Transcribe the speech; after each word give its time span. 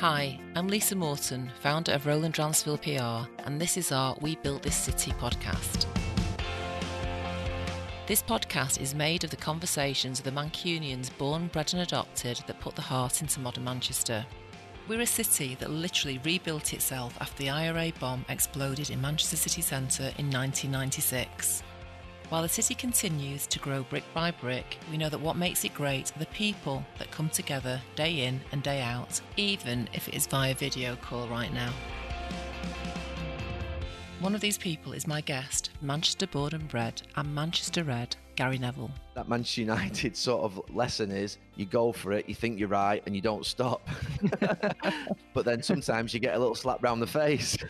Hi, 0.00 0.40
I'm 0.54 0.66
Lisa 0.66 0.96
Morton, 0.96 1.52
founder 1.60 1.92
of 1.92 2.06
Roland 2.06 2.32
Dransfield 2.32 2.80
PR, 2.80 3.28
and 3.44 3.60
this 3.60 3.76
is 3.76 3.92
our 3.92 4.16
We 4.22 4.36
Built 4.36 4.62
This 4.62 4.74
City 4.74 5.10
podcast. 5.10 5.84
This 8.06 8.22
podcast 8.22 8.80
is 8.80 8.94
made 8.94 9.24
of 9.24 9.30
the 9.30 9.36
conversations 9.36 10.18
of 10.18 10.24
the 10.24 10.30
Mancunians 10.30 11.10
born, 11.18 11.48
bred, 11.48 11.74
and 11.74 11.82
adopted 11.82 12.42
that 12.46 12.60
put 12.60 12.76
the 12.76 12.80
heart 12.80 13.20
into 13.20 13.40
modern 13.40 13.64
Manchester. 13.64 14.24
We're 14.88 15.02
a 15.02 15.06
city 15.06 15.54
that 15.60 15.68
literally 15.68 16.18
rebuilt 16.24 16.72
itself 16.72 17.14
after 17.20 17.42
the 17.42 17.50
IRA 17.50 17.92
bomb 18.00 18.24
exploded 18.30 18.88
in 18.88 19.02
Manchester 19.02 19.36
city 19.36 19.60
centre 19.60 20.14
in 20.16 20.30
1996. 20.30 21.62
While 22.30 22.42
the 22.42 22.48
city 22.48 22.74
continues 22.76 23.48
to 23.48 23.58
grow 23.58 23.82
brick 23.82 24.04
by 24.14 24.30
brick, 24.30 24.78
we 24.88 24.96
know 24.96 25.08
that 25.08 25.20
what 25.20 25.36
makes 25.36 25.64
it 25.64 25.74
great 25.74 26.14
are 26.14 26.18
the 26.20 26.26
people 26.26 26.84
that 27.00 27.10
come 27.10 27.28
together 27.28 27.82
day 27.96 28.24
in 28.24 28.40
and 28.52 28.62
day 28.62 28.82
out, 28.82 29.20
even 29.36 29.88
if 29.92 30.06
it 30.06 30.14
is 30.14 30.28
via 30.28 30.54
video 30.54 30.94
call 30.94 31.26
right 31.26 31.52
now. 31.52 31.72
One 34.20 34.36
of 34.36 34.40
these 34.40 34.58
people 34.58 34.92
is 34.92 35.08
my 35.08 35.20
guest, 35.22 35.70
Manchester 35.82 36.28
born 36.28 36.54
and 36.54 36.68
bred 36.68 37.02
and 37.16 37.34
Manchester 37.34 37.82
Red, 37.82 38.14
Gary 38.36 38.58
Neville. 38.58 38.92
That 39.16 39.28
Manchester 39.28 39.62
United 39.62 40.16
sort 40.16 40.44
of 40.44 40.62
lesson 40.72 41.10
is 41.10 41.38
you 41.56 41.66
go 41.66 41.90
for 41.90 42.12
it, 42.12 42.28
you 42.28 42.36
think 42.36 42.60
you're 42.60 42.68
right, 42.68 43.02
and 43.06 43.16
you 43.16 43.22
don't 43.22 43.44
stop. 43.44 43.88
but 45.34 45.44
then 45.44 45.64
sometimes 45.64 46.14
you 46.14 46.20
get 46.20 46.36
a 46.36 46.38
little 46.38 46.54
slap 46.54 46.80
round 46.80 47.02
the 47.02 47.08
face. 47.08 47.58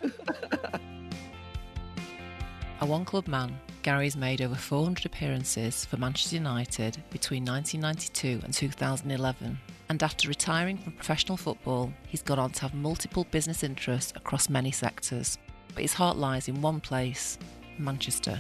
a 2.83 2.85
one 2.85 3.07
club 3.07 3.27
man, 3.27 3.59
Gary's 3.83 4.17
made 4.17 4.43
over 4.43 4.55
400 4.55 5.07
appearances 5.07 5.87
for 5.87 5.97
Manchester 5.97 6.37
United 6.37 7.03
between 7.11 7.45
1992 7.45 8.41
and 8.45 8.53
2011. 8.53 9.59
And 9.89 10.03
after 10.03 10.29
retiring 10.29 10.77
from 10.77 10.93
professional 10.93 11.39
football, 11.39 11.93
he's 12.07 12.23
gone 12.23 12.39
on 12.39 12.51
to 12.53 12.63
have 12.63 12.75
multiple 12.75 13.27
business 13.31 13.63
interests 13.63 14.13
across 14.17 14.51
many 14.51 14.71
sectors. 14.71 15.39
But 15.75 15.83
his 15.83 15.95
heart 15.95 16.19
lies 16.19 16.49
in 16.49 16.61
one 16.61 16.81
place 16.81 17.39
Manchester. 17.79 18.39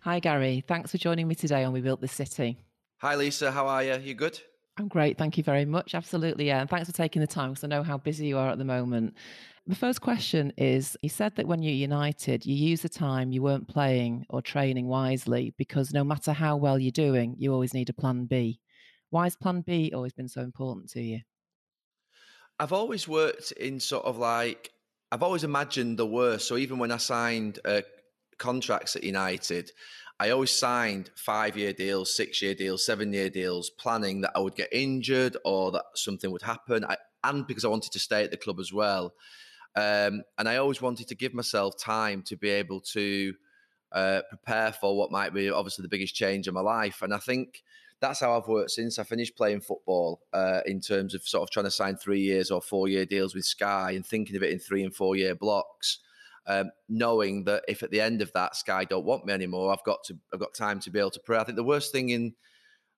Hi, 0.00 0.18
Gary. 0.18 0.64
Thanks 0.66 0.90
for 0.90 0.98
joining 0.98 1.28
me 1.28 1.34
today 1.36 1.62
on 1.62 1.72
We 1.72 1.80
Built 1.80 2.00
This 2.00 2.12
City. 2.12 2.58
Hi, 2.98 3.14
Lisa. 3.14 3.52
How 3.52 3.68
are 3.68 3.84
you? 3.84 3.94
You 3.96 4.14
good? 4.14 4.40
I'm 4.76 4.88
great. 4.88 5.18
Thank 5.18 5.36
you 5.36 5.44
very 5.44 5.66
much. 5.66 5.94
Absolutely. 5.94 6.46
Yeah. 6.46 6.62
And 6.62 6.70
thanks 6.70 6.88
for 6.88 6.96
taking 6.96 7.20
the 7.20 7.26
time 7.26 7.50
because 7.50 7.64
I 7.64 7.68
know 7.68 7.82
how 7.82 7.98
busy 7.98 8.26
you 8.26 8.38
are 8.38 8.50
at 8.50 8.58
the 8.58 8.64
moment. 8.64 9.14
The 9.66 9.76
first 9.76 10.00
question 10.00 10.52
is 10.56 10.96
you 11.02 11.08
said 11.08 11.36
that 11.36 11.46
when 11.46 11.62
you're 11.62 11.72
United, 11.72 12.44
you 12.44 12.54
use 12.54 12.82
the 12.82 12.88
time 12.88 13.30
you 13.30 13.42
weren't 13.42 13.68
playing 13.68 14.26
or 14.28 14.42
training 14.42 14.88
wisely 14.88 15.54
because 15.58 15.92
no 15.92 16.02
matter 16.02 16.32
how 16.32 16.56
well 16.56 16.78
you're 16.78 16.90
doing, 16.90 17.36
you 17.38 17.52
always 17.52 17.74
need 17.74 17.90
a 17.90 17.92
plan 17.92 18.24
B. 18.24 18.58
Why 19.10 19.24
has 19.24 19.36
plan 19.36 19.60
B 19.60 19.92
always 19.94 20.12
been 20.12 20.28
so 20.28 20.40
important 20.40 20.90
to 20.90 21.02
you? 21.02 21.20
I've 22.58 22.72
always 22.72 23.06
worked 23.06 23.52
in 23.52 23.80
sort 23.80 24.04
of 24.04 24.18
like, 24.18 24.72
I've 25.12 25.22
always 25.22 25.44
imagined 25.44 25.98
the 25.98 26.06
worst. 26.06 26.48
So 26.48 26.56
even 26.56 26.78
when 26.78 26.92
I 26.92 26.96
signed 26.96 27.58
uh, 27.64 27.82
contracts 28.38 28.96
at 28.96 29.04
United, 29.04 29.70
I 30.18 30.30
always 30.30 30.50
signed 30.50 31.10
five 31.16 31.56
year 31.56 31.72
deals, 31.72 32.14
six 32.16 32.42
year 32.42 32.54
deals, 32.54 32.84
seven 32.84 33.12
year 33.12 33.30
deals, 33.30 33.70
planning 33.70 34.20
that 34.22 34.32
I 34.34 34.40
would 34.40 34.54
get 34.54 34.68
injured 34.72 35.36
or 35.44 35.72
that 35.72 35.84
something 35.94 36.30
would 36.30 36.42
happen. 36.42 36.84
I, 36.84 36.96
and 37.24 37.46
because 37.46 37.64
I 37.64 37.68
wanted 37.68 37.92
to 37.92 37.98
stay 37.98 38.24
at 38.24 38.30
the 38.30 38.36
club 38.36 38.60
as 38.60 38.72
well. 38.72 39.14
Um, 39.76 40.22
and 40.38 40.48
I 40.48 40.56
always 40.56 40.82
wanted 40.82 41.08
to 41.08 41.14
give 41.14 41.32
myself 41.32 41.78
time 41.78 42.22
to 42.22 42.36
be 42.36 42.50
able 42.50 42.80
to 42.92 43.34
uh, 43.92 44.22
prepare 44.28 44.72
for 44.72 44.96
what 44.96 45.12
might 45.12 45.32
be 45.32 45.50
obviously 45.50 45.82
the 45.82 45.88
biggest 45.88 46.14
change 46.14 46.48
in 46.48 46.54
my 46.54 46.60
life. 46.60 47.02
And 47.02 47.14
I 47.14 47.18
think 47.18 47.62
that's 48.00 48.20
how 48.20 48.36
I've 48.36 48.48
worked 48.48 48.72
since 48.72 48.98
I 48.98 49.04
finished 49.04 49.36
playing 49.36 49.60
football 49.60 50.22
uh, 50.32 50.60
in 50.66 50.80
terms 50.80 51.14
of 51.14 51.22
sort 51.22 51.42
of 51.42 51.50
trying 51.50 51.66
to 51.66 51.70
sign 51.70 51.96
three 51.96 52.20
years 52.20 52.50
or 52.50 52.60
four 52.60 52.88
year 52.88 53.04
deals 53.04 53.34
with 53.34 53.44
Sky 53.44 53.92
and 53.92 54.04
thinking 54.04 54.36
of 54.36 54.42
it 54.42 54.50
in 54.50 54.58
three 54.58 54.82
and 54.82 54.94
four 54.94 55.16
year 55.16 55.34
blocks 55.34 56.00
um, 56.46 56.70
knowing 56.88 57.44
that 57.44 57.64
if 57.68 57.82
at 57.82 57.90
the 57.90 58.00
end 58.00 58.22
of 58.22 58.32
that 58.32 58.56
Sky 58.56 58.84
don't 58.84 59.04
want 59.04 59.26
me 59.26 59.32
anymore, 59.32 59.72
I've 59.72 59.84
got 59.84 60.02
to 60.04 60.18
I've 60.32 60.40
got 60.40 60.54
time 60.54 60.80
to 60.80 60.90
be 60.90 60.98
able 60.98 61.10
to 61.12 61.20
pray. 61.20 61.38
I 61.38 61.44
think 61.44 61.56
the 61.56 61.64
worst 61.64 61.92
thing 61.92 62.08
in 62.08 62.34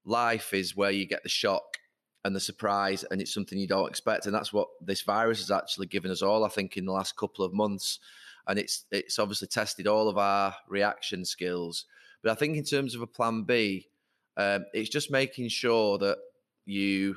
life 0.05 0.55
is 0.55 0.77
where 0.77 0.91
you 0.91 1.07
get 1.07 1.23
the 1.23 1.29
shock 1.29 1.77
and 2.25 2.35
the 2.37 2.41
surprise, 2.41 3.05
and 3.11 3.21
it's 3.21 3.35
something 3.35 3.59
you 3.59 3.67
don't 3.67 3.89
expect, 3.89 4.27
and 4.27 4.35
that's 4.35 4.53
what 4.53 4.69
this 4.81 5.03
virus 5.03 5.41
has 5.41 5.51
actually 5.51 5.87
given 5.87 6.11
us 6.11 6.23
all. 6.23 6.45
I 6.45 6.49
think 6.49 6.77
in 6.77 6.85
the 6.85 6.93
last 6.93 7.17
couple 7.17 7.45
of 7.45 7.53
months, 7.53 7.99
and 8.47 8.59
it's 8.59 8.85
it's 8.91 9.19
obviously 9.19 9.49
tested 9.49 9.87
all 9.87 10.09
of 10.09 10.19
our 10.19 10.55
reaction 10.69 11.25
skills. 11.25 11.87
But 12.23 12.33
I 12.33 12.35
think 12.35 12.57
in 12.57 12.65
terms 12.65 12.95
of 12.95 13.03
a 13.03 13.07
plan 13.07 13.43
B, 13.43 13.89
um, 14.37 14.65
it's 14.73 14.89
just 14.89 15.11
making 15.11 15.49
sure 15.49 15.99
that 15.99 16.19
you 16.65 17.17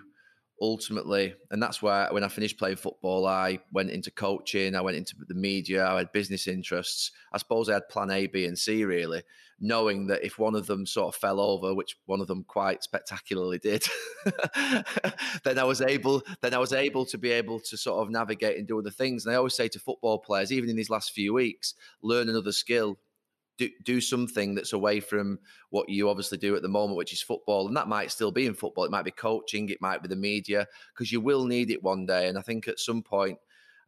ultimately, 0.62 1.36
and 1.52 1.62
that's 1.62 1.82
why 1.82 2.08
when 2.12 2.24
I 2.24 2.28
finished 2.28 2.58
playing 2.58 2.78
football, 2.78 3.28
I 3.28 3.60
went 3.72 3.92
into 3.92 4.12
coaching, 4.12 4.76
I 4.76 4.82
went 4.82 4.98
into 4.98 5.16
the 5.28 5.36
media, 5.36 5.86
I 5.86 5.98
had 5.98 6.12
business 6.12 6.48
interests. 6.48 7.12
I 7.34 7.38
suppose 7.38 7.70
I 7.70 7.74
had 7.74 7.90
plan 7.90 8.10
A, 8.10 8.28
B, 8.28 8.46
and 8.46 8.58
C 8.58 8.86
really, 8.86 9.24
knowing 9.60 10.08
that 10.08 10.24
if 10.24 10.40
one 10.40 10.56
of 10.56 10.68
them 10.68 10.86
sort 10.86 11.14
of 11.14 11.20
fell 11.20 11.40
over, 11.40 11.74
which 11.74 11.98
one 12.06 12.22
of 12.22 12.28
them 12.28 12.46
quite 12.48 12.84
spectacularly 12.84 13.60
did, 13.60 13.86
then 15.44 15.60
I 15.60 15.64
was 15.64 15.82
able, 15.82 16.24
then 16.42 16.54
I 16.54 16.60
was 16.60 16.74
able 16.74 17.06
to 17.08 17.18
be 17.18 17.32
able 17.32 17.60
to 17.60 17.78
sort 17.78 18.02
of 18.02 18.12
navigate 18.12 18.58
and 18.58 18.68
do 18.68 18.80
other 18.80 18.92
things. 18.92 19.26
And 19.26 19.34
I 19.34 19.38
always 19.38 19.56
say 19.56 19.68
to 19.70 19.80
football 19.80 20.20
players, 20.20 20.52
even 20.52 20.70
in 20.70 20.76
these 20.76 20.90
last 20.90 21.12
few 21.12 21.34
weeks, 21.34 21.74
learn 22.02 22.30
another 22.30 22.54
skill, 22.54 22.98
do, 23.58 23.70
do 23.84 24.02
something 24.02 24.56
that's 24.56 24.74
away 24.74 25.00
from 25.00 25.40
what 25.70 25.90
you 25.90 26.10
obviously 26.10 26.38
do 26.38 26.56
at 26.56 26.62
the 26.62 26.68
moment, 26.68 26.98
which 26.98 27.14
is 27.14 27.22
football. 27.22 27.68
And 27.68 27.78
that 27.78 27.88
might 27.88 28.12
still 28.12 28.32
be 28.32 28.46
in 28.46 28.54
football. 28.54 28.84
It 28.84 28.92
might 28.92 29.06
be 29.06 29.12
coaching, 29.12 29.70
it 29.70 29.82
might 29.82 30.02
be 30.02 30.08
the 30.08 30.16
media, 30.16 30.68
because 30.94 31.12
you 31.12 31.22
will 31.22 31.46
need 31.46 31.72
it 31.72 31.84
one 31.84 32.06
day. 32.06 32.28
And 32.28 32.38
I 32.38 32.42
think 32.42 32.68
at 32.68 32.80
some 32.80 33.02
point, 33.02 33.40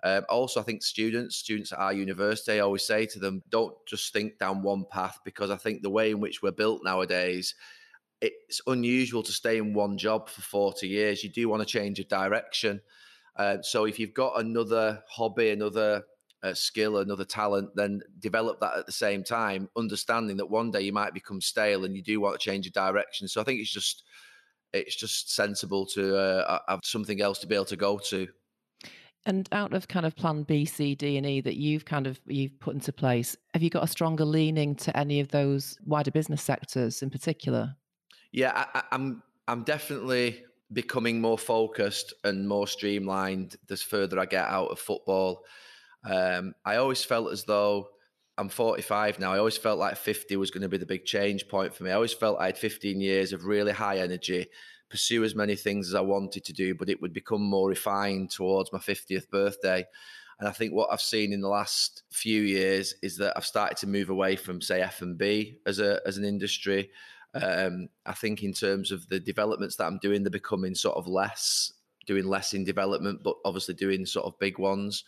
um, 0.03 0.23
also, 0.29 0.59
I 0.59 0.63
think 0.63 0.83
students, 0.83 1.37
students 1.37 1.71
at 1.71 1.79
our 1.79 1.93
university, 1.93 2.53
I 2.53 2.59
always 2.59 2.85
say 2.85 3.05
to 3.07 3.19
them, 3.19 3.41
don't 3.49 3.75
just 3.87 4.13
think 4.13 4.37
down 4.37 4.61
one 4.61 4.85
path, 4.89 5.19
because 5.25 5.49
I 5.49 5.57
think 5.57 5.81
the 5.81 5.89
way 5.89 6.11
in 6.11 6.19
which 6.19 6.41
we're 6.41 6.51
built 6.51 6.83
nowadays, 6.83 7.55
it's 8.21 8.61
unusual 8.67 9.23
to 9.23 9.31
stay 9.31 9.57
in 9.57 9.73
one 9.73 9.97
job 9.97 10.29
for 10.29 10.41
40 10.41 10.87
years. 10.87 11.23
You 11.23 11.29
do 11.29 11.49
want 11.49 11.61
to 11.61 11.65
change 11.65 11.99
of 11.99 12.07
direction. 12.07 12.81
Uh, 13.35 13.57
so 13.61 13.85
if 13.85 13.99
you've 13.99 14.13
got 14.13 14.39
another 14.39 15.03
hobby, 15.07 15.49
another 15.49 16.03
a 16.43 16.55
skill, 16.55 16.97
another 16.97 17.25
talent, 17.25 17.69
then 17.75 18.01
develop 18.19 18.59
that 18.59 18.77
at 18.77 18.85
the 18.85 18.91
same 18.91 19.23
time, 19.23 19.69
understanding 19.75 20.37
that 20.37 20.49
one 20.49 20.71
day 20.71 20.81
you 20.81 20.93
might 20.93 21.13
become 21.13 21.41
stale 21.41 21.85
and 21.85 21.95
you 21.95 22.03
do 22.03 22.19
want 22.19 22.39
to 22.39 22.49
change 22.49 22.65
your 22.65 22.71
direction. 22.71 23.27
So 23.27 23.41
I 23.41 23.43
think 23.43 23.59
it's 23.59 23.71
just 23.71 24.03
it's 24.73 24.95
just 24.95 25.33
sensible 25.33 25.85
to 25.85 26.17
uh, 26.17 26.59
have 26.67 26.81
something 26.83 27.21
else 27.21 27.39
to 27.39 27.47
be 27.47 27.55
able 27.55 27.65
to 27.65 27.77
go 27.77 27.97
to. 27.97 28.27
And 29.25 29.49
out 29.51 29.73
of 29.73 29.87
kind 29.87 30.05
of 30.05 30.15
plan 30.15 30.43
B, 30.43 30.63
C, 30.63 30.95
D, 30.95 31.17
and 31.17 31.25
E 31.25 31.41
that 31.41 31.57
you've 31.57 31.85
kind 31.85 32.07
of 32.07 32.19
you've 32.27 32.57
put 32.59 32.75
into 32.75 32.93
place, 32.93 33.35
have 33.53 33.63
you 33.63 33.69
got 33.69 33.83
a 33.83 33.87
stronger 33.87 34.23
leaning 34.23 34.75
to 34.75 34.95
any 34.95 35.19
of 35.19 35.29
those 35.29 35.77
wider 35.85 36.11
business 36.11 36.41
sectors 36.41 37.01
in 37.01 37.09
particular? 37.09 37.75
Yeah, 38.31 38.65
I, 38.73 38.83
I'm 38.91 39.23
I'm 39.47 39.63
definitely 39.63 40.43
becoming 40.73 41.19
more 41.19 41.37
focused 41.37 42.13
and 42.23 42.47
more 42.47 42.67
streamlined 42.67 43.55
the 43.67 43.77
further 43.77 44.19
I 44.19 44.25
get 44.25 44.47
out 44.47 44.69
of 44.69 44.79
football. 44.79 45.43
Um, 46.03 46.53
I 46.65 46.77
always 46.77 47.03
felt 47.03 47.31
as 47.31 47.43
though 47.43 47.89
I'm 48.37 48.49
45 48.49 49.19
now. 49.19 49.33
I 49.33 49.39
always 49.39 49.57
felt 49.57 49.79
like 49.79 49.97
50 49.97 50.35
was 50.37 50.51
going 50.51 50.61
to 50.61 50.69
be 50.69 50.77
the 50.77 50.85
big 50.85 51.05
change 51.05 51.47
point 51.47 51.73
for 51.73 51.83
me. 51.83 51.91
I 51.91 51.95
always 51.95 52.13
felt 52.13 52.39
I 52.39 52.47
had 52.47 52.57
15 52.57 53.01
years 53.01 53.33
of 53.33 53.45
really 53.45 53.71
high 53.71 53.97
energy, 53.97 54.47
pursue 54.89 55.23
as 55.23 55.35
many 55.35 55.55
things 55.55 55.87
as 55.87 55.95
I 55.95 56.01
wanted 56.01 56.45
to 56.45 56.53
do, 56.53 56.75
but 56.75 56.89
it 56.89 57.01
would 57.01 57.13
become 57.13 57.41
more 57.41 57.69
refined 57.69 58.29
towards 58.29 58.71
my 58.71 58.79
50th 58.79 59.29
birthday. 59.29 59.85
And 60.39 60.47
I 60.47 60.51
think 60.51 60.73
what 60.73 60.89
I've 60.91 61.01
seen 61.01 61.33
in 61.33 61.41
the 61.41 61.47
last 61.47 62.03
few 62.11 62.43
years 62.43 62.93
is 63.01 63.17
that 63.17 63.33
I've 63.35 63.45
started 63.45 63.77
to 63.79 63.87
move 63.87 64.09
away 64.09 64.35
from, 64.35 64.61
say, 64.61 64.81
F 64.81 65.01
and 65.01 65.17
B 65.17 65.59
as 65.65 65.79
a 65.79 65.99
as 66.05 66.17
an 66.17 66.25
industry. 66.25 66.91
Um, 67.33 67.89
I 68.05 68.13
think 68.13 68.43
in 68.43 68.53
terms 68.53 68.91
of 68.91 69.07
the 69.09 69.19
developments 69.19 69.75
that 69.77 69.85
I'm 69.85 69.97
doing, 69.97 70.23
they're 70.23 70.29
becoming 70.29 70.75
sort 70.75 70.95
of 70.95 71.07
less, 71.07 71.73
doing 72.05 72.25
less 72.25 72.53
in 72.53 72.63
development, 72.63 73.21
but 73.23 73.35
obviously 73.45 73.73
doing 73.73 74.05
sort 74.05 74.27
of 74.27 74.39
big 74.39 74.59
ones. 74.59 75.03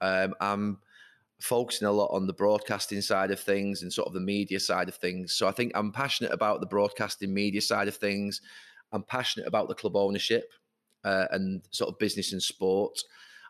Um, 0.00 0.34
I'm 0.40 0.78
focusing 1.40 1.86
a 1.86 1.92
lot 1.92 2.10
on 2.12 2.26
the 2.26 2.32
broadcasting 2.32 3.00
side 3.00 3.30
of 3.30 3.38
things 3.38 3.82
and 3.82 3.92
sort 3.92 4.08
of 4.08 4.14
the 4.14 4.20
media 4.20 4.58
side 4.58 4.88
of 4.88 4.96
things. 4.96 5.34
So 5.34 5.46
I 5.46 5.52
think 5.52 5.72
I'm 5.74 5.92
passionate 5.92 6.32
about 6.32 6.60
the 6.60 6.66
broadcasting 6.66 7.32
media 7.32 7.60
side 7.60 7.88
of 7.88 7.96
things. 7.96 8.40
I'm 8.92 9.04
passionate 9.04 9.46
about 9.46 9.68
the 9.68 9.74
club 9.74 9.96
ownership 9.96 10.50
uh, 11.04 11.26
and 11.30 11.62
sort 11.70 11.90
of 11.90 11.98
business 11.98 12.32
and 12.32 12.42
sport. 12.42 12.98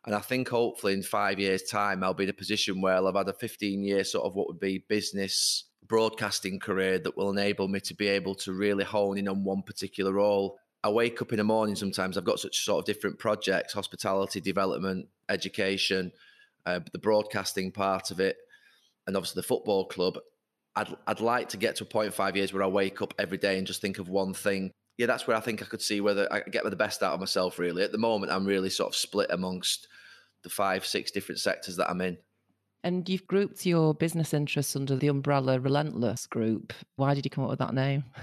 And 0.04 0.14
I 0.14 0.20
think 0.20 0.48
hopefully 0.48 0.92
in 0.94 1.02
five 1.02 1.38
years' 1.38 1.62
time, 1.62 2.04
I'll 2.04 2.14
be 2.14 2.24
in 2.24 2.30
a 2.30 2.34
position 2.34 2.80
where 2.80 2.94
I'll 2.94 3.06
have 3.06 3.16
had 3.16 3.28
a 3.28 3.32
15 3.32 3.82
year 3.82 4.04
sort 4.04 4.26
of 4.26 4.34
what 4.34 4.48
would 4.48 4.60
be 4.60 4.84
business 4.88 5.64
broadcasting 5.86 6.60
career 6.60 6.98
that 6.98 7.16
will 7.16 7.30
enable 7.30 7.68
me 7.68 7.80
to 7.80 7.94
be 7.94 8.08
able 8.08 8.34
to 8.34 8.52
really 8.52 8.84
hone 8.84 9.16
in 9.16 9.28
on 9.28 9.44
one 9.44 9.62
particular 9.62 10.12
role. 10.12 10.58
I 10.84 10.90
wake 10.90 11.22
up 11.22 11.32
in 11.32 11.38
the 11.38 11.44
morning 11.44 11.74
sometimes, 11.74 12.16
I've 12.16 12.24
got 12.24 12.38
such 12.38 12.64
sort 12.64 12.80
of 12.80 12.84
different 12.84 13.18
projects 13.18 13.72
hospitality, 13.72 14.40
development, 14.40 15.08
education 15.28 16.12
uh, 16.66 16.80
the 16.92 16.98
broadcasting 16.98 17.72
part 17.72 18.10
of 18.10 18.20
it, 18.20 18.36
and 19.06 19.16
obviously 19.16 19.40
the 19.40 19.46
football 19.46 19.86
club. 19.86 20.18
I'd, 20.76 20.94
I'd 21.06 21.20
like 21.20 21.48
to 21.50 21.56
get 21.56 21.76
to 21.76 21.84
a 21.84 22.10
five 22.10 22.36
years 22.36 22.52
where 22.52 22.62
I 22.62 22.68
wake 22.68 23.02
up 23.02 23.12
every 23.18 23.38
day 23.38 23.58
and 23.58 23.66
just 23.66 23.80
think 23.80 23.98
of 23.98 24.08
one 24.08 24.32
thing. 24.32 24.70
yeah, 24.96 25.06
that's 25.06 25.26
where 25.26 25.36
I 25.36 25.40
think 25.40 25.60
I 25.60 25.64
could 25.64 25.82
see 25.82 26.00
whether 26.00 26.32
I 26.32 26.40
get 26.40 26.62
the 26.62 26.76
best 26.76 27.02
out 27.02 27.14
of 27.14 27.20
myself. 27.20 27.58
Really, 27.58 27.82
at 27.82 27.90
the 27.92 27.98
moment, 27.98 28.30
I'm 28.30 28.46
really 28.46 28.70
sort 28.70 28.90
of 28.90 28.96
split 28.96 29.30
amongst 29.30 29.88
the 30.42 30.50
five, 30.50 30.86
six 30.86 31.10
different 31.10 31.40
sectors 31.40 31.76
that 31.76 31.90
I'm 31.90 32.00
in. 32.00 32.18
And 32.84 33.08
you've 33.08 33.26
grouped 33.26 33.66
your 33.66 33.92
business 33.92 34.32
interests 34.32 34.76
under 34.76 34.94
the 34.94 35.08
umbrella 35.08 35.58
Relentless 35.58 36.26
Group. 36.26 36.72
Why 36.94 37.14
did 37.14 37.24
you 37.26 37.30
come 37.30 37.44
up 37.44 37.50
with 37.50 37.58
that 37.58 37.74
name? 37.74 38.04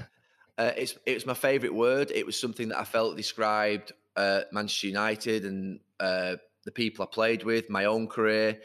Uh, 0.58 0.72
it's 0.78 0.98
it 1.06 1.14
was 1.14 1.26
my 1.26 1.34
favourite 1.34 1.76
word. 1.76 2.14
It 2.16 2.26
was 2.26 2.40
something 2.40 2.70
that 2.70 2.80
I 2.80 2.86
felt 2.86 3.18
described 3.18 3.92
uh, 4.16 4.44
Manchester 4.54 4.88
United 4.88 5.44
and 5.44 5.82
uh, 6.00 6.38
the 6.66 6.72
people 6.72 7.04
I 7.04 7.14
played 7.14 7.44
with, 7.44 7.70
my 7.70 7.86
own 7.86 8.08
career. 8.08 8.60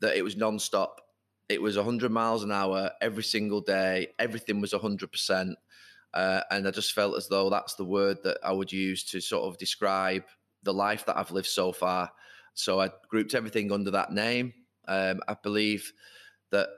That 0.00 0.16
it 0.16 0.22
was 0.22 0.36
non-stop. 0.36 1.00
It 1.48 1.62
was 1.62 1.76
100 1.76 2.10
miles 2.10 2.42
an 2.42 2.52
hour 2.52 2.90
every 3.00 3.22
single 3.22 3.60
day. 3.60 4.08
Everything 4.18 4.60
was 4.60 4.72
100 4.72 5.10
percent. 5.10 5.56
Uh, 6.12 6.40
and 6.50 6.66
I 6.66 6.70
just 6.70 6.92
felt 6.92 7.16
as 7.16 7.28
though 7.28 7.50
that's 7.50 7.74
the 7.74 7.84
word 7.84 8.18
that 8.24 8.38
I 8.42 8.52
would 8.52 8.72
use 8.72 9.04
to 9.04 9.20
sort 9.20 9.44
of 9.44 9.58
describe 9.58 10.24
the 10.62 10.72
life 10.72 11.06
that 11.06 11.16
I've 11.16 11.30
lived 11.30 11.46
so 11.46 11.72
far. 11.72 12.10
So 12.54 12.80
I 12.80 12.90
grouped 13.08 13.34
everything 13.34 13.70
under 13.70 13.90
that 13.92 14.12
name. 14.12 14.54
Um, 14.88 15.20
I 15.28 15.36
believe 15.42 15.92
that 16.50 16.68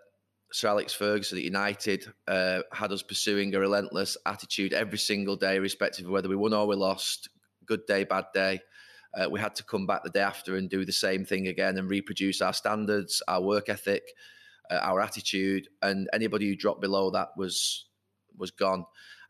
Sir 0.51 0.69
Alex 0.69 0.93
Ferguson 0.93 1.39
at 1.39 1.45
United 1.45 2.07
uh, 2.27 2.61
had 2.73 2.91
us 2.91 3.03
pursuing 3.03 3.55
a 3.55 3.61
relentless 3.61 4.17
attitude 4.27 4.73
every 4.73 4.99
single 4.99 5.37
day, 5.37 5.57
irrespective 5.57 6.07
of 6.07 6.11
whether 6.11 6.29
we 6.29 6.37
won 6.37 6.55
or 6.55 6.67
we 6.67 6.75
lost, 6.75 7.29
good 7.67 7.85
day, 7.87 8.05
bad 8.05 8.25
day. 8.33 8.61
Uh, 9.19 9.29
we 9.29 9.41
had 9.41 9.55
to 9.57 9.65
come 9.65 9.87
back 9.87 10.05
the 10.05 10.11
day 10.11 10.21
after 10.21 10.57
and 10.57 10.71
do 10.71 10.85
the 10.85 10.93
same 10.93 11.25
thing 11.25 11.49
again 11.49 11.77
and 11.77 11.91
reproduce 11.91 12.41
our 12.41 12.53
standards, 12.53 13.23
our 13.27 13.43
work 13.43 13.69
ethic, 13.69 14.03
uh, 14.71 14.77
our 14.77 15.01
attitude, 15.01 15.67
and 15.83 16.09
anybody 16.13 16.47
who 16.47 16.55
dropped 16.55 16.81
below 16.81 17.11
that 17.11 17.29
was 17.37 17.87
was 18.37 18.53
gone. 18.53 18.85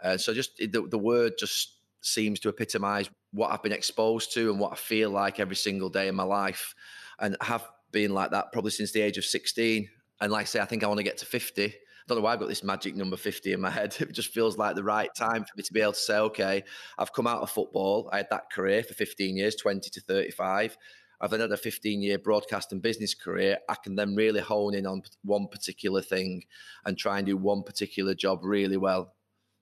Uh, 0.05 0.19
so 0.19 0.35
just 0.35 0.57
the, 0.59 0.87
the 0.91 0.99
word 0.99 1.33
just 1.39 1.77
seems 2.03 2.39
to 2.41 2.49
epitomise 2.49 3.09
what 3.33 3.51
I've 3.51 3.63
been 3.63 3.73
exposed 3.73 4.35
to 4.35 4.51
and 4.51 4.61
what 4.61 4.73
I 4.73 4.77
feel 4.77 5.11
like 5.11 5.41
every 5.41 5.57
single 5.57 5.89
day 5.89 6.09
in 6.09 6.15
my 6.15 6.25
life, 6.25 6.75
and 7.19 7.37
have 7.41 7.67
been 7.91 8.13
like 8.13 8.33
that 8.33 8.53
probably 8.53 8.71
since 8.71 8.93
the 8.93 9.01
age 9.01 9.19
of 9.19 9.25
sixteen. 9.25 9.89
And 10.21 10.33
like 10.33 10.43
I 10.43 10.45
say, 10.45 10.61
I 10.61 10.67
think 10.67 10.85
I 10.85 10.89
want 10.89 10.99
to 10.99 11.05
get 11.05 11.19
to 11.19 11.27
fifty. 11.27 11.75
Don't 12.09 12.19
know 12.19 12.25
why 12.25 12.33
I've 12.33 12.41
got 12.41 12.49
this 12.49 12.65
magic 12.65 12.97
number 12.97 13.19
50 13.19 13.53
in 13.53 13.61
my 13.61 13.71
head. 13.71 13.95
It 14.01 14.13
just 14.13 14.33
feels 14.33 14.57
like 14.57 14.75
the 14.75 14.83
right 14.83 15.15
time 15.15 15.45
for 15.45 15.53
me 15.57 15.63
to 15.63 15.73
be 15.73 15.83
able 15.83 15.93
to 15.93 15.99
say, 15.99 16.17
okay, 16.19 16.65
I've 16.99 17.13
come 17.13 17.27
out 17.27 17.43
of 17.43 17.51
football. 17.51 18.09
I 18.11 18.17
had 18.17 18.29
that 18.31 18.51
career 18.51 18.83
for 18.83 18.95
15 18.95 19.37
years, 19.37 19.55
20 19.55 19.91
to 19.91 20.01
35. 20.01 20.77
I've 21.21 21.31
then 21.31 21.41
had 21.41 21.53
a 21.53 21.57
15 21.57 22.01
year 22.01 22.19
broadcast 22.19 22.73
and 22.73 22.81
business 22.81 23.15
career. 23.15 23.59
I 23.69 23.75
can 23.75 23.95
then 23.95 24.15
really 24.15 24.41
hone 24.41 24.75
in 24.75 24.87
on 24.87 25.03
one 25.23 25.49
particular 25.49 26.01
thing 26.01 26.45
and 26.87 26.97
try 26.97 27.19
and 27.19 27.27
do 27.27 27.37
one 27.37 27.63
particular 27.63 28.15
job 28.15 28.41
really 28.43 28.77
well. 28.77 29.15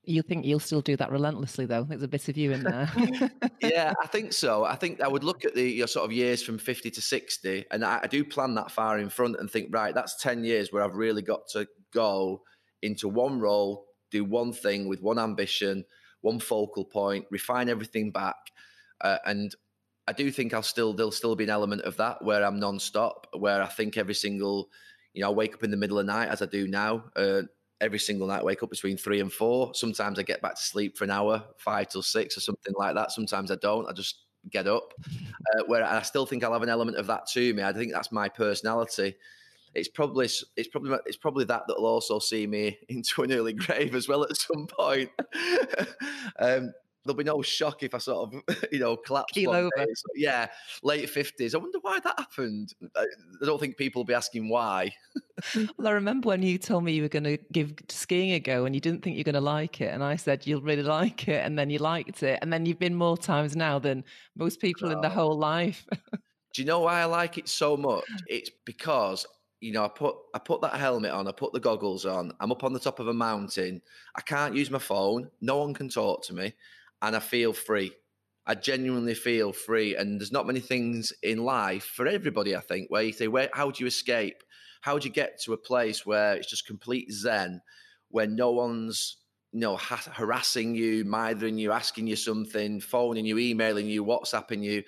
You 0.08 0.22
think 0.22 0.46
you'll 0.46 0.60
still 0.60 0.82
do 0.82 0.96
that 0.98 1.10
relentlessly, 1.10 1.66
though? 1.66 1.82
There's 1.82 2.04
a 2.04 2.08
bit 2.08 2.28
of 2.28 2.36
you 2.36 2.52
in 2.52 2.62
there. 2.62 2.88
yeah, 3.60 3.92
I 4.00 4.06
think 4.06 4.32
so. 4.32 4.64
I 4.64 4.76
think 4.76 5.00
I 5.00 5.08
would 5.08 5.24
look 5.24 5.44
at 5.44 5.56
the 5.56 5.68
your 5.68 5.88
sort 5.88 6.04
of 6.04 6.12
years 6.12 6.44
from 6.44 6.58
50 6.58 6.92
to 6.92 7.02
60, 7.02 7.64
and 7.72 7.84
I, 7.84 8.00
I 8.04 8.06
do 8.06 8.24
plan 8.24 8.54
that 8.54 8.70
far 8.70 9.00
in 9.00 9.08
front 9.08 9.36
and 9.40 9.50
think, 9.50 9.74
right, 9.74 9.92
that's 9.92 10.22
10 10.22 10.44
years 10.44 10.72
where 10.72 10.84
I've 10.84 10.94
really 10.94 11.22
got 11.22 11.48
to 11.54 11.66
go 11.96 12.42
into 12.82 13.08
one 13.08 13.40
role, 13.40 13.86
do 14.10 14.24
one 14.24 14.52
thing 14.52 14.88
with 14.88 15.00
one 15.02 15.18
ambition, 15.18 15.84
one 16.20 16.38
focal 16.38 16.84
point, 16.84 17.24
refine 17.30 17.68
everything 17.68 18.10
back, 18.10 18.36
uh, 19.00 19.18
and 19.24 19.54
I 20.08 20.12
do 20.12 20.30
think 20.30 20.54
I'll 20.54 20.62
still 20.62 20.92
there'll 20.92 21.10
still 21.10 21.34
be 21.34 21.44
an 21.44 21.50
element 21.50 21.82
of 21.82 21.96
that 21.96 22.22
where 22.22 22.44
I'm 22.44 22.60
non-stop, 22.60 23.26
where 23.36 23.62
I 23.62 23.66
think 23.66 23.96
every 23.96 24.14
single, 24.14 24.68
you 25.14 25.22
know, 25.22 25.30
I 25.30 25.32
wake 25.32 25.54
up 25.54 25.64
in 25.64 25.70
the 25.70 25.76
middle 25.76 25.98
of 25.98 26.06
the 26.06 26.12
night 26.12 26.28
as 26.28 26.42
I 26.42 26.46
do 26.46 26.68
now. 26.68 27.04
Uh, 27.16 27.42
every 27.80 27.98
single 27.98 28.26
night, 28.26 28.44
wake 28.44 28.62
up 28.62 28.70
between 28.70 28.96
three 28.96 29.20
and 29.20 29.32
four. 29.32 29.74
Sometimes 29.74 30.18
I 30.18 30.22
get 30.22 30.40
back 30.40 30.54
to 30.54 30.62
sleep 30.62 30.96
for 30.96 31.04
an 31.04 31.10
hour, 31.10 31.42
five 31.58 31.88
till 31.88 32.02
six 32.02 32.36
or 32.36 32.40
something 32.40 32.74
like 32.78 32.94
that. 32.94 33.12
Sometimes 33.12 33.50
I 33.50 33.56
don't. 33.56 33.88
I 33.88 33.92
just 33.92 34.26
get 34.50 34.66
up. 34.66 34.92
Uh, 35.54 35.62
where 35.66 35.84
I 35.84 36.02
still 36.02 36.26
think 36.26 36.42
I'll 36.42 36.52
have 36.52 36.62
an 36.62 36.68
element 36.68 36.96
of 36.96 37.06
that 37.06 37.28
to 37.28 37.54
me. 37.54 37.62
I 37.62 37.72
think 37.72 37.92
that's 37.92 38.10
my 38.10 38.28
personality. 38.28 39.14
It's 39.76 39.88
probably 39.88 40.26
it's 40.56 40.68
probably 40.68 40.98
it's 41.06 41.16
probably 41.16 41.44
that 41.44 41.64
that'll 41.68 41.86
also 41.86 42.18
see 42.18 42.46
me 42.46 42.78
into 42.88 43.22
an 43.22 43.32
early 43.32 43.52
grave 43.52 43.94
as 43.94 44.08
well 44.08 44.24
at 44.24 44.36
some 44.36 44.66
point. 44.66 45.10
um, 46.38 46.72
there'll 47.06 47.16
be 47.16 47.24
no 47.24 47.40
shock 47.40 47.82
if 47.82 47.94
I 47.94 47.98
sort 47.98 48.34
of, 48.34 48.64
you 48.72 48.78
know, 48.78 48.96
collapse. 48.96 49.32
Keel 49.32 49.52
over. 49.52 49.70
So, 49.76 50.08
yeah, 50.14 50.48
late 50.82 51.08
50s. 51.08 51.54
I 51.54 51.58
wonder 51.58 51.78
why 51.80 52.00
that 52.00 52.18
happened. 52.18 52.74
I 52.96 53.04
don't 53.44 53.60
think 53.60 53.76
people 53.76 54.00
will 54.00 54.06
be 54.06 54.14
asking 54.14 54.48
why. 54.48 54.92
well, 55.54 55.88
I 55.88 55.92
remember 55.92 56.28
when 56.28 56.42
you 56.42 56.58
told 56.58 56.84
me 56.84 56.92
you 56.92 57.02
were 57.02 57.08
going 57.08 57.24
to 57.24 57.38
give 57.52 57.74
skiing 57.88 58.32
a 58.32 58.40
go 58.40 58.64
and 58.64 58.74
you 58.74 58.80
didn't 58.80 59.02
think 59.02 59.16
you're 59.16 59.24
going 59.24 59.34
to 59.34 59.40
like 59.40 59.80
it. 59.80 59.94
And 59.94 60.02
I 60.02 60.16
said, 60.16 60.46
you'll 60.46 60.62
really 60.62 60.82
like 60.82 61.28
it. 61.28 61.44
And 61.44 61.58
then 61.58 61.70
you 61.70 61.78
liked 61.78 62.22
it. 62.22 62.38
And 62.42 62.52
then 62.52 62.66
you've 62.66 62.78
been 62.78 62.94
more 62.96 63.16
times 63.16 63.54
now 63.54 63.78
than 63.78 64.04
most 64.36 64.60
people 64.60 64.88
oh. 64.88 64.92
in 64.92 65.00
the 65.00 65.08
whole 65.10 65.38
life. 65.38 65.86
Do 66.54 66.62
you 66.62 66.66
know 66.66 66.80
why 66.80 67.00
I 67.00 67.04
like 67.04 67.38
it 67.38 67.48
so 67.48 67.76
much? 67.76 68.04
It's 68.28 68.50
because 68.64 69.26
you 69.60 69.72
know, 69.72 69.84
I 69.84 69.88
put 69.88 70.16
I 70.34 70.38
put 70.38 70.60
that 70.62 70.74
helmet 70.74 71.12
on, 71.12 71.28
I 71.28 71.32
put 71.32 71.52
the 71.52 71.60
goggles 71.60 72.06
on, 72.06 72.32
I'm 72.40 72.52
up 72.52 72.64
on 72.64 72.72
the 72.72 72.80
top 72.80 73.00
of 73.00 73.08
a 73.08 73.14
mountain. 73.14 73.82
I 74.14 74.20
can't 74.20 74.54
use 74.54 74.70
my 74.70 74.78
phone, 74.78 75.30
no 75.40 75.58
one 75.58 75.74
can 75.74 75.88
talk 75.88 76.24
to 76.24 76.34
me 76.34 76.54
and 77.02 77.16
I 77.16 77.20
feel 77.20 77.52
free. 77.52 77.92
I 78.46 78.54
genuinely 78.54 79.14
feel 79.14 79.52
free. 79.52 79.96
And 79.96 80.20
there's 80.20 80.32
not 80.32 80.46
many 80.46 80.60
things 80.60 81.12
in 81.22 81.44
life 81.44 81.84
for 81.84 82.06
everybody, 82.06 82.54
I 82.54 82.60
think, 82.60 82.90
where 82.90 83.02
you 83.02 83.12
say, 83.12 83.28
where, 83.28 83.50
how 83.52 83.70
do 83.70 83.82
you 83.82 83.88
escape? 83.88 84.42
How 84.82 84.98
do 84.98 85.08
you 85.08 85.12
get 85.12 85.40
to 85.42 85.52
a 85.52 85.58
place 85.58 86.06
where 86.06 86.34
it's 86.34 86.48
just 86.48 86.66
complete 86.66 87.10
zen, 87.12 87.60
where 88.10 88.26
no 88.28 88.52
one's 88.52 89.16
you 89.52 89.60
know 89.60 89.76
ha- 89.76 90.12
harassing 90.12 90.74
you, 90.74 91.04
mithering 91.04 91.58
you, 91.58 91.72
asking 91.72 92.06
you 92.06 92.16
something, 92.16 92.80
phoning 92.80 93.26
you, 93.26 93.38
emailing 93.38 93.86
you, 93.88 94.04
WhatsApping 94.04 94.62
you? 94.62 94.84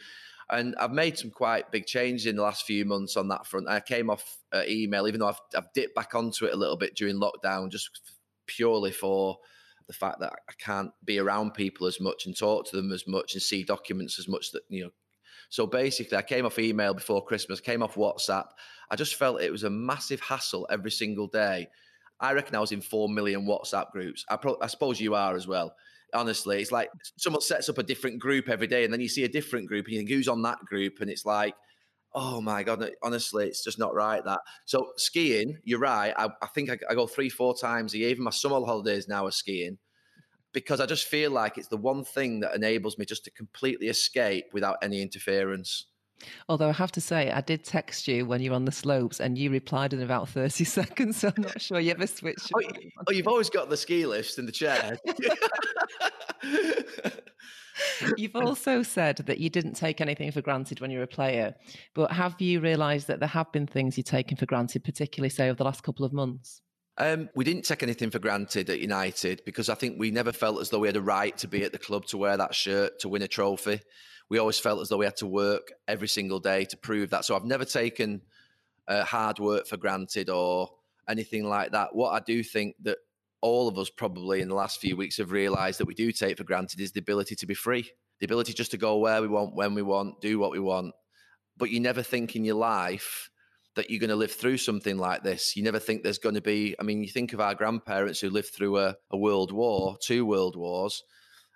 And 0.50 0.74
I've 0.76 0.92
made 0.92 1.18
some 1.18 1.30
quite 1.30 1.70
big 1.70 1.84
changes 1.84 2.26
in 2.26 2.36
the 2.36 2.42
last 2.42 2.64
few 2.64 2.84
months 2.84 3.16
on 3.16 3.28
that 3.28 3.46
front. 3.46 3.68
I 3.68 3.80
came 3.80 4.08
off 4.08 4.38
uh, 4.52 4.62
email, 4.66 5.06
even 5.06 5.20
though 5.20 5.28
I've, 5.28 5.40
I've 5.54 5.72
dipped 5.74 5.94
back 5.94 6.14
onto 6.14 6.46
it 6.46 6.54
a 6.54 6.56
little 6.56 6.76
bit 6.76 6.96
during 6.96 7.20
lockdown, 7.20 7.70
just 7.70 8.00
purely 8.46 8.90
for 8.90 9.38
the 9.88 9.92
fact 9.92 10.20
that 10.20 10.32
I 10.48 10.52
can't 10.58 10.90
be 11.04 11.18
around 11.18 11.52
people 11.54 11.86
as 11.86 12.00
much 12.00 12.26
and 12.26 12.36
talk 12.36 12.66
to 12.66 12.76
them 12.76 12.92
as 12.92 13.06
much 13.06 13.34
and 13.34 13.42
see 13.42 13.62
documents 13.62 14.18
as 14.18 14.28
much 14.28 14.52
that 14.52 14.62
you 14.68 14.84
know. 14.84 14.90
So 15.50 15.66
basically, 15.66 16.16
I 16.16 16.22
came 16.22 16.44
off 16.44 16.58
email 16.58 16.92
before 16.92 17.24
Christmas, 17.24 17.60
came 17.60 17.82
off 17.82 17.94
WhatsApp. 17.94 18.48
I 18.90 18.96
just 18.96 19.14
felt 19.14 19.40
it 19.40 19.52
was 19.52 19.64
a 19.64 19.70
massive 19.70 20.20
hassle 20.20 20.66
every 20.70 20.90
single 20.90 21.26
day. 21.26 21.68
I 22.20 22.32
reckon 22.32 22.54
I 22.54 22.60
was 22.60 22.72
in 22.72 22.80
four 22.80 23.08
million 23.08 23.46
WhatsApp 23.46 23.90
groups. 23.92 24.24
I, 24.28 24.36
pro- 24.36 24.58
I 24.60 24.66
suppose 24.66 25.00
you 25.00 25.14
are 25.14 25.36
as 25.36 25.46
well. 25.46 25.74
Honestly, 26.14 26.60
it's 26.60 26.72
like 26.72 26.90
someone 27.16 27.42
sets 27.42 27.68
up 27.68 27.78
a 27.78 27.82
different 27.82 28.18
group 28.18 28.48
every 28.48 28.66
day, 28.66 28.84
and 28.84 28.92
then 28.92 29.00
you 29.00 29.08
see 29.08 29.24
a 29.24 29.28
different 29.28 29.68
group, 29.68 29.86
and 29.86 29.94
you 29.94 30.00
think, 30.00 30.10
"Who's 30.10 30.28
on 30.28 30.42
that 30.42 30.58
group?" 30.64 31.00
And 31.00 31.10
it's 31.10 31.26
like, 31.26 31.54
oh 32.14 32.40
my 32.40 32.62
god 32.62 32.90
honestly 33.02 33.46
it's 33.46 33.62
just 33.62 33.78
not 33.78 33.94
right 33.94 34.24
that 34.24 34.40
so 34.64 34.92
skiing 34.96 35.58
you're 35.64 35.78
right 35.78 36.14
i, 36.16 36.28
I 36.40 36.46
think 36.48 36.70
I, 36.70 36.78
I, 36.88 36.94
go 36.94 37.06
three 37.06 37.28
four 37.28 37.54
times 37.56 37.92
a 37.92 37.98
year 37.98 38.08
even 38.08 38.24
my 38.24 38.30
summer 38.30 38.64
holidays 38.64 39.08
now 39.08 39.26
are 39.26 39.30
skiing 39.30 39.78
because 40.52 40.80
i 40.80 40.86
just 40.86 41.06
feel 41.06 41.30
like 41.30 41.58
it's 41.58 41.68
the 41.68 41.76
one 41.76 42.04
thing 42.04 42.40
that 42.40 42.54
enables 42.54 42.96
me 42.96 43.04
just 43.04 43.24
to 43.24 43.30
completely 43.30 43.88
escape 43.88 44.46
without 44.52 44.78
any 44.82 45.02
interference 45.02 45.86
Although 46.48 46.68
I 46.68 46.72
have 46.72 46.92
to 46.92 47.00
say, 47.00 47.30
I 47.30 47.40
did 47.40 47.64
text 47.64 48.08
you 48.08 48.26
when 48.26 48.40
you 48.40 48.50
were 48.50 48.56
on 48.56 48.64
the 48.64 48.72
slopes 48.72 49.20
and 49.20 49.38
you 49.38 49.50
replied 49.50 49.92
in 49.92 50.02
about 50.02 50.28
30 50.28 50.64
seconds. 50.78 51.18
So 51.18 51.32
I'm 51.36 51.42
not 51.42 51.60
sure 51.60 51.80
you 51.80 51.92
ever 51.92 52.06
switched. 52.06 52.50
Oh, 52.54 52.60
oh, 53.06 53.12
you've 53.12 53.28
always 53.28 53.50
got 53.50 53.70
the 53.70 53.76
ski 53.76 54.06
lift 54.06 54.38
in 54.38 54.46
the 54.46 54.52
chair. 54.52 54.98
You've 58.16 58.36
also 58.36 58.82
said 58.82 59.18
that 59.18 59.38
you 59.38 59.50
didn't 59.50 59.74
take 59.74 60.00
anything 60.00 60.30
for 60.32 60.40
granted 60.40 60.80
when 60.80 60.90
you 60.90 60.98
were 60.98 61.04
a 61.04 61.08
player, 61.08 61.54
but 61.94 62.12
have 62.12 62.40
you 62.40 62.60
realised 62.60 63.08
that 63.08 63.20
there 63.20 63.28
have 63.28 63.50
been 63.52 63.66
things 63.66 63.96
you've 63.96 64.06
taken 64.06 64.36
for 64.36 64.46
granted, 64.46 64.84
particularly, 64.84 65.30
say, 65.30 65.48
over 65.48 65.56
the 65.56 65.64
last 65.64 65.82
couple 65.82 66.04
of 66.04 66.12
months? 66.12 66.62
Um, 67.00 67.28
we 67.36 67.44
didn't 67.44 67.64
take 67.64 67.84
anything 67.84 68.10
for 68.10 68.18
granted 68.18 68.68
at 68.70 68.80
United 68.80 69.42
because 69.46 69.68
I 69.68 69.76
think 69.76 69.98
we 69.98 70.10
never 70.10 70.32
felt 70.32 70.60
as 70.60 70.68
though 70.68 70.80
we 70.80 70.88
had 70.88 70.96
a 70.96 71.00
right 71.00 71.36
to 71.38 71.46
be 71.46 71.62
at 71.62 71.70
the 71.70 71.78
club 71.78 72.06
to 72.06 72.18
wear 72.18 72.36
that 72.36 72.56
shirt 72.56 72.98
to 73.00 73.08
win 73.08 73.22
a 73.22 73.28
trophy. 73.28 73.80
We 74.28 74.38
always 74.38 74.58
felt 74.58 74.80
as 74.80 74.88
though 74.88 74.96
we 74.96 75.04
had 75.04 75.16
to 75.18 75.26
work 75.26 75.72
every 75.86 76.08
single 76.08 76.40
day 76.40 76.64
to 76.64 76.76
prove 76.76 77.10
that. 77.10 77.24
So 77.24 77.36
I've 77.36 77.44
never 77.44 77.64
taken 77.64 78.22
uh, 78.88 79.04
hard 79.04 79.38
work 79.38 79.68
for 79.68 79.76
granted 79.76 80.28
or 80.28 80.70
anything 81.08 81.48
like 81.48 81.70
that. 81.70 81.94
What 81.94 82.10
I 82.10 82.20
do 82.20 82.42
think 82.42 82.74
that 82.82 82.98
all 83.40 83.68
of 83.68 83.78
us 83.78 83.90
probably 83.90 84.40
in 84.40 84.48
the 84.48 84.56
last 84.56 84.80
few 84.80 84.96
weeks 84.96 85.18
have 85.18 85.30
realized 85.30 85.78
that 85.78 85.86
we 85.86 85.94
do 85.94 86.10
take 86.10 86.36
for 86.36 86.44
granted 86.44 86.80
is 86.80 86.90
the 86.90 87.00
ability 87.00 87.36
to 87.36 87.46
be 87.46 87.54
free, 87.54 87.88
the 88.18 88.24
ability 88.24 88.54
just 88.54 88.72
to 88.72 88.76
go 88.76 88.98
where 88.98 89.22
we 89.22 89.28
want, 89.28 89.54
when 89.54 89.74
we 89.74 89.82
want, 89.82 90.20
do 90.20 90.40
what 90.40 90.50
we 90.50 90.58
want. 90.58 90.92
But 91.56 91.70
you 91.70 91.78
never 91.78 92.02
think 92.02 92.34
in 92.34 92.44
your 92.44 92.56
life 92.56 93.27
that 93.78 93.90
you're 93.90 94.00
going 94.00 94.10
to 94.10 94.16
live 94.16 94.32
through 94.32 94.56
something 94.56 94.98
like 94.98 95.22
this. 95.22 95.56
You 95.56 95.62
never 95.62 95.78
think 95.78 96.02
there's 96.02 96.18
going 96.18 96.34
to 96.34 96.40
be, 96.40 96.74
I 96.80 96.82
mean, 96.82 97.02
you 97.02 97.08
think 97.08 97.32
of 97.32 97.40
our 97.40 97.54
grandparents 97.54 98.20
who 98.20 98.28
lived 98.28 98.48
through 98.48 98.78
a, 98.78 98.96
a 99.12 99.16
world 99.16 99.52
war, 99.52 99.96
two 100.02 100.26
world 100.26 100.56
wars, 100.56 101.04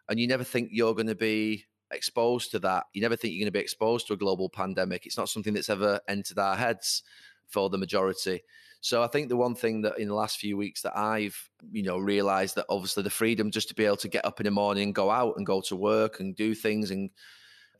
and 0.08 0.20
you 0.20 0.28
never 0.28 0.44
think 0.44 0.70
you're 0.72 0.94
going 0.94 1.08
to 1.08 1.16
be 1.16 1.64
exposed 1.90 2.52
to 2.52 2.60
that. 2.60 2.84
You 2.94 3.02
never 3.02 3.16
think 3.16 3.34
you're 3.34 3.42
going 3.42 3.52
to 3.52 3.58
be 3.58 3.60
exposed 3.60 4.06
to 4.06 4.12
a 4.12 4.16
global 4.16 4.48
pandemic. 4.48 5.04
It's 5.04 5.18
not 5.18 5.28
something 5.28 5.52
that's 5.52 5.68
ever 5.68 6.00
entered 6.06 6.38
our 6.38 6.54
heads 6.54 7.02
for 7.48 7.68
the 7.68 7.76
majority. 7.78 8.42
So 8.80 9.02
I 9.02 9.08
think 9.08 9.28
the 9.28 9.36
one 9.36 9.56
thing 9.56 9.82
that 9.82 9.98
in 9.98 10.06
the 10.08 10.14
last 10.14 10.38
few 10.38 10.56
weeks 10.56 10.82
that 10.82 10.96
I've, 10.96 11.50
you 11.72 11.82
know, 11.82 11.98
realized 11.98 12.54
that 12.54 12.66
obviously 12.68 13.02
the 13.02 13.10
freedom 13.10 13.50
just 13.50 13.68
to 13.68 13.74
be 13.74 13.84
able 13.84 13.96
to 13.98 14.08
get 14.08 14.24
up 14.24 14.40
in 14.40 14.44
the 14.44 14.50
morning, 14.52 14.92
go 14.92 15.10
out 15.10 15.34
and 15.36 15.46
go 15.46 15.60
to 15.62 15.76
work 15.76 16.20
and 16.20 16.36
do 16.36 16.54
things 16.54 16.92
and 16.92 17.10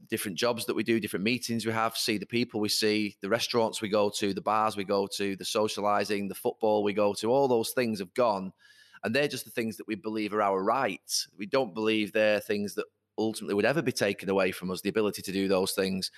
different 0.09 0.37
jobs 0.37 0.67
that 0.67 0.75
we 0.75 0.83
do, 0.83 1.01
different 1.01 1.25
meetings 1.25 1.65
we 1.65 1.73
have, 1.73 1.97
see 1.97 2.19
the 2.19 2.27
people 2.27 2.61
we 2.61 2.69
see, 2.69 3.17
the 3.21 3.29
restaurants 3.29 3.81
we 3.81 3.89
go 3.89 4.11
to, 4.11 4.35
the 4.35 4.41
bars 4.41 4.77
we 4.77 4.85
go 4.85 5.07
to, 5.17 5.37
the 5.37 5.45
socializing, 5.45 6.29
the 6.29 6.35
football 6.35 6.83
we 6.83 6.93
go 6.93 7.15
to, 7.15 7.31
all 7.31 7.49
those 7.49 7.71
things 7.71 7.99
have 7.99 8.13
gone. 8.15 8.53
And 9.05 9.15
they're 9.15 9.29
just 9.29 9.45
the 9.45 9.51
things 9.51 9.77
that 9.77 9.89
we 9.89 9.97
believe 9.97 10.33
are 10.33 10.43
our 10.43 10.63
rights. 10.63 11.29
We 11.37 11.47
don't 11.47 11.75
believe 11.75 12.13
they're 12.13 12.41
things 12.41 12.75
that 12.75 12.87
ultimately 13.19 13.55
would 13.55 13.65
ever 13.65 13.83
be 13.83 13.93
taken 13.93 14.31
away 14.31 14.53
from 14.53 14.71
us, 14.71 14.81
the 14.81 14.89
ability 14.89 15.23
to 15.23 15.33
do 15.33 15.49
those 15.49 15.73
things. 15.73 16.11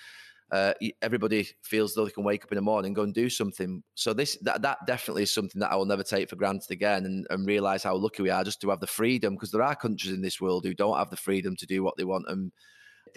Uh, 0.51 0.73
everybody 1.01 1.47
feels 1.63 1.95
though 1.95 2.05
they 2.05 2.11
can 2.11 2.23
wake 2.23 2.43
up 2.43 2.51
in 2.51 2.55
the 2.55 2.61
morning 2.61 2.89
and 2.89 2.95
go 2.95 3.01
and 3.01 3.15
do 3.15 3.29
something. 3.29 3.81
So 3.95 4.13
this 4.13 4.37
that, 4.43 4.61
that 4.61 4.77
definitely 4.85 5.23
is 5.23 5.33
something 5.33 5.59
that 5.59 5.71
I 5.71 5.75
will 5.75 5.85
never 5.85 6.03
take 6.03 6.29
for 6.29 6.35
granted 6.35 6.69
again 6.69 7.05
and, 7.05 7.25
and 7.31 7.47
realize 7.47 7.81
how 7.81 7.95
lucky 7.95 8.21
we 8.21 8.29
are 8.29 8.43
just 8.43 8.61
to 8.61 8.69
have 8.69 8.79
the 8.79 8.87
freedom 8.87 9.33
because 9.33 9.49
there 9.49 9.63
are 9.63 9.75
countries 9.75 10.13
in 10.13 10.21
this 10.21 10.39
world 10.39 10.63
who 10.63 10.75
don't 10.75 10.99
have 10.99 11.09
the 11.09 11.17
freedom 11.17 11.55
to 11.55 11.65
do 11.65 11.81
what 11.81 11.97
they 11.97 12.03
want 12.03 12.25
and 12.27 12.51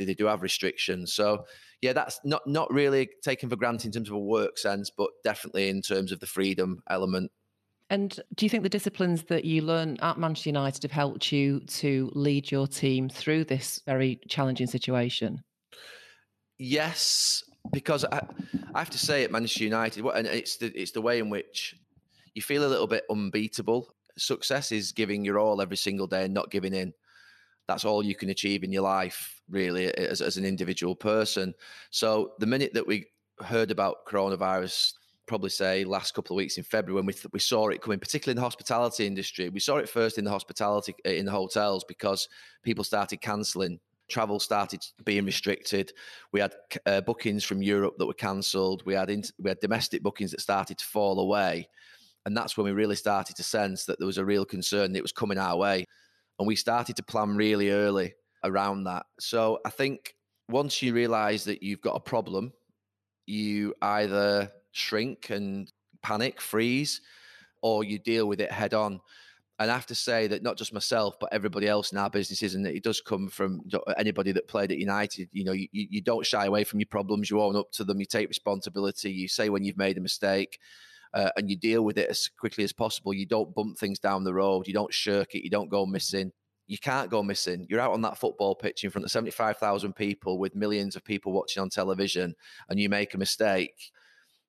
they 0.04 0.14
do 0.14 0.26
have 0.26 0.42
restrictions. 0.42 1.12
So 1.12 1.44
yeah, 1.80 1.92
that's 1.92 2.20
not 2.24 2.46
not 2.46 2.72
really 2.72 3.08
taken 3.22 3.48
for 3.48 3.56
granted 3.56 3.86
in 3.86 3.92
terms 3.92 4.08
of 4.08 4.16
a 4.16 4.20
work 4.20 4.58
sense, 4.58 4.90
but 4.90 5.10
definitely 5.24 5.68
in 5.68 5.82
terms 5.82 6.12
of 6.12 6.20
the 6.20 6.26
freedom 6.26 6.82
element. 6.90 7.30
And 7.90 8.18
do 8.34 8.44
you 8.44 8.50
think 8.50 8.64
the 8.64 8.68
disciplines 8.68 9.24
that 9.24 9.44
you 9.44 9.62
learn 9.62 9.96
at 10.02 10.18
Manchester 10.18 10.50
United 10.50 10.82
have 10.82 10.92
helped 10.92 11.32
you 11.32 11.60
to 11.60 12.10
lead 12.14 12.50
your 12.50 12.66
team 12.66 13.08
through 13.08 13.44
this 13.44 13.80
very 13.86 14.20
challenging 14.28 14.66
situation? 14.66 15.42
Yes, 16.58 17.42
because 17.72 18.04
I, 18.04 18.26
I 18.74 18.80
have 18.80 18.90
to 18.90 18.98
say 18.98 19.24
at 19.24 19.30
Manchester 19.30 19.64
United, 19.64 20.04
and 20.04 20.26
it's 20.26 20.56
the 20.58 20.66
it's 20.78 20.92
the 20.92 21.00
way 21.00 21.18
in 21.18 21.30
which 21.30 21.76
you 22.34 22.42
feel 22.42 22.64
a 22.64 22.68
little 22.68 22.86
bit 22.86 23.04
unbeatable. 23.10 23.94
Success 24.18 24.72
is 24.72 24.92
giving 24.92 25.24
your 25.24 25.38
all 25.38 25.62
every 25.62 25.76
single 25.76 26.06
day 26.06 26.24
and 26.24 26.34
not 26.34 26.50
giving 26.50 26.74
in 26.74 26.92
that's 27.68 27.84
all 27.84 28.02
you 28.04 28.14
can 28.14 28.30
achieve 28.30 28.64
in 28.64 28.72
your 28.72 28.82
life, 28.82 29.40
really, 29.48 29.94
as, 29.94 30.20
as 30.20 30.36
an 30.38 30.44
individual 30.44 30.96
person. 30.96 31.54
So 31.90 32.32
the 32.40 32.46
minute 32.46 32.72
that 32.74 32.86
we 32.86 33.06
heard 33.40 33.70
about 33.70 34.06
coronavirus, 34.06 34.94
probably 35.26 35.50
say 35.50 35.84
last 35.84 36.14
couple 36.14 36.34
of 36.34 36.38
weeks 36.38 36.56
in 36.56 36.64
February 36.64 36.96
when 36.96 37.06
we 37.06 37.12
th- 37.12 37.26
we 37.32 37.38
saw 37.38 37.68
it 37.68 37.82
coming, 37.82 37.98
particularly 37.98 38.32
in 38.32 38.36
the 38.36 38.42
hospitality 38.42 39.06
industry. 39.06 39.50
We 39.50 39.60
saw 39.60 39.76
it 39.76 39.88
first 39.88 40.16
in 40.16 40.24
the 40.24 40.30
hospitality 40.30 40.94
uh, 41.06 41.10
in 41.10 41.26
the 41.26 41.30
hotels 41.30 41.84
because 41.84 42.28
people 42.62 42.82
started 42.82 43.20
cancelling. 43.20 43.78
Travel 44.08 44.40
started 44.40 44.80
being 45.04 45.26
restricted. 45.26 45.92
We 46.32 46.40
had 46.40 46.54
uh, 46.86 47.02
bookings 47.02 47.44
from 47.44 47.62
Europe 47.62 47.96
that 47.98 48.06
were 48.06 48.14
cancelled. 48.14 48.82
We 48.86 48.94
had 48.94 49.10
in- 49.10 49.24
we 49.38 49.50
had 49.50 49.60
domestic 49.60 50.02
bookings 50.02 50.30
that 50.30 50.40
started 50.40 50.78
to 50.78 50.84
fall 50.86 51.20
away, 51.20 51.68
and 52.24 52.34
that's 52.34 52.56
when 52.56 52.64
we 52.64 52.72
really 52.72 52.96
started 52.96 53.36
to 53.36 53.42
sense 53.42 53.84
that 53.84 53.98
there 53.98 54.06
was 54.06 54.16
a 54.16 54.24
real 54.24 54.46
concern 54.46 54.94
that 54.94 55.02
was 55.02 55.12
coming 55.12 55.36
our 55.36 55.58
way. 55.58 55.84
And 56.38 56.46
we 56.46 56.56
started 56.56 56.96
to 56.96 57.02
plan 57.02 57.36
really 57.36 57.70
early 57.70 58.14
around 58.44 58.84
that. 58.84 59.06
So 59.18 59.60
I 59.64 59.70
think 59.70 60.14
once 60.48 60.82
you 60.82 60.94
realize 60.94 61.44
that 61.44 61.62
you've 61.62 61.80
got 61.80 61.96
a 61.96 62.00
problem, 62.00 62.52
you 63.26 63.74
either 63.82 64.50
shrink 64.72 65.30
and 65.30 65.70
panic, 66.02 66.40
freeze, 66.40 67.00
or 67.62 67.84
you 67.84 67.98
deal 67.98 68.26
with 68.26 68.40
it 68.40 68.52
head 68.52 68.74
on. 68.74 69.00
And 69.60 69.70
I 69.70 69.74
have 69.74 69.86
to 69.86 69.94
say 69.94 70.28
that 70.28 70.44
not 70.44 70.56
just 70.56 70.72
myself, 70.72 71.16
but 71.18 71.32
everybody 71.32 71.66
else 71.66 71.90
in 71.90 71.98
our 71.98 72.08
businesses, 72.08 72.54
and 72.54 72.64
it 72.64 72.84
does 72.84 73.00
come 73.00 73.28
from 73.28 73.62
anybody 73.96 74.30
that 74.30 74.46
played 74.46 74.70
at 74.70 74.78
United. 74.78 75.28
You 75.32 75.44
know, 75.44 75.52
you, 75.52 75.68
you 75.72 76.00
don't 76.00 76.24
shy 76.24 76.46
away 76.46 76.62
from 76.62 76.78
your 76.78 76.86
problems. 76.86 77.28
You 77.28 77.40
own 77.40 77.56
up 77.56 77.72
to 77.72 77.82
them. 77.82 77.98
You 77.98 78.06
take 78.06 78.28
responsibility. 78.28 79.10
You 79.10 79.26
say 79.26 79.48
when 79.48 79.64
you've 79.64 79.76
made 79.76 79.98
a 79.98 80.00
mistake 80.00 80.60
uh, 81.14 81.30
and 81.36 81.48
you 81.50 81.56
deal 81.56 81.82
with 81.82 81.98
it 81.98 82.08
as 82.08 82.28
quickly 82.38 82.64
as 82.64 82.72
possible. 82.72 83.14
You 83.14 83.26
don't 83.26 83.54
bump 83.54 83.78
things 83.78 83.98
down 83.98 84.24
the 84.24 84.34
road. 84.34 84.66
You 84.66 84.74
don't 84.74 84.92
shirk 84.92 85.34
it. 85.34 85.44
You 85.44 85.50
don't 85.50 85.70
go 85.70 85.86
missing. 85.86 86.32
You 86.66 86.78
can't 86.78 87.10
go 87.10 87.22
missing. 87.22 87.66
You're 87.68 87.80
out 87.80 87.92
on 87.92 88.02
that 88.02 88.18
football 88.18 88.54
pitch 88.54 88.84
in 88.84 88.90
front 88.90 89.04
of 89.04 89.10
75,000 89.10 89.94
people 89.94 90.38
with 90.38 90.54
millions 90.54 90.96
of 90.96 91.04
people 91.04 91.32
watching 91.32 91.62
on 91.62 91.70
television 91.70 92.34
and 92.68 92.78
you 92.78 92.90
make 92.90 93.14
a 93.14 93.18
mistake 93.18 93.90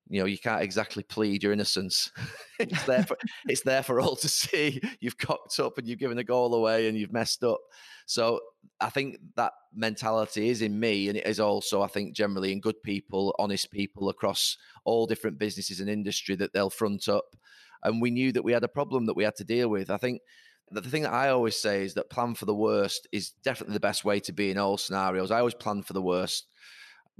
you 0.10 0.20
know 0.20 0.26
you 0.26 0.38
can't 0.38 0.62
exactly 0.62 1.04
plead 1.04 1.44
your 1.44 1.54
innocence. 1.54 2.12
It's 2.62 2.84
there 2.84 3.04
for 3.04 3.16
it's 3.48 3.62
there 3.62 3.84
for 3.84 4.02
all 4.02 4.18
to 4.18 4.28
see. 4.28 4.82
You've 5.00 5.18
cocked 5.18 5.58
up 5.62 5.78
and 5.78 5.88
you've 5.88 5.98
given 5.98 6.18
a 6.18 6.26
goal 6.26 6.54
away 6.54 6.90
and 6.90 6.98
you've 6.98 7.14
messed 7.14 7.42
up. 7.44 7.62
So 8.06 8.42
i 8.82 8.90
think 8.90 9.18
that 9.36 9.54
mentality 9.74 10.50
is 10.50 10.62
in 10.62 10.78
me 10.78 11.08
and 11.08 11.18
it 11.18 11.26
is 11.26 11.40
also 11.40 11.82
i 11.82 11.88
think 11.88 12.16
generally 12.16 12.52
in 12.52 12.60
good 12.60 12.82
people 12.82 13.36
honest 13.40 13.72
people 13.72 14.10
across 14.10 14.58
all 14.86 15.06
different 15.06 15.38
businesses 15.38 15.80
and 15.80 15.90
industry 15.90 16.36
that 16.36 16.52
they'll 16.54 16.70
front 16.70 17.08
up. 17.08 17.36
And 17.84 18.02
we 18.02 18.12
knew 18.12 18.32
that 18.34 18.44
we 18.44 18.52
had 18.52 18.64
a 18.64 18.68
problem 18.68 19.06
that 19.06 19.16
we 19.16 19.24
had 19.24 19.36
to 19.38 19.44
deal 19.44 19.70
with. 19.70 19.90
I 19.90 19.98
think 19.98 20.22
the 20.72 20.82
thing 20.82 21.04
that 21.04 21.14
I 21.14 21.30
always 21.30 21.56
say 21.56 21.84
is 21.84 21.94
that 21.94 22.10
plan 22.10 22.36
for 22.36 22.46
the 22.46 22.56
worst 22.56 23.08
is 23.12 23.32
definitely 23.44 23.74
the 23.74 23.80
best 23.80 24.04
way 24.04 24.20
to 24.22 24.34
be 24.34 24.52
in 24.52 24.58
all 24.58 24.78
scenarios. 24.78 25.32
I 25.32 25.40
always 25.40 25.54
plan 25.54 25.84
for 25.84 25.94
the 25.94 26.02
worst 26.02 26.48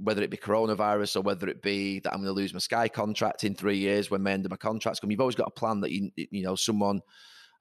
whether 0.02 0.22
it 0.22 0.30
be 0.30 0.36
coronavirus 0.36 1.16
or 1.16 1.20
whether 1.20 1.48
it 1.48 1.62
be 1.62 2.00
that 2.00 2.12
I'm 2.12 2.20
going 2.20 2.34
to 2.34 2.40
lose 2.40 2.54
my 2.54 2.58
Sky 2.58 2.88
contract 2.88 3.44
in 3.44 3.54
three 3.54 3.76
years 3.76 4.10
when 4.10 4.22
my 4.22 4.32
end 4.32 4.46
of 4.46 4.50
my 4.50 4.56
contract's 4.56 5.00
come. 5.00 5.10
You've 5.10 5.20
always 5.20 5.34
got 5.34 5.48
a 5.48 5.58
plan 5.58 5.80
that 5.80 5.92
you 5.92 6.10
you 6.16 6.42
know 6.42 6.54
someone 6.54 7.00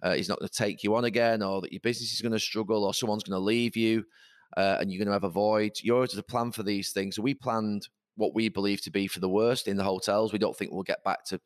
uh, 0.03 0.11
is 0.11 0.29
not 0.29 0.39
going 0.39 0.47
to 0.47 0.55
take 0.55 0.83
you 0.83 0.95
on 0.95 1.05
again, 1.05 1.41
or 1.41 1.61
that 1.61 1.73
your 1.73 1.81
business 1.81 2.13
is 2.13 2.21
going 2.21 2.31
to 2.31 2.39
struggle, 2.39 2.85
or 2.85 2.93
someone's 2.93 3.23
going 3.23 3.39
to 3.39 3.43
leave 3.43 3.75
you, 3.75 4.05
uh, 4.57 4.77
and 4.79 4.91
you're 4.91 4.99
going 4.99 5.07
to 5.07 5.13
have 5.13 5.23
a 5.23 5.29
void. 5.29 5.73
You 5.81 5.95
always 5.95 6.13
have 6.13 6.25
to 6.25 6.31
plan 6.31 6.51
for 6.51 6.63
these 6.63 6.91
things. 6.91 7.15
So 7.15 7.21
we 7.21 7.33
planned 7.33 7.87
what 8.15 8.33
we 8.33 8.49
believe 8.49 8.81
to 8.81 8.91
be 8.91 9.07
for 9.07 9.19
the 9.19 9.29
worst 9.29 9.67
in 9.67 9.77
the 9.77 9.83
hotels. 9.83 10.31
We 10.31 10.39
don't 10.39 10.55
think 10.55 10.71
we'll 10.71 10.83
get 10.83 11.03
back 11.03 11.25
to 11.25 11.39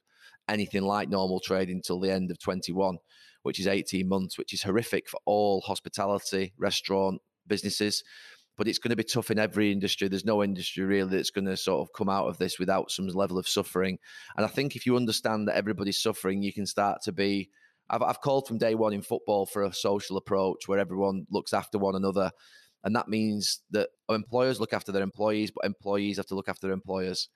anything 0.48 0.84
like 0.84 1.10
normal 1.10 1.40
trading 1.40 1.78
until 1.78 2.00
the 2.00 2.12
end 2.12 2.30
of 2.30 2.40
21, 2.40 2.98
which 3.44 3.60
is 3.60 3.68
18 3.68 4.08
months, 4.08 4.38
which 4.38 4.54
is 4.54 4.64
horrific 4.64 5.10
for 5.10 5.20
all 5.26 5.62
hospitality, 5.62 6.54
restaurant 6.58 7.22
businesses 7.48 8.04
but 8.58 8.68
it's 8.68 8.80
going 8.80 8.90
to 8.90 8.96
be 8.96 9.04
tough 9.04 9.32
in 9.32 9.40
every 9.40 9.72
industry. 9.72 10.08
There's 10.08 10.26
no 10.26 10.44
industry 10.44 10.84
really 10.84 11.18
that's 11.18 11.32
going 11.32 11.46
to 11.46 11.58
sort 11.58 11.82
of 11.82 11.94
come 11.94 12.10
out 12.10 12.28
of 12.28 12.38
this 12.38 12.60
without 12.60 12.92
some 12.92 13.08
level 13.08 13.38
of 13.38 13.48
suffering. 13.48 13.98
And 14.38 14.46
I 14.46 14.50
think 14.50 14.76
if 14.76 14.86
you 14.86 14.96
understand 14.96 15.48
that 15.48 15.56
everybody's 15.56 16.02
suffering, 16.02 16.44
you 16.44 16.54
can 16.54 16.66
start 16.66 17.02
to 17.04 17.12
be. 17.12 17.50
I've, 17.90 18.02
I've 18.02 18.22
called 18.22 18.48
from 18.48 18.58
day 18.60 18.76
one 18.76 18.94
in 18.94 19.02
football 19.02 19.46
for 19.46 19.64
a 19.64 19.74
social 19.74 20.18
approach 20.18 20.68
where 20.68 20.80
everyone 20.80 21.26
looks 21.30 21.54
after 21.54 21.78
one 21.78 21.96
another. 21.96 22.32
And 22.84 22.96
that 22.96 23.08
means 23.08 23.62
that 23.72 23.90
employers 24.10 24.60
look 24.60 24.74
after 24.74 24.92
their 24.92 25.04
employees, 25.04 25.52
but 25.52 25.66
employees 25.66 26.18
have 26.18 26.26
to 26.28 26.36
look 26.36 26.50
after 26.50 26.68
their 26.68 26.74
employers. 26.74 27.30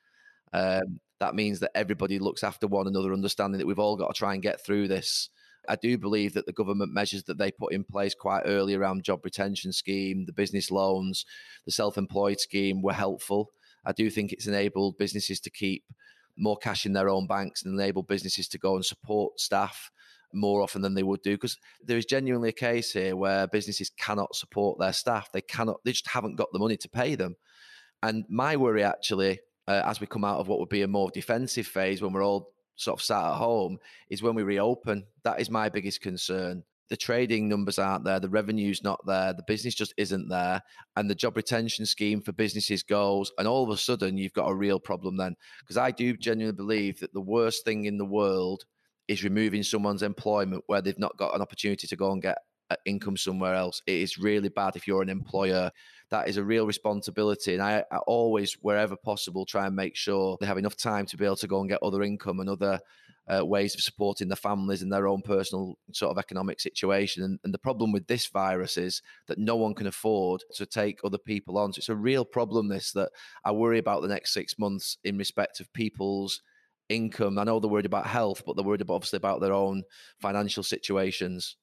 Um, 0.53 0.99
that 1.19 1.35
means 1.35 1.59
that 1.59 1.71
everybody 1.75 2.19
looks 2.19 2.43
after 2.43 2.67
one 2.67 2.87
another, 2.87 3.13
understanding 3.13 3.57
that 3.57 3.67
we've 3.67 3.79
all 3.79 3.97
got 3.97 4.13
to 4.13 4.17
try 4.17 4.33
and 4.33 4.43
get 4.43 4.63
through 4.63 4.87
this. 4.87 5.29
I 5.67 5.75
do 5.75 5.97
believe 5.97 6.33
that 6.33 6.45
the 6.45 6.53
government 6.53 6.93
measures 6.93 7.23
that 7.23 7.37
they 7.37 7.51
put 7.51 7.73
in 7.73 7.83
place 7.83 8.15
quite 8.15 8.43
early 8.45 8.73
around 8.73 9.03
job 9.03 9.21
retention 9.23 9.71
scheme, 9.71 10.25
the 10.25 10.33
business 10.33 10.71
loans, 10.71 11.25
the 11.65 11.71
self-employed 11.71 12.39
scheme 12.39 12.81
were 12.81 12.93
helpful. 12.93 13.51
I 13.85 13.91
do 13.91 14.09
think 14.09 14.31
it's 14.31 14.47
enabled 14.47 14.97
businesses 14.97 15.39
to 15.41 15.49
keep 15.49 15.83
more 16.37 16.57
cash 16.57 16.85
in 16.85 16.93
their 16.93 17.09
own 17.09 17.27
banks 17.27 17.63
and 17.63 17.73
enable 17.73 18.03
businesses 18.03 18.47
to 18.49 18.57
go 18.57 18.75
and 18.75 18.85
support 18.85 19.39
staff 19.39 19.91
more 20.33 20.61
often 20.61 20.81
than 20.81 20.93
they 20.93 21.03
would 21.03 21.21
do 21.21 21.31
because 21.31 21.57
there 21.83 21.97
is 21.97 22.05
genuinely 22.05 22.49
a 22.49 22.53
case 22.53 22.91
here 22.91 23.15
where 23.15 23.47
businesses 23.47 23.89
cannot 23.97 24.35
support 24.35 24.77
their 24.77 24.91
staff 24.91 25.31
they 25.31 25.41
cannot 25.41 25.77
they 25.85 25.91
just 25.91 26.07
haven't 26.09 26.35
got 26.35 26.49
the 26.51 26.59
money 26.59 26.75
to 26.75 26.89
pay 26.89 27.15
them 27.15 27.35
and 28.03 28.25
my 28.29 28.55
worry 28.57 28.83
actually 28.83 29.39
uh, 29.67 29.81
as 29.85 29.99
we 29.99 30.07
come 30.07 30.25
out 30.25 30.39
of 30.39 30.47
what 30.47 30.59
would 30.59 30.69
be 30.69 30.81
a 30.81 30.87
more 30.87 31.09
defensive 31.11 31.65
phase 31.65 32.01
when 32.01 32.11
we're 32.11 32.25
all 32.25 32.51
sort 32.77 32.99
of 32.99 33.03
sat 33.03 33.23
at 33.23 33.37
home 33.37 33.77
is 34.09 34.23
when 34.23 34.35
we 34.35 34.43
reopen. 34.43 35.05
That 35.23 35.41
is 35.41 35.49
my 35.49 35.67
biggest 35.69 36.01
concern. 36.01 36.63
The 36.89 36.95
trading 36.95 37.49
numbers 37.49 37.79
aren't 37.79 38.05
there, 38.05 38.21
the 38.21 38.29
revenue's 38.29 38.81
not 38.81 39.05
there, 39.05 39.33
the 39.33 39.43
business 39.45 39.75
just 39.75 39.93
isn't 39.97 40.29
there, 40.29 40.61
and 40.95 41.09
the 41.09 41.15
job 41.15 41.35
retention 41.35 41.85
scheme 41.85 42.21
for 42.21 42.31
businesses 42.31 42.81
goes, 42.81 43.29
and 43.37 43.45
all 43.45 43.65
of 43.65 43.69
a 43.69 43.77
sudden 43.77 44.17
you've 44.17 44.31
got 44.31 44.47
a 44.47 44.55
real 44.55 44.79
problem 44.79 45.17
then. 45.17 45.35
Because 45.59 45.75
I 45.75 45.91
do 45.91 46.15
genuinely 46.15 46.55
believe 46.55 47.01
that 47.01 47.13
the 47.13 47.19
worst 47.19 47.65
thing 47.65 47.85
in 47.85 47.97
the 47.97 48.05
world 48.05 48.63
is 49.09 49.23
removing 49.23 49.63
someone's 49.63 50.03
employment 50.03 50.63
where 50.67 50.81
they've 50.81 50.97
not 50.97 51.17
got 51.17 51.35
an 51.35 51.41
opportunity 51.41 51.87
to 51.87 51.95
go 51.97 52.11
and 52.11 52.21
get 52.21 52.37
uh, 52.69 52.75
income 52.85 53.17
somewhere 53.17 53.53
else. 53.53 53.81
It 53.85 53.95
is 53.95 54.17
really 54.17 54.49
bad 54.49 54.75
if 54.75 54.87
you're 54.87 55.01
an 55.01 55.09
employer 55.09 55.71
that 56.09 56.27
is 56.29 56.37
a 56.37 56.43
real 56.43 56.65
responsibility. 56.65 57.53
And 57.53 57.61
I, 57.61 57.83
I, 57.91 57.97
always, 58.07 58.53
wherever 58.61 58.95
possible, 58.95 59.45
try 59.45 59.65
and 59.65 59.75
make 59.75 59.95
sure 59.95 60.37
they 60.39 60.45
have 60.45 60.57
enough 60.57 60.77
time 60.77 61.05
to 61.07 61.17
be 61.17 61.25
able 61.25 61.35
to 61.37 61.47
go 61.47 61.59
and 61.59 61.69
get 61.69 61.83
other 61.83 62.01
income 62.01 62.39
and 62.39 62.49
other 62.49 62.79
uh, 63.27 63.45
ways 63.45 63.75
of 63.75 63.81
supporting 63.81 64.29
their 64.29 64.37
families 64.37 64.81
and 64.81 64.91
their 64.91 65.07
own 65.07 65.21
personal 65.21 65.77
sort 65.91 66.11
of 66.11 66.17
economic 66.17 66.61
situation. 66.61 67.23
And, 67.23 67.39
and, 67.43 67.53
the 67.53 67.59
problem 67.59 67.91
with 67.91 68.07
this 68.07 68.27
virus 68.27 68.77
is 68.77 69.01
that 69.27 69.37
no 69.37 69.57
one 69.57 69.73
can 69.73 69.87
afford 69.87 70.43
to 70.55 70.65
take 70.65 70.99
other 71.03 71.17
people 71.17 71.57
on. 71.57 71.73
So 71.73 71.79
it's 71.79 71.89
a 71.89 71.95
real 71.95 72.23
problem, 72.23 72.69
this, 72.69 72.93
that 72.93 73.09
I 73.43 73.51
worry 73.51 73.79
about 73.79 74.01
the 74.01 74.07
next 74.07 74.33
six 74.33 74.57
months 74.57 74.97
in 75.03 75.17
respect 75.17 75.59
of 75.59 75.73
people's 75.73 76.41
income. 76.87 77.37
I 77.37 77.43
know 77.43 77.59
they're 77.59 77.69
worried 77.69 77.85
about 77.85 78.07
health, 78.07 78.43
but 78.45 78.55
they're 78.55 78.63
worried 78.63 78.81
about, 78.81 78.95
obviously 78.95 79.17
about 79.17 79.41
their 79.41 79.53
own 79.53 79.83
financial 80.21 80.63
situations. 80.63 81.57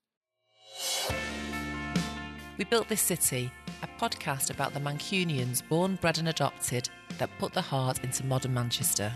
We 2.59 2.65
built 2.65 2.89
this 2.89 3.01
city 3.01 3.51
podcast 3.99 4.51
about 4.51 4.75
the 4.75 4.81
Mancunians 4.81 5.67
born, 5.69 5.97
bred, 6.01 6.19
and 6.19 6.29
adopted 6.29 6.89
that 7.19 7.31
put 7.39 7.53
the 7.53 7.61
heart 7.61 8.03
into 8.05 8.25
modern 8.27 8.55
Manchester. 8.55 9.13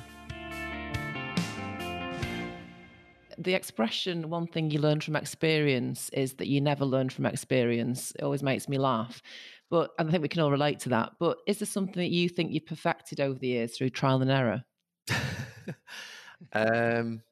the 3.39 3.55
expression 3.55 4.29
one 4.29 4.47
thing 4.47 4.71
you 4.71 4.81
learn 4.81 5.01
from 5.01 5.17
experience 5.17 6.11
is 6.11 6.35
that 6.35 6.49
you 6.49 6.61
never 6.61 6.85
learn 6.85 7.09
from 7.09 7.25
experience. 7.25 8.13
It 8.17 8.23
always 8.23 8.43
makes 8.43 8.69
me 8.69 8.79
laugh. 8.79 9.23
But 9.71 9.91
I 9.99 10.05
think 10.05 10.23
we 10.23 10.29
can 10.29 10.43
all 10.43 10.51
relate 10.51 10.81
to 10.81 10.89
that. 10.91 11.13
But 11.19 11.39
is 11.47 11.59
there 11.59 11.67
something 11.67 12.03
that 12.03 12.11
you 12.11 12.29
think 12.29 12.53
you've 12.53 12.67
perfected 12.67 13.21
over 13.21 13.39
the 13.39 13.49
years 13.49 13.77
through 13.77 13.91
trial 13.91 14.23
and 14.23 14.31
error? 14.31 14.65
um, 16.53 17.23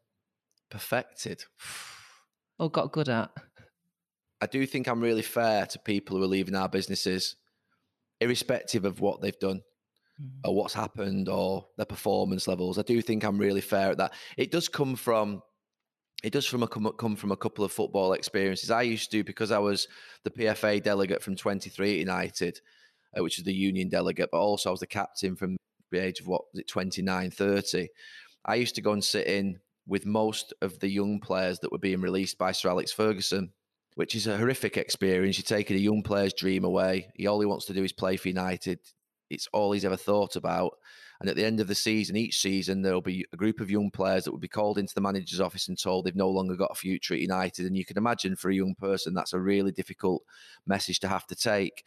perfected. 0.71 1.45
or 2.59 2.71
got 2.71 2.93
good 2.93 3.09
at? 3.09 3.31
I 4.47 4.49
do 4.49 4.65
think 4.65 4.87
I'm 4.87 5.01
really 5.01 5.23
fair 5.23 5.67
to 5.67 5.79
people 5.81 6.17
who 6.17 6.23
are 6.23 6.29
leaving 6.29 6.55
our 6.55 6.69
businesses, 6.69 7.35
irrespective 8.21 8.85
of 8.85 9.01
what 9.01 9.21
they've 9.21 9.37
done 9.41 9.63
mm-hmm. 10.23 10.49
or 10.49 10.55
what's 10.55 10.73
happened 10.73 11.29
or 11.29 11.67
their 11.77 11.85
performance 11.85 12.47
levels. 12.47 12.79
I 12.79 12.83
do 12.83 13.03
think 13.03 13.25
I'm 13.25 13.39
really 13.39 13.61
fair 13.61 13.91
at 13.91 13.99
that. 13.99 14.13
It 14.37 14.53
does 14.53 14.69
come 14.69 14.95
from 14.95 15.43
it 16.23 16.33
does 16.33 16.47
from 16.47 16.63
a, 16.63 16.69
come, 16.69 17.17
from 17.17 17.33
a 17.33 17.37
couple 17.37 17.65
of 17.65 17.73
football 17.73 18.13
experiences. 18.13 18.71
I 18.71 18.83
used 18.83 19.11
to 19.11 19.25
because 19.25 19.51
I 19.51 19.59
was 19.59 19.89
the 20.23 20.31
PFA 20.31 20.81
delegate 20.81 21.25
from 21.25 21.35
23 21.35 21.95
at 21.95 21.99
United, 21.99 22.61
uh, 23.19 23.25
which 23.25 23.39
is 23.39 23.45
the 23.45 23.53
union 23.53 23.89
delegate, 23.89 24.31
but 24.31 24.39
also 24.39 24.71
I 24.71 24.73
was 24.73 24.81
the 24.81 24.87
captain 24.87 25.35
from 25.35 25.57
the 25.91 25.99
age 25.99 26.21
of 26.21 26.29
what 26.29 26.43
was 26.53 26.61
it 26.61 26.69
29, 26.69 27.33
30. 27.33 27.89
I 28.45 28.55
used 28.55 28.77
to 28.77 28.81
go 28.81 28.93
and 28.93 29.03
sit 29.03 29.27
in 29.27 29.59
with 29.89 30.07
most 30.07 30.55
of 30.63 30.79
the 30.79 30.89
young 30.89 31.19
players 31.19 31.59
that 31.59 31.73
were 31.73 31.79
being 31.79 32.01
released 32.01 32.39
by 32.39 32.53
Sir 32.53 32.69
Alex 32.69 32.93
Ferguson, 32.93 33.53
which 33.97 34.15
is 34.15 34.27
a 34.27 34.37
horrific 34.37 34.77
experience. 34.77 35.39
You're 35.39 35.59
taking 35.59 35.77
a 35.77 35.81
young 35.81 36.03
player's 36.03 36.35
dream 36.35 36.65
away. 36.65 37.09
He 37.15 37.27
all 37.27 37.41
he 37.41 37.47
wants 37.47 37.65
to 37.67 37.73
do 37.73 37.83
is 37.83 37.93
play 37.93 38.17
for 38.17 38.29
United. 38.29 38.79
It's 39.31 39.49
all 39.53 39.73
he's 39.73 39.87
ever 39.87 39.97
thought 39.97 40.37
about. 40.37 40.75
And 41.19 41.31
at 41.31 41.37
the 41.37 41.47
end 41.47 41.61
of 41.61 41.67
the 41.67 41.75
season, 41.75 42.15
each 42.15 42.39
season, 42.39 42.83
there'll 42.83 43.01
be 43.01 43.25
a 43.33 43.39
group 43.39 43.59
of 43.59 43.71
young 43.71 43.91
players 43.91 44.25
that 44.25 44.33
will 44.33 44.39
be 44.39 44.49
called 44.49 44.77
into 44.77 44.95
the 44.95 45.01
manager's 45.01 45.41
office 45.41 45.67
and 45.67 45.81
told 45.81 46.05
they've 46.05 46.15
no 46.15 46.29
longer 46.29 46.57
got 46.57 46.73
a 46.73 46.75
future 46.75 47.15
at 47.15 47.21
United. 47.21 47.65
And 47.65 47.75
you 47.75 47.87
can 47.87 47.97
imagine 47.97 48.37
for 48.37 48.51
a 48.51 48.55
young 48.55 48.75
person, 48.75 49.15
that's 49.15 49.33
a 49.33 49.41
really 49.41 49.73
difficult 49.73 50.23
message 50.67 51.01
to 51.01 51.09
have 51.09 51.27
to 51.29 51.35
take. 51.35 51.83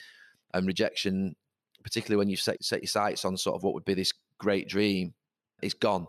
And 0.51 0.65
rejection, 0.65 1.35
particularly 1.83 2.17
when 2.17 2.29
you 2.29 2.37
set, 2.37 2.63
set 2.63 2.81
your 2.81 2.87
sights 2.87 3.23
on 3.23 3.37
sort 3.37 3.55
of 3.55 3.61
what 3.61 3.75
would 3.75 3.85
be 3.85 3.93
this 3.93 4.13
great 4.39 4.67
dream, 4.67 5.13
is 5.61 5.75
gone. 5.75 6.07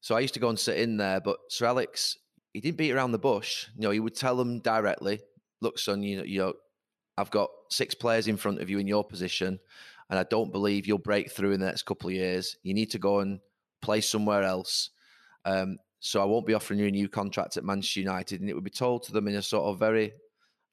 So 0.00 0.14
I 0.14 0.20
used 0.20 0.34
to 0.34 0.40
go 0.40 0.50
and 0.50 0.58
sit 0.58 0.78
in 0.78 0.98
there, 0.98 1.20
but 1.20 1.38
Sir 1.48 1.66
Alex, 1.66 2.16
he 2.52 2.60
didn't 2.60 2.78
beat 2.78 2.92
around 2.92 3.12
the 3.12 3.18
bush. 3.18 3.68
You 3.76 3.82
know, 3.82 3.90
he 3.90 4.00
would 4.00 4.14
tell 4.14 4.36
them 4.36 4.60
directly, 4.60 5.20
"Look, 5.60 5.78
son, 5.78 6.02
you 6.02 6.18
know, 6.18 6.24
you 6.24 6.38
know, 6.38 6.54
I've 7.16 7.30
got 7.30 7.50
six 7.68 7.94
players 7.94 8.28
in 8.28 8.36
front 8.36 8.60
of 8.60 8.70
you 8.70 8.78
in 8.78 8.86
your 8.86 9.04
position 9.04 9.60
and 10.10 10.18
I 10.18 10.24
don't 10.24 10.52
believe 10.52 10.86
you'll 10.86 10.98
break 10.98 11.30
through 11.30 11.52
in 11.52 11.60
the 11.60 11.66
next 11.66 11.84
couple 11.84 12.08
of 12.08 12.14
years. 12.14 12.56
You 12.64 12.74
need 12.74 12.90
to 12.90 12.98
go 12.98 13.20
and 13.20 13.38
play 13.80 14.00
somewhere 14.00 14.42
else. 14.42 14.90
Um, 15.44 15.78
so 16.00 16.20
I 16.20 16.24
won't 16.24 16.46
be 16.46 16.54
offering 16.54 16.80
you 16.80 16.86
a 16.86 16.90
new 16.90 17.08
contract 17.08 17.56
at 17.56 17.64
Manchester 17.64 18.00
United. 18.00 18.40
And 18.40 18.50
it 18.50 18.54
would 18.54 18.64
be 18.64 18.70
told 18.70 19.04
to 19.04 19.12
them 19.12 19.28
in 19.28 19.36
a 19.36 19.42
sort 19.42 19.66
of 19.66 19.78
very, 19.78 20.12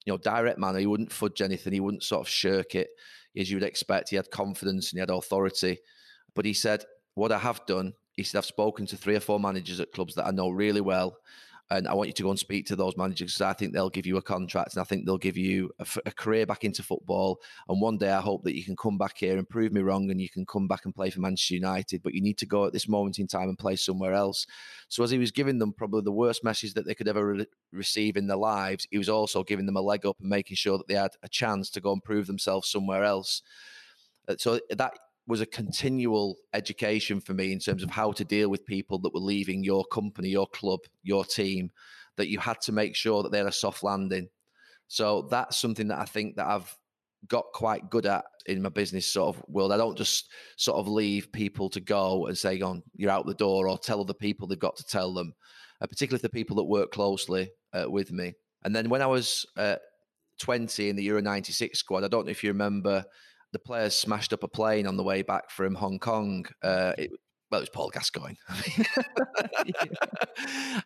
you 0.05 0.13
know, 0.13 0.17
direct 0.17 0.57
manner. 0.57 0.79
He 0.79 0.87
wouldn't 0.87 1.11
fudge 1.11 1.41
anything. 1.41 1.71
He 1.71 1.79
wouldn't 1.79 2.03
sort 2.03 2.21
of 2.21 2.29
shirk 2.29 2.73
it 2.73 2.89
as 3.37 3.51
you 3.51 3.57
would 3.57 3.67
expect. 3.67 4.09
He 4.09 4.15
had 4.15 4.31
confidence 4.31 4.91
and 4.91 4.97
he 4.97 5.01
had 5.01 5.11
authority. 5.11 5.77
But 6.33 6.45
he 6.45 6.53
said, 6.53 6.83
what 7.13 7.31
I 7.31 7.37
have 7.37 7.63
done, 7.67 7.93
he 8.13 8.23
said, 8.23 8.39
I've 8.39 8.45
spoken 8.45 8.87
to 8.87 8.97
three 8.97 9.15
or 9.15 9.19
four 9.19 9.39
managers 9.39 9.79
at 9.79 9.91
clubs 9.91 10.15
that 10.15 10.25
I 10.25 10.31
know 10.31 10.49
really 10.49 10.81
well 10.81 11.17
and 11.69 11.87
I 11.87 11.93
want 11.93 12.07
you 12.07 12.13
to 12.13 12.23
go 12.23 12.29
and 12.29 12.39
speak 12.39 12.65
to 12.67 12.77
those 12.77 12.95
managers 12.95 13.33
because 13.33 13.41
I 13.41 13.53
think 13.53 13.73
they'll 13.73 13.89
give 13.89 14.05
you 14.05 14.15
a 14.15 14.21
contract 14.21 14.73
and 14.73 14.81
I 14.81 14.85
think 14.85 15.05
they'll 15.05 15.17
give 15.17 15.35
you 15.35 15.69
a, 16.05 16.11
career 16.11 16.45
back 16.45 16.63
into 16.63 16.81
football. 16.81 17.41
And 17.67 17.81
one 17.81 17.97
day 17.97 18.11
I 18.11 18.21
hope 18.21 18.43
that 18.45 18.55
you 18.55 18.63
can 18.63 18.77
come 18.77 18.97
back 18.97 19.17
here 19.17 19.37
and 19.37 19.47
prove 19.47 19.73
me 19.73 19.81
wrong 19.81 20.09
and 20.09 20.21
you 20.21 20.29
can 20.29 20.45
come 20.45 20.67
back 20.67 20.85
and 20.85 20.95
play 20.95 21.09
for 21.09 21.19
Manchester 21.19 21.55
United. 21.55 22.03
But 22.03 22.13
you 22.13 22.21
need 22.21 22.37
to 22.37 22.45
go 22.45 22.65
at 22.65 22.71
this 22.71 22.87
moment 22.87 23.19
in 23.19 23.27
time 23.27 23.49
and 23.49 23.59
play 23.59 23.75
somewhere 23.75 24.13
else. 24.13 24.47
So 24.87 25.03
as 25.03 25.11
he 25.11 25.17
was 25.17 25.31
giving 25.31 25.59
them 25.59 25.73
probably 25.73 26.01
the 26.03 26.11
worst 26.11 26.41
message 26.41 26.73
that 26.75 26.85
they 26.85 26.95
could 26.95 27.09
ever 27.09 27.33
re- 27.33 27.45
receive 27.73 28.15
in 28.15 28.27
their 28.27 28.37
lives, 28.37 28.87
he 28.89 28.97
was 28.97 29.09
also 29.09 29.43
giving 29.43 29.65
them 29.65 29.77
a 29.77 29.81
leg 29.81 30.05
up 30.05 30.17
and 30.21 30.29
making 30.29 30.55
sure 30.55 30.77
that 30.77 30.87
they 30.87 30.93
had 30.93 31.11
a 31.21 31.27
chance 31.27 31.69
to 31.71 31.81
go 31.81 31.91
and 31.91 32.03
prove 32.03 32.27
themselves 32.27 32.71
somewhere 32.71 33.03
else. 33.03 33.41
Uh, 34.29 34.35
so 34.37 34.59
that 34.69 34.93
was 35.27 35.41
a 35.41 35.45
continual 35.45 36.37
education 36.53 37.19
for 37.19 37.33
me 37.33 37.51
in 37.51 37.59
terms 37.59 37.83
of 37.83 37.89
how 37.89 38.11
to 38.13 38.23
deal 38.23 38.49
with 38.49 38.65
people 38.65 38.97
that 38.99 39.13
were 39.13 39.19
leaving 39.19 39.63
your 39.63 39.85
company, 39.85 40.29
your 40.29 40.47
club, 40.47 40.79
your 41.03 41.25
team, 41.25 41.69
that 42.15 42.29
you 42.29 42.39
had 42.39 42.61
to 42.61 42.71
make 42.71 42.95
sure 42.95 43.21
that 43.21 43.31
they 43.31 43.37
had 43.37 43.47
a 43.47 43.51
soft 43.51 43.83
landing. 43.83 44.29
So 44.87 45.27
that's 45.29 45.57
something 45.57 45.89
that 45.89 45.99
I 45.99 46.05
think 46.05 46.37
that 46.37 46.47
I've 46.47 46.75
got 47.27 47.45
quite 47.53 47.89
good 47.89 48.05
at 48.05 48.23
in 48.45 48.61
my 48.61 48.69
business 48.69 49.11
sort 49.11 49.35
of 49.35 49.43
world. 49.49 49.73
I 49.73 49.77
don't 49.77 49.97
just 49.97 50.31
sort 50.55 50.77
of 50.77 50.87
leave 50.87 51.31
people 51.31 51.69
to 51.71 51.81
go 51.81 52.27
and 52.27 52.37
say, 52.37 52.61
on, 52.61 52.83
you're 52.95 53.11
out 53.11 53.25
the 53.25 53.33
door 53.33 53.67
or 53.67 53.77
tell 53.77 53.99
other 53.99 54.13
people 54.13 54.47
they've 54.47 54.57
got 54.57 54.77
to 54.77 54.85
tell 54.85 55.13
them, 55.13 55.33
uh, 55.81 55.87
particularly 55.87 56.21
the 56.21 56.29
people 56.29 56.55
that 56.55 56.63
work 56.63 56.91
closely 56.91 57.49
uh, 57.73 57.89
with 57.89 58.11
me. 58.11 58.33
And 58.63 58.75
then 58.75 58.89
when 58.89 59.01
I 59.01 59.07
was 59.07 59.45
uh, 59.57 59.75
20 60.39 60.89
in 60.89 60.95
the 60.95 61.03
Euro 61.03 61.21
96 61.21 61.77
squad, 61.77 62.03
I 62.03 62.07
don't 62.07 62.25
know 62.25 62.31
if 62.31 62.43
you 62.43 62.51
remember 62.51 63.03
the 63.53 63.59
players 63.59 63.95
smashed 63.95 64.33
up 64.33 64.43
a 64.43 64.47
plane 64.47 64.87
on 64.87 64.97
the 64.97 65.03
way 65.03 65.21
back 65.21 65.49
from 65.49 65.75
Hong 65.75 65.99
Kong. 65.99 66.45
Uh, 66.61 66.93
it, 66.97 67.11
well, 67.49 67.59
it 67.59 67.63
was 67.63 67.69
Paul 67.69 67.89
Gascoigne, 67.89 68.35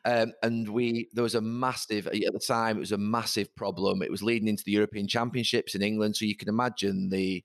um, 0.05 0.31
and 0.43 0.69
we 0.69 1.09
there 1.13 1.23
was 1.23 1.33
a 1.33 1.41
massive 1.41 2.05
at 2.05 2.13
the 2.13 2.41
time. 2.45 2.77
It 2.77 2.81
was 2.81 2.91
a 2.91 2.99
massive 2.99 3.55
problem. 3.55 4.03
It 4.03 4.11
was 4.11 4.21
leading 4.21 4.47
into 4.47 4.63
the 4.63 4.71
European 4.71 5.07
Championships 5.07 5.73
in 5.73 5.81
England, 5.81 6.15
so 6.15 6.25
you 6.25 6.35
can 6.35 6.49
imagine 6.49 7.09
the 7.09 7.43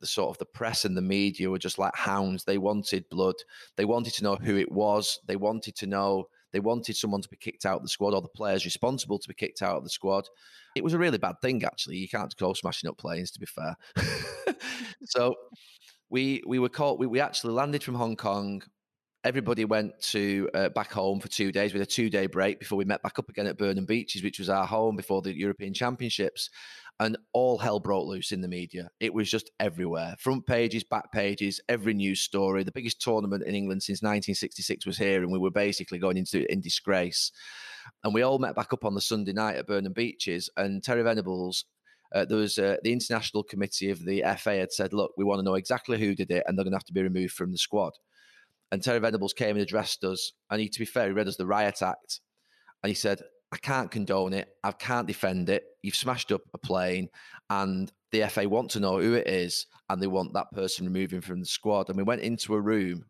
the 0.00 0.06
sort 0.06 0.30
of 0.30 0.38
the 0.38 0.44
press 0.44 0.84
and 0.84 0.96
the 0.96 1.02
media 1.02 1.50
were 1.50 1.58
just 1.58 1.78
like 1.78 1.96
hounds. 1.96 2.44
They 2.44 2.58
wanted 2.58 3.08
blood. 3.08 3.36
They 3.76 3.84
wanted 3.84 4.14
to 4.14 4.24
know 4.24 4.36
who 4.36 4.56
it 4.56 4.70
was. 4.70 5.18
They 5.26 5.36
wanted 5.36 5.76
to 5.76 5.86
know. 5.86 6.28
They 6.54 6.60
wanted 6.60 6.96
someone 6.96 7.20
to 7.20 7.28
be 7.28 7.36
kicked 7.36 7.66
out 7.66 7.78
of 7.78 7.82
the 7.82 7.88
squad 7.88 8.14
or 8.14 8.22
the 8.22 8.28
players 8.28 8.64
responsible 8.64 9.18
to 9.18 9.28
be 9.28 9.34
kicked 9.34 9.60
out 9.60 9.76
of 9.76 9.82
the 9.82 9.90
squad. 9.90 10.28
It 10.76 10.84
was 10.84 10.94
a 10.94 10.98
really 10.98 11.18
bad 11.18 11.40
thing, 11.42 11.64
actually. 11.64 11.96
You 11.96 12.08
can't 12.08 12.34
go 12.36 12.52
smashing 12.52 12.88
up 12.88 12.96
planes, 12.96 13.32
to 13.32 13.40
be 13.40 13.46
fair. 13.46 13.76
so 15.04 15.34
we 16.10 16.44
we 16.46 16.60
were 16.60 16.68
caught. 16.68 17.00
We, 17.00 17.08
we 17.08 17.18
actually 17.18 17.54
landed 17.54 17.82
from 17.82 17.96
Hong 17.96 18.14
Kong. 18.14 18.62
Everybody 19.24 19.64
went 19.64 19.98
to 20.10 20.50
uh, 20.52 20.68
back 20.68 20.92
home 20.92 21.18
for 21.18 21.28
two 21.28 21.50
days 21.50 21.72
with 21.72 21.80
a 21.80 21.86
two 21.86 22.10
day 22.10 22.26
break 22.26 22.58
before 22.58 22.76
we 22.76 22.84
met 22.84 23.02
back 23.02 23.18
up 23.18 23.30
again 23.30 23.46
at 23.46 23.56
Burnham 23.56 23.86
Beeches, 23.86 24.22
which 24.22 24.38
was 24.38 24.50
our 24.50 24.66
home 24.66 24.96
before 24.96 25.22
the 25.22 25.34
European 25.34 25.72
Championships. 25.72 26.50
And 27.00 27.16
all 27.32 27.56
hell 27.56 27.80
broke 27.80 28.06
loose 28.06 28.32
in 28.32 28.42
the 28.42 28.48
media. 28.48 28.90
It 29.00 29.14
was 29.14 29.30
just 29.30 29.50
everywhere 29.58 30.14
front 30.18 30.46
pages, 30.46 30.84
back 30.84 31.10
pages, 31.10 31.58
every 31.70 31.94
news 31.94 32.20
story. 32.20 32.64
The 32.64 32.70
biggest 32.70 33.00
tournament 33.00 33.44
in 33.44 33.54
England 33.54 33.82
since 33.82 34.02
1966 34.02 34.84
was 34.84 34.98
here, 34.98 35.22
and 35.22 35.32
we 35.32 35.38
were 35.38 35.50
basically 35.50 35.98
going 35.98 36.18
into 36.18 36.42
it 36.42 36.50
in 36.50 36.60
disgrace. 36.60 37.32
And 38.04 38.12
we 38.12 38.20
all 38.20 38.38
met 38.38 38.54
back 38.54 38.74
up 38.74 38.84
on 38.84 38.94
the 38.94 39.00
Sunday 39.00 39.32
night 39.32 39.56
at 39.56 39.66
Burnham 39.66 39.94
Beeches, 39.94 40.50
and 40.58 40.84
Terry 40.84 41.02
Venables. 41.02 41.64
Uh, 42.14 42.26
there 42.26 42.38
was 42.38 42.58
uh, 42.58 42.76
the 42.84 42.92
international 42.92 43.42
committee 43.42 43.88
of 43.88 44.04
the 44.04 44.22
FA 44.38 44.56
had 44.56 44.72
said, 44.72 44.92
"Look, 44.92 45.12
we 45.16 45.24
want 45.24 45.38
to 45.38 45.44
know 45.44 45.54
exactly 45.54 45.98
who 45.98 46.14
did 46.14 46.30
it, 46.30 46.44
and 46.46 46.58
they're 46.58 46.64
going 46.64 46.72
to 46.72 46.78
have 46.78 46.84
to 46.84 46.92
be 46.92 47.02
removed 47.02 47.32
from 47.32 47.52
the 47.52 47.58
squad." 47.58 47.94
And 48.72 48.82
Terry 48.82 48.98
Venables 48.98 49.32
came 49.32 49.56
and 49.56 49.62
addressed 49.62 50.04
us, 50.04 50.32
and 50.50 50.60
he, 50.60 50.68
to 50.68 50.78
be 50.78 50.84
fair, 50.84 51.06
he 51.06 51.12
read 51.12 51.28
us 51.28 51.36
the 51.36 51.46
riot 51.46 51.82
act, 51.82 52.20
and 52.82 52.88
he 52.88 52.94
said, 52.94 53.22
"I 53.52 53.56
can't 53.58 53.90
condone 53.90 54.32
it. 54.32 54.48
I 54.62 54.72
can't 54.72 55.06
defend 55.06 55.48
it. 55.48 55.64
You've 55.82 55.94
smashed 55.94 56.32
up 56.32 56.42
a 56.52 56.58
plane, 56.58 57.08
and 57.50 57.92
the 58.10 58.28
FA 58.28 58.48
want 58.48 58.70
to 58.72 58.80
know 58.80 58.98
who 58.98 59.14
it 59.14 59.28
is, 59.28 59.66
and 59.88 60.02
they 60.02 60.06
want 60.06 60.34
that 60.34 60.52
person 60.52 60.86
removing 60.86 61.20
from 61.20 61.40
the 61.40 61.46
squad." 61.46 61.88
And 61.88 61.96
we 61.96 62.02
went 62.02 62.22
into 62.22 62.54
a 62.54 62.60
room, 62.60 63.04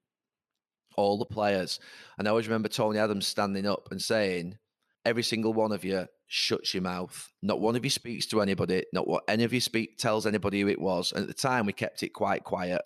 all 0.96 1.18
the 1.18 1.24
players, 1.24 1.80
and 2.18 2.28
I 2.28 2.30
always 2.30 2.48
remember 2.48 2.68
Tony 2.68 2.98
Adams 2.98 3.26
standing 3.26 3.66
up 3.66 3.88
and 3.90 4.02
saying, 4.02 4.58
every 5.04 5.22
single 5.22 5.52
one 5.52 5.72
of 5.72 5.84
you 5.84 6.06
shuts 6.26 6.74
your 6.74 6.82
mouth. 6.82 7.30
Not 7.42 7.60
one 7.60 7.76
of 7.76 7.84
you 7.84 7.90
speaks 7.90 8.26
to 8.26 8.40
anybody. 8.40 8.84
Not 8.92 9.06
what 9.06 9.24
any 9.28 9.44
of 9.44 9.52
you 9.52 9.60
speak 9.60 9.98
tells 9.98 10.26
anybody 10.26 10.60
who 10.60 10.68
it 10.68 10.80
was. 10.80 11.12
And 11.12 11.22
at 11.22 11.28
the 11.28 11.34
time, 11.34 11.66
we 11.66 11.72
kept 11.72 12.02
it 12.02 12.10
quite 12.10 12.44
quiet. 12.44 12.82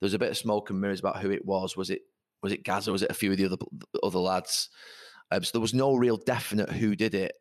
There 0.00 0.06
was 0.06 0.14
a 0.14 0.18
bit 0.18 0.30
of 0.30 0.36
smoke 0.36 0.70
and 0.70 0.80
mirrors 0.80 1.00
about 1.00 1.20
who 1.20 1.30
it 1.30 1.44
was. 1.44 1.76
Was 1.76 1.90
it 1.90 2.02
was 2.42 2.52
it 2.52 2.64
Gaz 2.64 2.88
or 2.88 2.92
was 2.92 3.02
it 3.02 3.10
a 3.10 3.14
few 3.14 3.32
of 3.32 3.36
the 3.36 3.44
other 3.46 3.56
other 4.02 4.18
lads? 4.18 4.68
Um, 5.30 5.44
so 5.44 5.50
there 5.52 5.60
was 5.60 5.74
no 5.74 5.94
real 5.94 6.16
definite 6.16 6.70
who 6.70 6.96
did 6.96 7.14
it. 7.14 7.32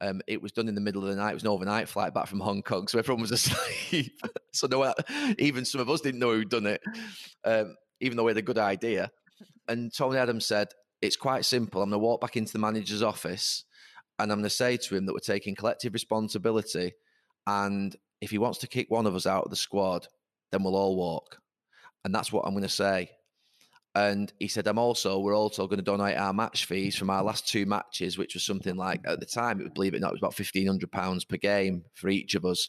Um, 0.00 0.20
it 0.26 0.42
was 0.42 0.52
done 0.52 0.68
in 0.68 0.74
the 0.74 0.80
middle 0.80 1.02
of 1.02 1.08
the 1.08 1.16
night. 1.16 1.30
It 1.30 1.34
was 1.34 1.42
an 1.44 1.48
overnight 1.48 1.88
flight 1.88 2.12
back 2.12 2.26
from 2.26 2.40
Hong 2.40 2.62
Kong, 2.62 2.86
so 2.88 2.98
everyone 2.98 3.22
was 3.22 3.32
asleep. 3.32 4.20
so 4.52 4.66
no, 4.66 4.92
even 5.38 5.64
some 5.64 5.80
of 5.80 5.90
us 5.90 6.00
didn't 6.00 6.20
know 6.20 6.32
who'd 6.32 6.50
done 6.50 6.66
it, 6.66 6.80
um, 7.44 7.74
even 8.00 8.16
though 8.16 8.24
we 8.24 8.30
had 8.30 8.38
a 8.38 8.42
good 8.42 8.58
idea. 8.58 9.10
And 9.66 9.92
Tony 9.94 10.18
Adams 10.18 10.46
said, 10.46 10.68
it's 11.00 11.16
quite 11.16 11.44
simple. 11.44 11.82
I'm 11.82 11.90
going 11.90 12.00
to 12.00 12.04
walk 12.04 12.20
back 12.20 12.36
into 12.36 12.52
the 12.52 12.58
manager's 12.58 13.02
office 13.02 13.64
and 14.18 14.30
I'm 14.30 14.38
going 14.38 14.44
to 14.44 14.50
say 14.50 14.76
to 14.76 14.96
him 14.96 15.06
that 15.06 15.12
we're 15.12 15.18
taking 15.18 15.54
collective 15.54 15.92
responsibility. 15.92 16.92
And 17.46 17.94
if 18.20 18.30
he 18.30 18.38
wants 18.38 18.58
to 18.58 18.66
kick 18.66 18.90
one 18.90 19.06
of 19.06 19.14
us 19.14 19.26
out 19.26 19.44
of 19.44 19.50
the 19.50 19.56
squad, 19.56 20.06
then 20.50 20.62
we'll 20.62 20.76
all 20.76 20.96
walk. 20.96 21.38
And 22.04 22.14
that's 22.14 22.32
what 22.32 22.44
I'm 22.46 22.52
going 22.52 22.62
to 22.62 22.68
say. 22.68 23.10
And 23.94 24.32
he 24.40 24.48
said, 24.48 24.66
I'm 24.66 24.78
also, 24.78 25.20
we're 25.20 25.36
also 25.36 25.66
going 25.68 25.78
to 25.78 25.84
donate 25.84 26.16
our 26.16 26.32
match 26.32 26.64
fees 26.64 26.96
from 26.96 27.10
our 27.10 27.22
last 27.22 27.48
two 27.48 27.64
matches, 27.64 28.18
which 28.18 28.34
was 28.34 28.42
something 28.42 28.76
like, 28.76 29.00
at 29.06 29.20
the 29.20 29.26
time, 29.26 29.60
it 29.60 29.64
would 29.64 29.74
believe 29.74 29.94
it 29.94 29.98
or 29.98 30.00
not, 30.00 30.12
it 30.12 30.20
was 30.20 30.20
about 30.20 30.34
£1,500 30.34 31.28
per 31.28 31.36
game 31.36 31.84
for 31.94 32.08
each 32.08 32.34
of 32.34 32.44
us. 32.44 32.68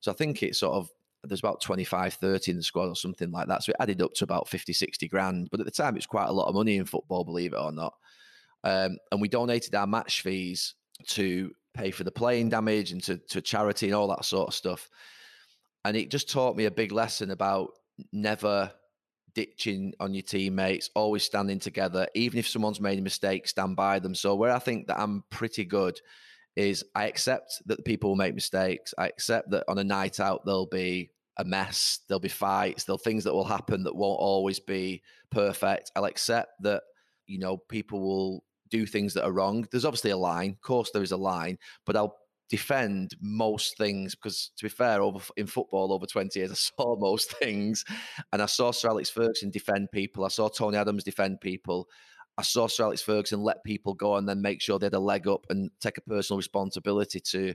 So 0.00 0.12
I 0.12 0.14
think 0.14 0.42
it 0.42 0.54
sort 0.54 0.74
of 0.74 0.88
there's 1.24 1.40
about 1.40 1.60
25, 1.60 2.14
30 2.14 2.50
in 2.50 2.56
the 2.56 2.62
squad 2.62 2.88
or 2.88 2.96
something 2.96 3.30
like 3.30 3.46
that. 3.48 3.62
So 3.62 3.70
it 3.70 3.76
added 3.80 4.00
up 4.00 4.14
to 4.14 4.24
about 4.24 4.48
50, 4.48 4.72
60 4.72 5.08
grand. 5.08 5.48
But 5.50 5.60
at 5.60 5.66
the 5.66 5.72
time, 5.72 5.96
it's 5.96 6.06
quite 6.06 6.28
a 6.28 6.32
lot 6.32 6.48
of 6.48 6.54
money 6.54 6.76
in 6.76 6.86
football, 6.86 7.24
believe 7.24 7.52
it 7.52 7.60
or 7.60 7.72
not. 7.72 7.94
Um, 8.64 8.96
and 9.12 9.20
we 9.20 9.28
donated 9.28 9.74
our 9.74 9.86
match 9.86 10.22
fees 10.22 10.74
to 11.08 11.50
pay 11.74 11.90
for 11.90 12.04
the 12.04 12.10
playing 12.10 12.48
damage 12.48 12.92
and 12.92 13.02
to, 13.04 13.18
to 13.28 13.40
charity 13.40 13.86
and 13.86 13.94
all 13.94 14.08
that 14.08 14.24
sort 14.24 14.48
of 14.48 14.54
stuff. 14.54 14.88
And 15.84 15.96
it 15.96 16.10
just 16.10 16.30
taught 16.30 16.56
me 16.56 16.66
a 16.66 16.70
big 16.70 16.92
lesson 16.92 17.30
about 17.30 17.70
never 18.12 18.72
ditching 19.34 19.94
on 20.00 20.14
your 20.14 20.22
teammates, 20.22 20.90
always 20.94 21.22
standing 21.22 21.58
together. 21.58 22.06
Even 22.14 22.38
if 22.38 22.48
someone's 22.48 22.80
made 22.80 22.98
a 22.98 23.02
mistake, 23.02 23.46
stand 23.46 23.76
by 23.76 23.98
them. 23.98 24.14
So 24.14 24.34
where 24.34 24.52
I 24.52 24.58
think 24.58 24.88
that 24.88 24.98
I'm 24.98 25.24
pretty 25.30 25.64
good 25.64 26.00
is 26.56 26.84
I 26.94 27.06
accept 27.06 27.62
that 27.66 27.84
people 27.84 28.10
will 28.10 28.16
make 28.16 28.34
mistakes. 28.34 28.92
I 28.98 29.06
accept 29.06 29.50
that 29.50 29.64
on 29.68 29.78
a 29.78 29.84
night 29.84 30.20
out 30.20 30.44
there'll 30.44 30.66
be 30.66 31.10
a 31.36 31.44
mess, 31.44 32.00
there'll 32.08 32.20
be 32.20 32.28
fights, 32.28 32.84
there'll 32.84 32.98
things 32.98 33.24
that 33.24 33.32
will 33.32 33.44
happen 33.44 33.84
that 33.84 33.94
won't 33.94 34.20
always 34.20 34.58
be 34.60 35.02
perfect. 35.30 35.90
I'll 35.94 36.04
accept 36.04 36.50
that, 36.62 36.82
you 37.26 37.38
know, 37.38 37.56
people 37.56 38.00
will 38.00 38.44
do 38.68 38.84
things 38.84 39.14
that 39.14 39.24
are 39.24 39.32
wrong. 39.32 39.66
There's 39.70 39.84
obviously 39.84 40.10
a 40.10 40.16
line. 40.16 40.50
Of 40.50 40.60
course 40.60 40.90
there 40.92 41.02
is 41.02 41.12
a 41.12 41.16
line, 41.16 41.58
but 41.86 41.96
I'll 41.96 42.16
defend 42.50 43.14
most 43.20 43.78
things 43.78 44.14
because 44.14 44.50
to 44.56 44.64
be 44.64 44.68
fair 44.68 45.00
over 45.00 45.20
in 45.36 45.46
football 45.46 45.92
over 45.92 46.04
20 46.04 46.38
years 46.38 46.50
i 46.50 46.54
saw 46.54 46.96
most 46.98 47.32
things. 47.38 47.84
And 48.32 48.42
i 48.42 48.46
saw 48.46 48.72
sir 48.72 48.88
alex 48.88 49.08
ferguson 49.08 49.50
defend 49.50 49.90
people. 49.92 50.24
I 50.24 50.28
saw 50.28 50.48
tony 50.48 50.76
adams 50.76 51.04
defend 51.04 51.40
people. 51.40 51.88
I 52.36 52.42
saw 52.42 52.66
sir 52.66 52.84
alex 52.84 53.02
ferguson 53.02 53.42
let 53.42 53.64
people 53.64 53.94
go 53.94 54.16
and 54.16 54.28
then 54.28 54.42
make 54.42 54.60
sure 54.60 54.78
they 54.78 54.86
had 54.86 54.94
a 54.94 55.00
leg 55.00 55.28
up 55.28 55.46
and 55.48 55.70
take 55.80 55.96
a 55.96 56.02
personal 56.02 56.38
responsibility 56.38 57.20
to 57.20 57.54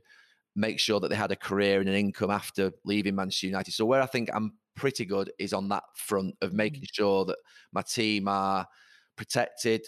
make 0.56 0.80
sure 0.80 1.02
that 1.02 1.10
they 1.10 1.16
had 1.18 1.32
a 1.32 1.36
career 1.36 1.82
and 1.82 1.90
an 1.90 1.96
income 1.96 2.32
after 2.32 2.72
leaving 2.86 3.16
manchester 3.16 3.48
united. 3.48 3.74
So 3.74 3.86
where 3.86 4.02
i 4.02 4.06
think 4.06 4.30
i'm 4.34 4.54
pretty 4.76 5.06
good 5.06 5.32
is 5.40 5.54
on 5.54 5.70
that 5.70 5.84
front 5.96 6.36
of 6.42 6.54
making 6.54 6.84
mm. 6.84 6.94
sure 6.94 7.26
that 7.26 7.38
my 7.74 7.82
team 7.82 8.28
are 8.28 8.68
protected 9.16 9.86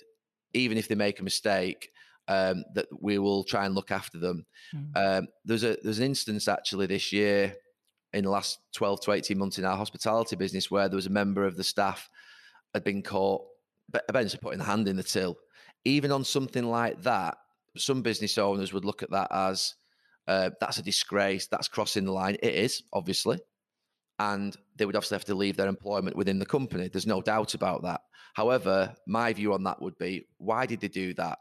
even 0.54 0.78
if 0.78 0.88
they 0.88 0.96
make 0.96 1.20
a 1.20 1.24
mistake 1.24 1.89
um, 2.28 2.63
that 2.74 2.88
we 3.02 3.18
will 3.20 3.44
try 3.44 3.66
and 3.66 3.76
look 3.76 3.92
after 3.92 4.18
them. 4.18 4.46
Mm. 4.76 5.20
Um, 5.20 5.28
there's 5.46 5.63
a 5.63 5.78
there's 5.84 6.00
an 6.00 6.06
instance 6.06 6.48
actually 6.48 6.88
this 6.88 7.12
year 7.12 7.56
in 8.13 8.24
the 8.24 8.30
last 8.30 8.60
12 8.74 9.02
to 9.02 9.12
18 9.12 9.38
months 9.38 9.60
in 9.60 9.66
our 9.66 9.78
hospitality 9.78 10.36
business 10.36 10.72
where 10.72 10.88
there 10.88 10.96
was 10.96 11.08
a 11.08 11.12
member 11.12 11.46
of 11.46 11.58
the 11.58 11.63
staff 11.63 12.10
had 12.74 12.84
been 12.84 13.02
caught 13.02 13.42
eventually 14.10 14.40
putting 14.42 14.60
the 14.60 14.66
hand 14.66 14.88
in 14.88 14.96
the 14.96 15.04
till. 15.04 15.38
Even 15.86 16.12
on 16.12 16.24
something 16.24 16.66
like 16.66 17.02
that, 17.04 17.38
some 17.78 18.02
business 18.02 18.38
owners 18.38 18.74
would 18.74 18.86
look 18.86 19.04
at 19.04 19.12
that 19.12 19.28
as 19.32 19.76
uh, 20.28 20.50
that's 20.60 20.78
a 20.78 20.84
disgrace, 20.84 21.48
that's 21.48 21.68
crossing 21.68 22.06
the 22.06 22.12
line. 22.12 22.36
It 22.44 22.54
is, 22.54 22.84
obviously. 22.92 23.40
And 24.20 24.56
they 24.76 24.86
would 24.86 24.96
obviously 24.96 25.16
have 25.16 25.26
to 25.26 25.36
leave 25.36 25.58
their 25.58 25.68
employment 25.68 26.18
within 26.18 26.40
the 26.40 26.46
company. 26.46 26.90
There's 26.90 27.08
no 27.08 27.22
doubt 27.22 27.54
about 27.54 27.84
that. 27.84 28.02
However, 28.34 28.94
my 29.08 29.32
view 29.34 29.54
on 29.54 29.63
that 29.63 29.82
would 29.82 29.98
be 29.98 30.28
why 30.38 30.66
did 30.66 30.82
they 30.82 30.88
do 30.88 31.13
that? 31.16 31.40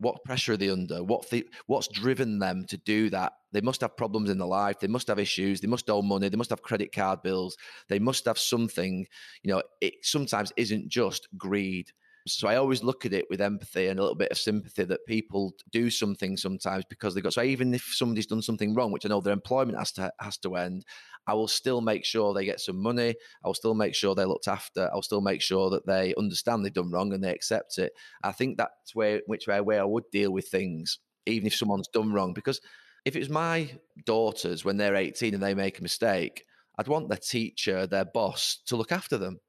What 0.00 0.24
pressure 0.24 0.54
are 0.54 0.56
they 0.56 0.70
under? 0.70 1.04
What 1.04 1.28
the, 1.28 1.46
what's 1.66 1.86
driven 1.88 2.38
them 2.38 2.64
to 2.68 2.78
do 2.78 3.10
that? 3.10 3.34
They 3.52 3.60
must 3.60 3.82
have 3.82 3.96
problems 3.96 4.30
in 4.30 4.38
their 4.38 4.48
life. 4.48 4.80
They 4.80 4.86
must 4.86 5.08
have 5.08 5.18
issues. 5.18 5.60
They 5.60 5.68
must 5.68 5.90
owe 5.90 6.02
money. 6.02 6.28
They 6.28 6.36
must 6.36 6.50
have 6.50 6.62
credit 6.62 6.92
card 6.92 7.22
bills. 7.22 7.56
They 7.88 7.98
must 7.98 8.24
have 8.24 8.38
something. 8.38 9.06
You 9.42 9.52
know, 9.52 9.62
it 9.80 9.94
sometimes 10.02 10.52
isn't 10.56 10.88
just 10.88 11.28
greed. 11.36 11.92
So 12.26 12.48
I 12.48 12.56
always 12.56 12.82
look 12.82 13.06
at 13.06 13.12
it 13.12 13.26
with 13.30 13.40
empathy 13.40 13.86
and 13.86 13.98
a 13.98 14.02
little 14.02 14.16
bit 14.16 14.30
of 14.30 14.38
sympathy 14.38 14.84
that 14.84 15.06
people 15.06 15.54
do 15.72 15.90
something 15.90 16.36
sometimes 16.36 16.84
because 16.88 17.14
they 17.14 17.20
got. 17.20 17.32
So 17.32 17.42
even 17.42 17.72
if 17.72 17.82
somebody's 17.94 18.26
done 18.26 18.42
something 18.42 18.74
wrong, 18.74 18.92
which 18.92 19.06
I 19.06 19.08
know 19.08 19.20
their 19.20 19.32
employment 19.32 19.78
has 19.78 19.92
to 19.92 20.12
has 20.20 20.36
to 20.38 20.56
end, 20.56 20.84
I 21.26 21.34
will 21.34 21.48
still 21.48 21.80
make 21.80 22.04
sure 22.04 22.34
they 22.34 22.44
get 22.44 22.60
some 22.60 22.80
money. 22.80 23.14
I 23.44 23.48
will 23.48 23.54
still 23.54 23.74
make 23.74 23.94
sure 23.94 24.14
they're 24.14 24.26
looked 24.26 24.48
after. 24.48 24.90
I'll 24.92 25.02
still 25.02 25.20
make 25.20 25.40
sure 25.40 25.70
that 25.70 25.86
they 25.86 26.14
understand 26.16 26.64
they've 26.64 26.72
done 26.72 26.90
wrong 26.90 27.12
and 27.12 27.24
they 27.24 27.32
accept 27.32 27.78
it. 27.78 27.92
I 28.22 28.32
think 28.32 28.58
that's 28.58 28.94
where 28.94 29.22
which 29.26 29.46
way, 29.46 29.60
way 29.60 29.78
I 29.78 29.84
would 29.84 30.10
deal 30.12 30.32
with 30.32 30.48
things, 30.48 30.98
even 31.26 31.46
if 31.46 31.54
someone's 31.54 31.88
done 31.88 32.12
wrong. 32.12 32.34
Because 32.34 32.60
if 33.04 33.16
it 33.16 33.20
was 33.20 33.30
my 33.30 33.70
daughters 34.04 34.64
when 34.64 34.76
they're 34.76 34.96
18 34.96 35.34
and 35.34 35.42
they 35.42 35.54
make 35.54 35.78
a 35.78 35.82
mistake, 35.82 36.44
I'd 36.78 36.88
want 36.88 37.08
their 37.08 37.18
teacher, 37.18 37.86
their 37.86 38.04
boss 38.04 38.60
to 38.66 38.76
look 38.76 38.92
after 38.92 39.18
them. 39.18 39.40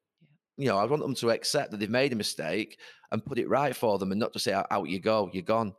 You 0.62 0.67
know, 0.69 0.78
I 0.78 0.86
want 0.86 1.02
them 1.02 1.15
to 1.15 1.32
accept 1.32 1.71
that 1.71 1.80
they've 1.80 1.89
made 1.89 2.13
a 2.13 2.15
mistake 2.15 2.78
and 3.12 3.26
put 3.26 3.39
it 3.39 3.50
right 3.50 3.76
for 3.76 3.97
them 3.97 4.12
and 4.12 4.19
not 4.19 4.34
just 4.34 4.45
say, 4.45 4.54
out 4.54 4.89
you 4.89 5.00
go, 5.00 5.30
you're 5.34 5.43
gone. 5.43 5.74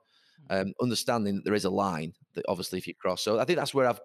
Hmm. 0.49 0.57
Um, 0.57 0.75
understanding 0.83 1.37
that 1.37 1.45
there 1.45 1.55
is 1.55 1.64
a 1.64 1.71
line 1.71 2.14
that 2.35 2.45
obviously 2.49 2.79
if 2.79 2.87
you 2.87 2.95
cross. 2.95 3.23
So 3.23 3.38
I 3.38 3.45
think 3.45 3.59
that's 3.59 3.75
where 3.75 3.88
I've, 3.88 4.01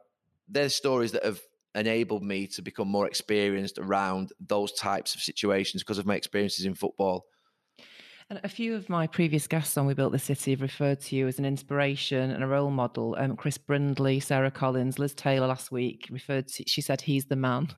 there's 0.48 0.76
stories 0.76 1.12
that 1.14 1.26
have 1.26 1.40
enabled 1.76 2.24
me 2.24 2.48
to 2.48 2.62
become 2.62 2.88
more 2.88 3.08
experienced 3.08 3.78
around 3.78 4.34
those 4.48 4.72
types 4.74 5.16
of 5.16 5.22
situations 5.22 5.84
because 5.84 5.98
of 5.98 6.06
my 6.06 6.16
experiences 6.16 6.66
in 6.66 6.74
football. 6.74 7.26
And 8.30 8.42
a 8.44 8.50
few 8.50 8.76
of 8.76 8.90
my 8.90 9.08
previous 9.08 9.48
guests 9.48 9.78
on 9.78 9.86
We 9.86 9.94
Built 9.94 10.12
the 10.12 10.20
City 10.20 10.52
have 10.52 10.62
referred 10.62 11.00
to 11.02 11.16
you 11.16 11.28
as 11.28 11.40
an 11.40 11.46
inspiration 11.46 12.30
and 12.30 12.44
a 12.44 12.48
role 12.48 12.70
model. 12.70 13.16
Um, 13.18 13.38
Chris 13.38 13.58
Brindley, 13.58 14.20
Sarah 14.20 14.52
Collins, 14.52 15.00
Liz 15.00 15.14
Taylor 15.14 15.48
last 15.48 15.72
week 15.72 16.10
referred 16.12 16.50
to, 16.50 16.66
she 16.68 16.82
said 16.82 17.00
he's 17.00 17.26
the 17.26 17.38
man. 17.38 17.70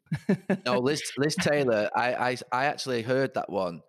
no, 0.66 0.80
Liz, 0.80 1.04
Liz 1.20 1.36
Taylor, 1.36 1.88
I, 1.96 2.14
I, 2.14 2.38
I 2.52 2.66
actually 2.66 3.04
heard 3.04 3.36
that 3.36 3.50
one 3.50 3.82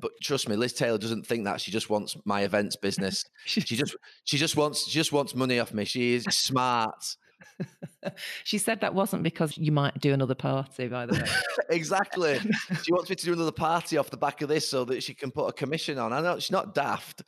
but 0.00 0.12
trust 0.22 0.48
me, 0.48 0.56
Liz 0.56 0.72
Taylor 0.72 0.98
doesn't 0.98 1.26
think 1.26 1.44
that. 1.44 1.60
She 1.60 1.70
just 1.70 1.90
wants 1.90 2.16
my 2.24 2.42
events 2.42 2.76
business. 2.76 3.24
she 3.44 3.60
just 3.60 3.96
she 4.24 4.38
just 4.38 4.56
wants 4.56 4.86
she 4.88 4.92
just 4.98 5.12
wants 5.12 5.34
money 5.34 5.58
off 5.58 5.72
me. 5.72 5.84
She 5.84 6.14
is 6.14 6.24
smart. 6.24 7.16
She 8.44 8.58
said 8.58 8.80
that 8.80 8.94
wasn't 8.94 9.22
because 9.22 9.56
you 9.56 9.72
might 9.72 9.98
do 10.00 10.12
another 10.12 10.34
party, 10.34 10.88
by 10.88 11.06
the 11.06 11.14
way. 11.14 11.24
exactly. 11.70 12.38
she 12.82 12.92
wants 12.92 13.10
me 13.10 13.16
to 13.16 13.24
do 13.24 13.32
another 13.32 13.52
party 13.52 13.96
off 13.96 14.10
the 14.10 14.16
back 14.16 14.42
of 14.42 14.48
this 14.48 14.68
so 14.68 14.84
that 14.84 15.02
she 15.02 15.14
can 15.14 15.30
put 15.30 15.46
a 15.46 15.52
commission 15.52 15.98
on. 15.98 16.12
I 16.12 16.20
know 16.20 16.38
she's 16.38 16.50
not 16.50 16.74
daft. 16.74 17.22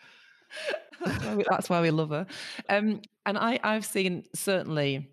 that's, 1.05 1.25
why 1.25 1.35
we, 1.35 1.45
that's 1.49 1.71
why 1.71 1.81
we 1.81 1.91
love 1.91 2.11
her. 2.11 2.27
Um, 2.69 3.01
and 3.27 3.39
I, 3.39 3.59
I've 3.63 3.85
seen 3.85 4.25
certainly 4.35 5.09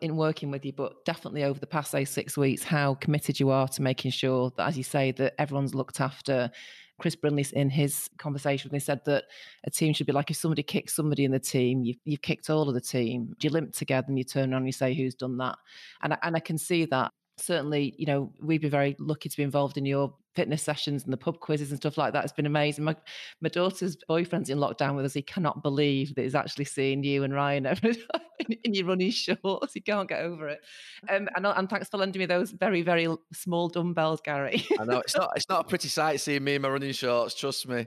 in 0.00 0.16
working 0.16 0.50
with 0.50 0.64
you, 0.64 0.72
but 0.72 1.04
definitely 1.04 1.44
over 1.44 1.58
the 1.58 1.66
past 1.66 1.90
say 1.90 2.04
six 2.04 2.36
weeks, 2.36 2.62
how 2.62 2.94
committed 2.94 3.40
you 3.40 3.50
are 3.50 3.68
to 3.68 3.82
making 3.82 4.10
sure 4.10 4.52
that, 4.56 4.68
as 4.68 4.76
you 4.76 4.84
say, 4.84 5.12
that 5.12 5.34
everyone's 5.38 5.74
looked 5.74 6.00
after, 6.00 6.50
Chris 6.98 7.16
Brindley, 7.16 7.44
in 7.52 7.70
his 7.70 8.08
conversation, 8.18 8.70
they 8.72 8.78
said 8.78 9.00
that 9.06 9.24
a 9.64 9.70
team 9.70 9.92
should 9.92 10.06
be 10.06 10.12
like 10.12 10.30
if 10.30 10.36
somebody 10.36 10.62
kicks 10.62 10.94
somebody 10.94 11.24
in 11.24 11.32
the 11.32 11.40
team, 11.40 11.82
you've, 11.82 11.98
you've 12.04 12.22
kicked 12.22 12.50
all 12.50 12.68
of 12.68 12.74
the 12.74 12.80
team. 12.80 13.34
You 13.40 13.50
limp 13.50 13.72
together 13.72 14.06
and 14.08 14.18
you 14.18 14.24
turn 14.24 14.52
around 14.52 14.62
and 14.62 14.68
you 14.68 14.72
say, 14.72 14.94
who's 14.94 15.14
done 15.14 15.36
that? 15.38 15.56
And 16.02 16.12
I, 16.14 16.18
and 16.22 16.36
I 16.36 16.40
can 16.40 16.58
see 16.58 16.84
that 16.86 17.10
certainly, 17.38 17.94
you 17.98 18.06
know, 18.06 18.32
we've 18.40 18.60
been 18.60 18.70
very 18.70 18.96
lucky 18.98 19.28
to 19.28 19.36
be 19.36 19.42
involved 19.42 19.76
in 19.76 19.84
your 19.84 20.14
fitness 20.34 20.62
sessions 20.62 21.04
and 21.04 21.12
the 21.12 21.16
pub 21.16 21.40
quizzes 21.40 21.70
and 21.70 21.78
stuff 21.78 21.98
like 21.98 22.12
that. 22.12 22.24
It's 22.24 22.32
been 22.32 22.46
amazing. 22.46 22.84
My, 22.84 22.96
my 23.40 23.48
daughter's 23.48 23.96
boyfriend's 24.08 24.50
in 24.50 24.58
lockdown 24.58 24.96
with 24.96 25.04
us. 25.04 25.14
He 25.14 25.22
cannot 25.22 25.62
believe 25.62 26.14
that 26.14 26.22
he's 26.22 26.34
actually 26.34 26.64
seeing 26.64 27.04
you 27.04 27.24
and 27.24 27.34
Ryan 27.34 27.66
every 27.66 27.96
in, 28.38 28.56
in 28.64 28.74
your 28.74 28.86
running 28.86 29.10
shorts. 29.10 29.74
He 29.74 29.80
can't 29.80 30.08
get 30.08 30.20
over 30.20 30.48
it. 30.48 30.60
Um, 31.08 31.28
and, 31.36 31.46
and 31.46 31.68
thanks 31.68 31.88
for 31.88 31.98
lending 31.98 32.20
me 32.20 32.26
those 32.26 32.50
very, 32.52 32.82
very 32.82 33.08
small 33.32 33.68
dumbbells, 33.68 34.20
Gary. 34.22 34.66
I 34.78 34.84
know 34.84 34.98
it's 34.98 35.16
not 35.16 35.32
it's 35.36 35.48
not 35.48 35.60
a 35.60 35.68
pretty 35.68 35.88
sight 35.88 36.20
seeing 36.20 36.44
me 36.44 36.54
in 36.54 36.62
my 36.62 36.68
running 36.68 36.92
shorts. 36.92 37.34
Trust 37.34 37.68
me. 37.68 37.86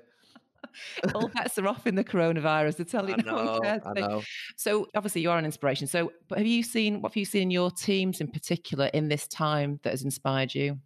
all 1.13 1.27
bets 1.29 1.57
are 1.57 1.67
off 1.67 1.87
in 1.87 1.95
the 1.95 2.03
coronavirus. 2.03 2.77
They're 2.77 2.85
telling 2.85 3.17
you 3.17 3.23
no 3.23 3.35
know, 3.35 3.51
one 3.53 3.61
cares. 3.61 3.81
I 3.85 3.99
know. 3.99 4.23
So 4.55 4.87
obviously 4.95 5.21
you 5.21 5.31
are 5.31 5.37
an 5.37 5.45
inspiration. 5.45 5.87
So, 5.87 6.11
but 6.27 6.37
have 6.37 6.47
you 6.47 6.63
seen 6.63 7.01
what 7.01 7.11
have 7.11 7.17
you 7.17 7.25
seen 7.25 7.43
in 7.43 7.51
your 7.51 7.71
teams 7.71 8.21
in 8.21 8.27
particular 8.27 8.87
in 8.87 9.07
this 9.07 9.27
time 9.27 9.79
that 9.83 9.91
has 9.91 10.03
inspired 10.03 10.53
you? 10.53 10.79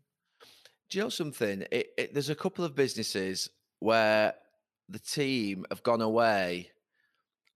Do 0.89 0.97
you 0.97 1.03
know 1.03 1.09
something? 1.09 1.65
It, 1.71 1.87
it, 1.97 2.13
there's 2.13 2.29
a 2.29 2.35
couple 2.35 2.65
of 2.65 2.75
businesses 2.75 3.49
where 3.79 4.33
the 4.87 4.99
team 4.99 5.65
have 5.69 5.83
gone 5.83 6.01
away. 6.01 6.71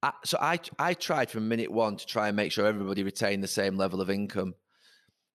I, 0.03 0.11
so 0.23 0.37
I 0.39 0.59
I 0.77 0.93
tried 0.93 1.31
from 1.31 1.47
minute 1.47 1.71
one 1.71 1.97
to 1.97 2.05
try 2.05 2.27
and 2.27 2.35
make 2.35 2.51
sure 2.51 2.65
everybody 2.65 3.03
retained 3.03 3.43
the 3.43 3.47
same 3.47 3.77
level 3.77 4.01
of 4.01 4.09
income, 4.09 4.53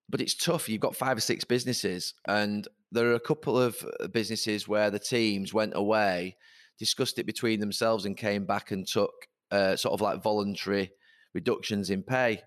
but 0.08 0.20
it's 0.20 0.36
tough. 0.36 0.68
You've 0.68 0.80
got 0.80 0.94
five 0.94 1.16
or 1.16 1.22
six 1.22 1.44
businesses, 1.44 2.14
and 2.26 2.68
there 2.92 3.08
are 3.10 3.14
a 3.14 3.20
couple 3.20 3.58
of 3.58 3.84
businesses 4.12 4.68
where 4.68 4.90
the 4.90 4.98
teams 4.98 5.52
went 5.52 5.72
away 5.74 6.36
discussed 6.78 7.18
it 7.18 7.26
between 7.26 7.60
themselves 7.60 8.04
and 8.04 8.16
came 8.16 8.46
back 8.46 8.70
and 8.70 8.86
took 8.86 9.26
uh, 9.50 9.76
sort 9.76 9.92
of 9.92 10.00
like 10.00 10.22
voluntary 10.22 10.92
reductions 11.34 11.90
in 11.90 12.02
pay. 12.02 12.40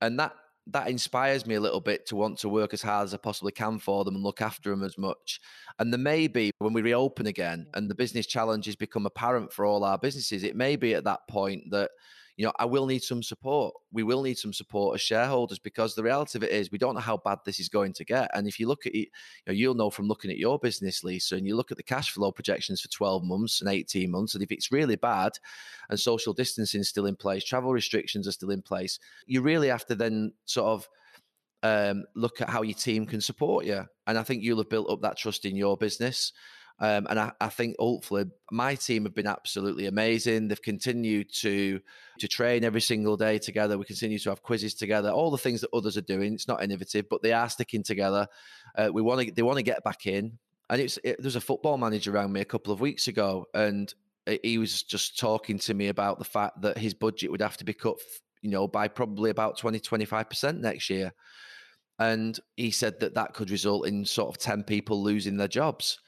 And 0.00 0.18
that 0.18 0.32
that 0.68 0.88
inspires 0.88 1.46
me 1.46 1.56
a 1.56 1.60
little 1.60 1.80
bit 1.80 2.06
to 2.06 2.16
want 2.16 2.38
to 2.38 2.48
work 2.48 2.72
as 2.72 2.82
hard 2.82 3.04
as 3.04 3.14
I 3.14 3.18
possibly 3.18 3.52
can 3.52 3.78
for 3.78 4.04
them 4.04 4.14
and 4.14 4.24
look 4.24 4.40
after 4.40 4.70
them 4.70 4.82
as 4.82 4.96
much. 4.96 5.40
And 5.78 5.92
there 5.92 5.98
may 5.98 6.26
be 6.26 6.52
when 6.58 6.72
we 6.72 6.82
reopen 6.82 7.26
again 7.26 7.66
and 7.74 7.90
the 7.90 7.94
business 7.94 8.26
challenges 8.26 8.76
become 8.76 9.04
apparent 9.04 9.52
for 9.52 9.66
all 9.66 9.84
our 9.84 9.98
businesses, 9.98 10.42
it 10.42 10.56
may 10.56 10.76
be 10.76 10.94
at 10.94 11.04
that 11.04 11.20
point 11.28 11.64
that 11.70 11.90
you 12.36 12.44
know, 12.44 12.52
I 12.58 12.64
will 12.64 12.86
need 12.86 13.02
some 13.02 13.22
support. 13.22 13.74
We 13.92 14.02
will 14.02 14.22
need 14.22 14.38
some 14.38 14.52
support 14.52 14.96
as 14.96 15.00
shareholders 15.00 15.60
because 15.60 15.94
the 15.94 16.02
reality 16.02 16.36
of 16.36 16.42
it 16.42 16.50
is 16.50 16.72
we 16.72 16.78
don't 16.78 16.94
know 16.94 17.00
how 17.00 17.16
bad 17.18 17.38
this 17.44 17.60
is 17.60 17.68
going 17.68 17.92
to 17.94 18.04
get. 18.04 18.28
And 18.34 18.48
if 18.48 18.58
you 18.58 18.66
look 18.66 18.86
at 18.86 18.94
it, 18.94 18.98
you 18.98 19.06
know, 19.46 19.52
you'll 19.52 19.74
know 19.74 19.90
from 19.90 20.08
looking 20.08 20.32
at 20.32 20.36
your 20.36 20.58
business, 20.58 21.04
Lisa, 21.04 21.36
and 21.36 21.46
you 21.46 21.54
look 21.54 21.70
at 21.70 21.76
the 21.76 21.82
cash 21.82 22.10
flow 22.10 22.32
projections 22.32 22.80
for 22.80 22.88
12 22.88 23.22
months 23.22 23.60
and 23.60 23.70
18 23.70 24.10
months, 24.10 24.34
and 24.34 24.42
if 24.42 24.50
it's 24.50 24.72
really 24.72 24.96
bad 24.96 25.32
and 25.90 26.00
social 26.00 26.32
distancing 26.32 26.80
is 26.80 26.88
still 26.88 27.06
in 27.06 27.14
place, 27.14 27.44
travel 27.44 27.72
restrictions 27.72 28.26
are 28.26 28.32
still 28.32 28.50
in 28.50 28.62
place, 28.62 28.98
you 29.26 29.40
really 29.40 29.68
have 29.68 29.86
to 29.86 29.94
then 29.94 30.32
sort 30.44 30.66
of 30.66 30.88
um, 31.62 32.04
look 32.14 32.40
at 32.40 32.50
how 32.50 32.62
your 32.62 32.74
team 32.74 33.06
can 33.06 33.20
support 33.20 33.64
you. 33.64 33.84
And 34.06 34.18
I 34.18 34.22
think 34.22 34.42
you'll 34.42 34.58
have 34.58 34.68
built 34.68 34.90
up 34.90 35.00
that 35.02 35.16
trust 35.16 35.44
in 35.44 35.56
your 35.56 35.76
business. 35.76 36.32
Um, 36.80 37.06
and 37.08 37.20
I, 37.20 37.32
I, 37.40 37.48
think 37.50 37.76
hopefully 37.78 38.24
my 38.50 38.74
team 38.74 39.04
have 39.04 39.14
been 39.14 39.28
absolutely 39.28 39.86
amazing. 39.86 40.48
They've 40.48 40.60
continued 40.60 41.32
to 41.34 41.80
to 42.18 42.28
train 42.28 42.64
every 42.64 42.80
single 42.80 43.16
day 43.16 43.38
together. 43.38 43.78
We 43.78 43.84
continue 43.84 44.18
to 44.18 44.30
have 44.30 44.42
quizzes 44.42 44.74
together. 44.74 45.10
All 45.10 45.30
the 45.30 45.38
things 45.38 45.60
that 45.60 45.70
others 45.72 45.96
are 45.96 46.02
doing. 46.02 46.34
It's 46.34 46.48
not 46.48 46.64
innovative, 46.64 47.08
but 47.08 47.22
they 47.22 47.32
are 47.32 47.48
sticking 47.48 47.84
together. 47.84 48.26
Uh, 48.76 48.90
we 48.92 49.02
want 49.02 49.20
to. 49.20 49.32
They 49.32 49.42
want 49.42 49.58
to 49.58 49.62
get 49.62 49.84
back 49.84 50.06
in. 50.06 50.38
And 50.68 50.80
it's 50.80 50.98
it, 51.04 51.22
there's 51.22 51.36
a 51.36 51.40
football 51.40 51.78
manager 51.78 52.12
around 52.12 52.32
me 52.32 52.40
a 52.40 52.44
couple 52.44 52.72
of 52.72 52.80
weeks 52.80 53.06
ago, 53.06 53.46
and 53.54 53.94
he 54.42 54.58
was 54.58 54.82
just 54.82 55.18
talking 55.18 55.58
to 55.58 55.74
me 55.74 55.88
about 55.88 56.18
the 56.18 56.24
fact 56.24 56.62
that 56.62 56.78
his 56.78 56.94
budget 56.94 57.30
would 57.30 57.42
have 57.42 57.56
to 57.58 57.64
be 57.64 57.74
cut, 57.74 57.98
you 58.42 58.50
know, 58.50 58.66
by 58.66 58.88
probably 58.88 59.30
about 59.30 59.58
20, 59.58 59.80
25% 59.80 60.60
next 60.60 60.88
year. 60.90 61.12
And 61.98 62.38
he 62.56 62.70
said 62.70 63.00
that 63.00 63.14
that 63.14 63.34
could 63.34 63.50
result 63.50 63.86
in 63.86 64.04
sort 64.04 64.30
of 64.30 64.38
10 64.38 64.64
people 64.64 65.02
losing 65.02 65.36
their 65.36 65.48
jobs. 65.48 66.00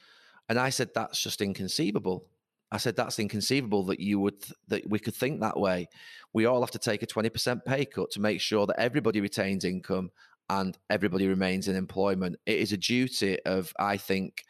And 0.49 0.57
I 0.59 0.69
said, 0.69 0.89
that's 0.93 1.21
just 1.21 1.41
inconceivable. 1.41 2.25
I 2.71 2.77
said, 2.77 2.95
that's 2.95 3.19
inconceivable 3.19 3.85
that 3.85 3.99
you 3.99 4.19
would, 4.19 4.43
that 4.67 4.89
we 4.89 4.99
could 4.99 5.15
think 5.15 5.39
that 5.39 5.59
way. 5.59 5.87
We 6.33 6.45
all 6.45 6.61
have 6.61 6.71
to 6.71 6.79
take 6.79 7.01
a 7.01 7.07
20% 7.07 7.65
pay 7.65 7.85
cut 7.85 8.11
to 8.11 8.19
make 8.19 8.41
sure 8.41 8.65
that 8.65 8.79
everybody 8.79 9.21
retains 9.21 9.63
income 9.63 10.11
and 10.49 10.77
everybody 10.89 11.27
remains 11.27 11.67
in 11.67 11.75
employment. 11.75 12.37
It 12.45 12.57
is 12.59 12.71
a 12.71 12.77
duty 12.77 13.39
of, 13.43 13.73
I 13.79 13.97
think, 13.97 14.43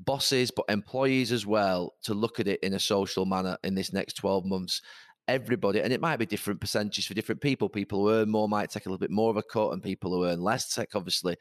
bosses, 0.00 0.50
but 0.50 0.66
employees 0.68 1.32
as 1.32 1.44
well, 1.44 1.94
to 2.04 2.14
look 2.14 2.40
at 2.40 2.48
it 2.48 2.60
in 2.62 2.74
a 2.74 2.80
social 2.80 3.26
manner 3.26 3.58
in 3.64 3.74
this 3.74 3.92
next 3.92 4.14
12 4.14 4.44
months. 4.44 4.80
Everybody, 5.26 5.80
and 5.80 5.92
it 5.92 6.00
might 6.00 6.16
be 6.16 6.24
different 6.24 6.60
percentages 6.60 7.04
for 7.06 7.12
different 7.12 7.42
people. 7.42 7.68
People 7.68 8.00
who 8.00 8.14
earn 8.14 8.30
more 8.30 8.48
might 8.48 8.70
take 8.70 8.86
a 8.86 8.88
little 8.88 8.98
bit 8.98 9.10
more 9.10 9.28
of 9.28 9.36
a 9.36 9.42
cut, 9.42 9.72
and 9.72 9.82
people 9.82 10.10
who 10.10 10.24
earn 10.24 10.40
less 10.40 10.74
take 10.74 10.94
obviously 10.94 11.36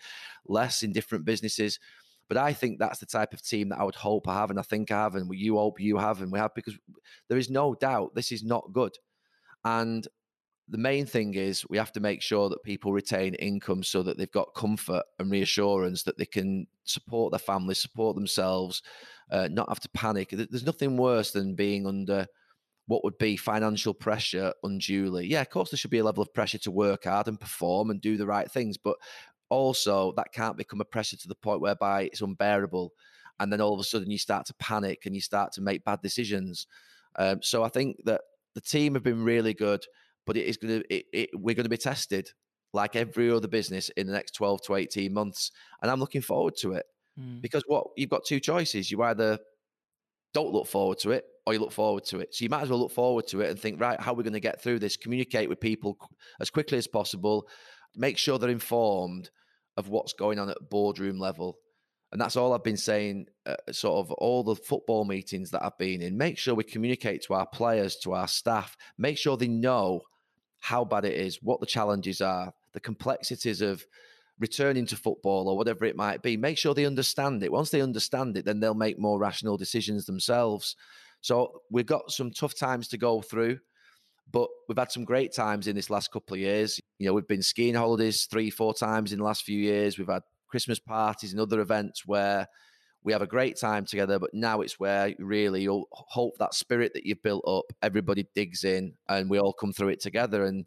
less 0.45 0.83
in 0.83 0.91
different 0.91 1.23
businesses. 1.23 1.79
But 2.27 2.37
I 2.37 2.53
think 2.53 2.79
that's 2.79 2.99
the 2.99 3.05
type 3.05 3.33
of 3.33 3.41
team 3.41 3.69
that 3.69 3.79
I 3.79 3.83
would 3.83 3.95
hope 3.95 4.27
I 4.27 4.35
have, 4.35 4.49
and 4.49 4.59
I 4.59 4.63
think 4.63 4.91
I 4.91 5.03
have, 5.03 5.15
and 5.15 5.29
you 5.33 5.57
hope 5.57 5.79
you 5.79 5.97
have, 5.97 6.21
and 6.21 6.31
we 6.31 6.39
have, 6.39 6.53
because 6.55 6.77
there 7.29 7.37
is 7.37 7.49
no 7.49 7.73
doubt 7.75 8.15
this 8.15 8.31
is 8.31 8.43
not 8.43 8.73
good. 8.73 8.97
And 9.63 10.07
the 10.69 10.77
main 10.77 11.05
thing 11.05 11.33
is 11.35 11.65
we 11.69 11.77
have 11.77 11.93
to 11.93 12.01
make 12.01 12.21
sure 12.21 12.49
that 12.49 12.63
people 12.63 12.91
retain 12.91 13.33
income 13.35 13.83
so 13.83 14.03
that 14.03 14.17
they've 14.17 14.31
got 14.31 14.53
comfort 14.53 15.03
and 15.17 15.31
reassurance 15.31 16.03
that 16.03 16.17
they 16.17 16.25
can 16.25 16.67
support 16.83 17.31
their 17.31 17.39
family, 17.39 17.73
support 17.73 18.15
themselves, 18.15 18.81
uh, 19.31 19.47
not 19.49 19.69
have 19.69 19.79
to 19.79 19.89
panic. 19.89 20.29
There's 20.31 20.65
nothing 20.65 20.97
worse 20.97 21.31
than 21.31 21.55
being 21.55 21.87
under 21.87 22.27
what 22.87 23.03
would 23.03 23.17
be 23.17 23.37
financial 23.37 23.93
pressure 23.93 24.53
unduly. 24.63 25.27
Yeah, 25.27 25.41
of 25.41 25.49
course, 25.49 25.71
there 25.71 25.77
should 25.77 25.91
be 25.91 25.99
a 25.99 26.03
level 26.03 26.21
of 26.21 26.33
pressure 26.33 26.57
to 26.59 26.71
work 26.71 27.05
hard 27.05 27.27
and 27.27 27.39
perform 27.39 27.89
and 27.89 28.01
do 28.01 28.17
the 28.17 28.25
right 28.25 28.49
things, 28.49 28.77
but 28.77 28.97
also 29.49 30.13
that 30.17 30.33
can't 30.33 30.57
become 30.57 30.81
a 30.81 30.85
pressure 30.85 31.17
to 31.17 31.27
the 31.27 31.35
point 31.35 31.61
whereby 31.61 32.03
it's 32.03 32.21
unbearable. 32.21 32.93
And 33.39 33.51
then 33.51 33.61
all 33.61 33.73
of 33.73 33.79
a 33.79 33.83
sudden 33.83 34.09
you 34.09 34.17
start 34.17 34.45
to 34.47 34.53
panic 34.55 35.05
and 35.05 35.13
you 35.13 35.21
start 35.21 35.51
to 35.53 35.61
make 35.61 35.83
bad 35.83 36.01
decisions. 36.01 36.67
Um, 37.17 37.41
so 37.41 37.63
I 37.63 37.69
think 37.69 37.97
that 38.05 38.21
the 38.55 38.61
team 38.61 38.95
have 38.95 39.03
been 39.03 39.23
really 39.23 39.53
good 39.53 39.85
but 40.27 40.37
it 40.37 40.45
is 40.45 40.57
going 40.57 40.83
to 40.83 41.27
we're 41.33 41.55
going 41.55 41.63
to 41.63 41.69
be 41.69 41.77
tested 41.77 42.29
like 42.73 42.95
every 42.95 43.31
other 43.31 43.47
business 43.47 43.89
in 43.97 44.05
the 44.05 44.13
next 44.13 44.31
12 44.31 44.61
to 44.63 44.75
18 44.75 45.11
months 45.11 45.51
and 45.81 45.89
i'm 45.89 45.99
looking 45.99 46.21
forward 46.21 46.55
to 46.55 46.73
it 46.73 46.85
mm. 47.19 47.41
because 47.41 47.63
what 47.65 47.87
you've 47.95 48.09
got 48.09 48.25
two 48.25 48.39
choices 48.39 48.91
you 48.91 49.01
either 49.01 49.39
don't 50.33 50.53
look 50.53 50.67
forward 50.67 50.99
to 50.99 51.11
it 51.11 51.23
or 51.47 51.53
you 51.53 51.59
look 51.59 51.71
forward 51.71 52.03
to 52.03 52.19
it 52.19 52.35
so 52.35 52.43
you 52.43 52.49
might 52.49 52.61
as 52.61 52.69
well 52.69 52.79
look 52.79 52.91
forward 52.91 53.25
to 53.25 53.41
it 53.41 53.49
and 53.49 53.59
think 53.59 53.81
right 53.81 53.99
how 53.99 54.11
are 54.11 54.15
we 54.15 54.23
going 54.23 54.33
to 54.33 54.39
get 54.39 54.61
through 54.61 54.77
this 54.77 54.97
communicate 54.97 55.49
with 55.49 55.59
people 55.59 55.97
as 56.39 56.49
quickly 56.49 56.77
as 56.77 56.85
possible 56.85 57.47
make 57.95 58.17
sure 58.17 58.37
they're 58.37 58.49
informed 58.49 59.31
of 59.77 59.89
what's 59.89 60.13
going 60.13 60.39
on 60.39 60.49
at 60.49 60.69
boardroom 60.69 61.19
level 61.19 61.57
and 62.11 62.21
that's 62.21 62.37
all 62.37 62.53
I've 62.53 62.63
been 62.63 62.77
saying, 62.77 63.27
uh, 63.45 63.55
sort 63.71 64.05
of 64.05 64.11
all 64.13 64.43
the 64.43 64.55
football 64.55 65.03
meetings 65.03 65.51
that 65.51 65.63
I've 65.63 65.77
been 65.77 66.01
in. 66.01 66.17
Make 66.17 66.37
sure 66.37 66.55
we 66.55 66.63
communicate 66.63 67.23
to 67.23 67.33
our 67.33 67.45
players, 67.45 67.97
to 67.97 68.13
our 68.13 68.27
staff, 68.27 68.77
make 68.97 69.17
sure 69.17 69.35
they 69.35 69.49
know 69.49 70.01
how 70.59 70.85
bad 70.85 71.03
it 71.05 71.15
is, 71.15 71.43
what 71.43 71.59
the 71.59 71.65
challenges 71.65 72.21
are, 72.21 72.53
the 72.71 72.79
complexities 72.79 73.61
of 73.61 73.85
returning 74.39 74.85
to 74.85 74.95
football 74.95 75.49
or 75.49 75.57
whatever 75.57 75.83
it 75.83 75.97
might 75.97 76.21
be. 76.21 76.37
Make 76.37 76.57
sure 76.57 76.73
they 76.73 76.85
understand 76.85 77.43
it. 77.43 77.51
Once 77.51 77.71
they 77.71 77.81
understand 77.81 78.37
it, 78.37 78.45
then 78.45 78.61
they'll 78.61 78.73
make 78.73 78.97
more 78.97 79.19
rational 79.19 79.57
decisions 79.57 80.05
themselves. 80.05 80.75
So 81.21 81.61
we've 81.69 81.85
got 81.85 82.11
some 82.11 82.31
tough 82.31 82.55
times 82.55 82.87
to 82.89 82.97
go 82.97 83.21
through, 83.21 83.59
but 84.31 84.47
we've 84.67 84.77
had 84.77 84.91
some 84.91 85.05
great 85.05 85.33
times 85.33 85.67
in 85.67 85.75
this 85.75 85.89
last 85.89 86.11
couple 86.11 86.35
of 86.35 86.39
years. 86.39 86.79
You 86.99 87.07
know, 87.07 87.13
we've 87.13 87.27
been 87.27 87.41
skiing 87.41 87.75
holidays 87.75 88.27
three, 88.29 88.49
four 88.49 88.73
times 88.73 89.11
in 89.11 89.19
the 89.19 89.25
last 89.25 89.43
few 89.43 89.59
years. 89.59 89.97
We've 89.97 90.07
had 90.07 90.23
Christmas 90.47 90.79
parties 90.79 91.31
and 91.31 91.41
other 91.41 91.59
events 91.61 92.03
where 92.05 92.47
we 93.03 93.13
have 93.13 93.21
a 93.21 93.27
great 93.27 93.57
time 93.57 93.85
together. 93.85 94.19
But 94.19 94.33
now 94.33 94.61
it's 94.61 94.79
where 94.79 95.13
really 95.19 95.63
you'll 95.63 95.87
hope 95.91 96.37
that 96.39 96.53
spirit 96.53 96.91
that 96.93 97.05
you've 97.05 97.23
built 97.23 97.43
up, 97.47 97.65
everybody 97.81 98.27
digs 98.35 98.63
in 98.63 98.93
and 99.07 99.29
we 99.29 99.39
all 99.39 99.53
come 99.53 99.71
through 99.71 99.89
it 99.89 100.01
together. 100.01 100.45
And 100.45 100.65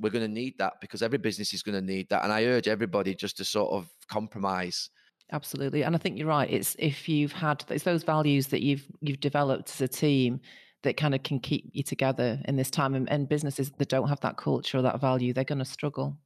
we're 0.00 0.10
going 0.10 0.26
to 0.26 0.32
need 0.32 0.54
that 0.58 0.74
because 0.80 1.02
every 1.02 1.18
business 1.18 1.54
is 1.54 1.62
going 1.62 1.78
to 1.78 1.84
need 1.84 2.08
that. 2.08 2.24
And 2.24 2.32
I 2.32 2.44
urge 2.44 2.68
everybody 2.68 3.14
just 3.14 3.36
to 3.38 3.44
sort 3.44 3.72
of 3.72 3.88
compromise. 4.08 4.90
Absolutely, 5.30 5.82
and 5.82 5.94
I 5.94 5.98
think 5.98 6.16
you're 6.16 6.26
right. 6.26 6.50
It's 6.50 6.74
if 6.78 7.06
you've 7.06 7.32
had 7.32 7.62
it's 7.68 7.84
those 7.84 8.02
values 8.02 8.46
that 8.46 8.62
you've 8.62 8.86
you've 9.02 9.20
developed 9.20 9.68
as 9.68 9.80
a 9.82 9.88
team 9.88 10.40
that 10.82 10.96
kind 10.96 11.14
of 11.14 11.22
can 11.22 11.40
keep 11.40 11.70
you 11.72 11.82
together 11.82 12.40
in 12.44 12.56
this 12.56 12.70
time. 12.70 12.94
And, 12.94 13.10
and 13.10 13.28
businesses 13.28 13.72
that 13.78 13.88
don't 13.88 14.08
have 14.08 14.20
that 14.20 14.36
culture 14.36 14.78
or 14.78 14.82
that 14.82 15.00
value, 15.00 15.32
they're 15.32 15.44
going 15.44 15.58
to 15.58 15.64
struggle. 15.64 16.16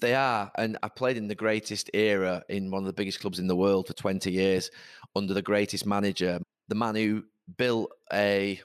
They 0.00 0.14
are, 0.14 0.50
and 0.56 0.76
I 0.82 0.88
played 0.88 1.16
in 1.16 1.28
the 1.28 1.36
greatest 1.36 1.88
era 1.94 2.42
in 2.48 2.70
one 2.70 2.82
of 2.82 2.86
the 2.86 2.92
biggest 2.92 3.20
clubs 3.20 3.38
in 3.38 3.46
the 3.46 3.54
world 3.54 3.86
for 3.86 3.92
20 3.92 4.30
years 4.32 4.70
under 5.14 5.34
the 5.34 5.42
greatest 5.42 5.86
manager, 5.86 6.40
the 6.66 6.74
man 6.74 6.96
who 6.96 7.22
built 7.56 7.92
a 8.12 8.60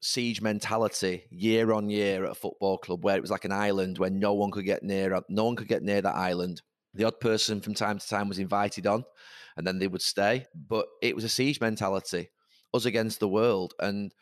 siege 0.00 0.40
mentality 0.40 1.24
year 1.30 1.72
on 1.72 1.90
year 1.90 2.24
at 2.24 2.32
a 2.32 2.34
football 2.34 2.78
club 2.78 3.04
where 3.04 3.16
it 3.16 3.20
was 3.20 3.30
like 3.30 3.44
an 3.44 3.52
island 3.52 3.98
where 3.98 4.10
no 4.10 4.32
one 4.32 4.50
could 4.50 4.64
get 4.64 4.82
near 4.82 5.20
no 5.28 5.44
one 5.44 5.54
could 5.54 5.68
get 5.68 5.82
near 5.82 6.00
that 6.00 6.16
island 6.16 6.62
the 6.94 7.04
odd 7.04 7.20
person 7.20 7.60
from 7.60 7.74
time 7.74 7.98
to 7.98 8.08
time 8.08 8.26
was 8.26 8.38
invited 8.38 8.86
on 8.86 9.04
and 9.58 9.66
then 9.66 9.78
they 9.78 9.88
would 9.88 10.00
stay 10.00 10.46
but 10.54 10.86
it 11.02 11.14
was 11.14 11.22
a 11.22 11.28
siege 11.28 11.60
mentality 11.60 12.30
us 12.72 12.86
against 12.86 13.20
the 13.20 13.28
world 13.28 13.74
and 13.80 14.14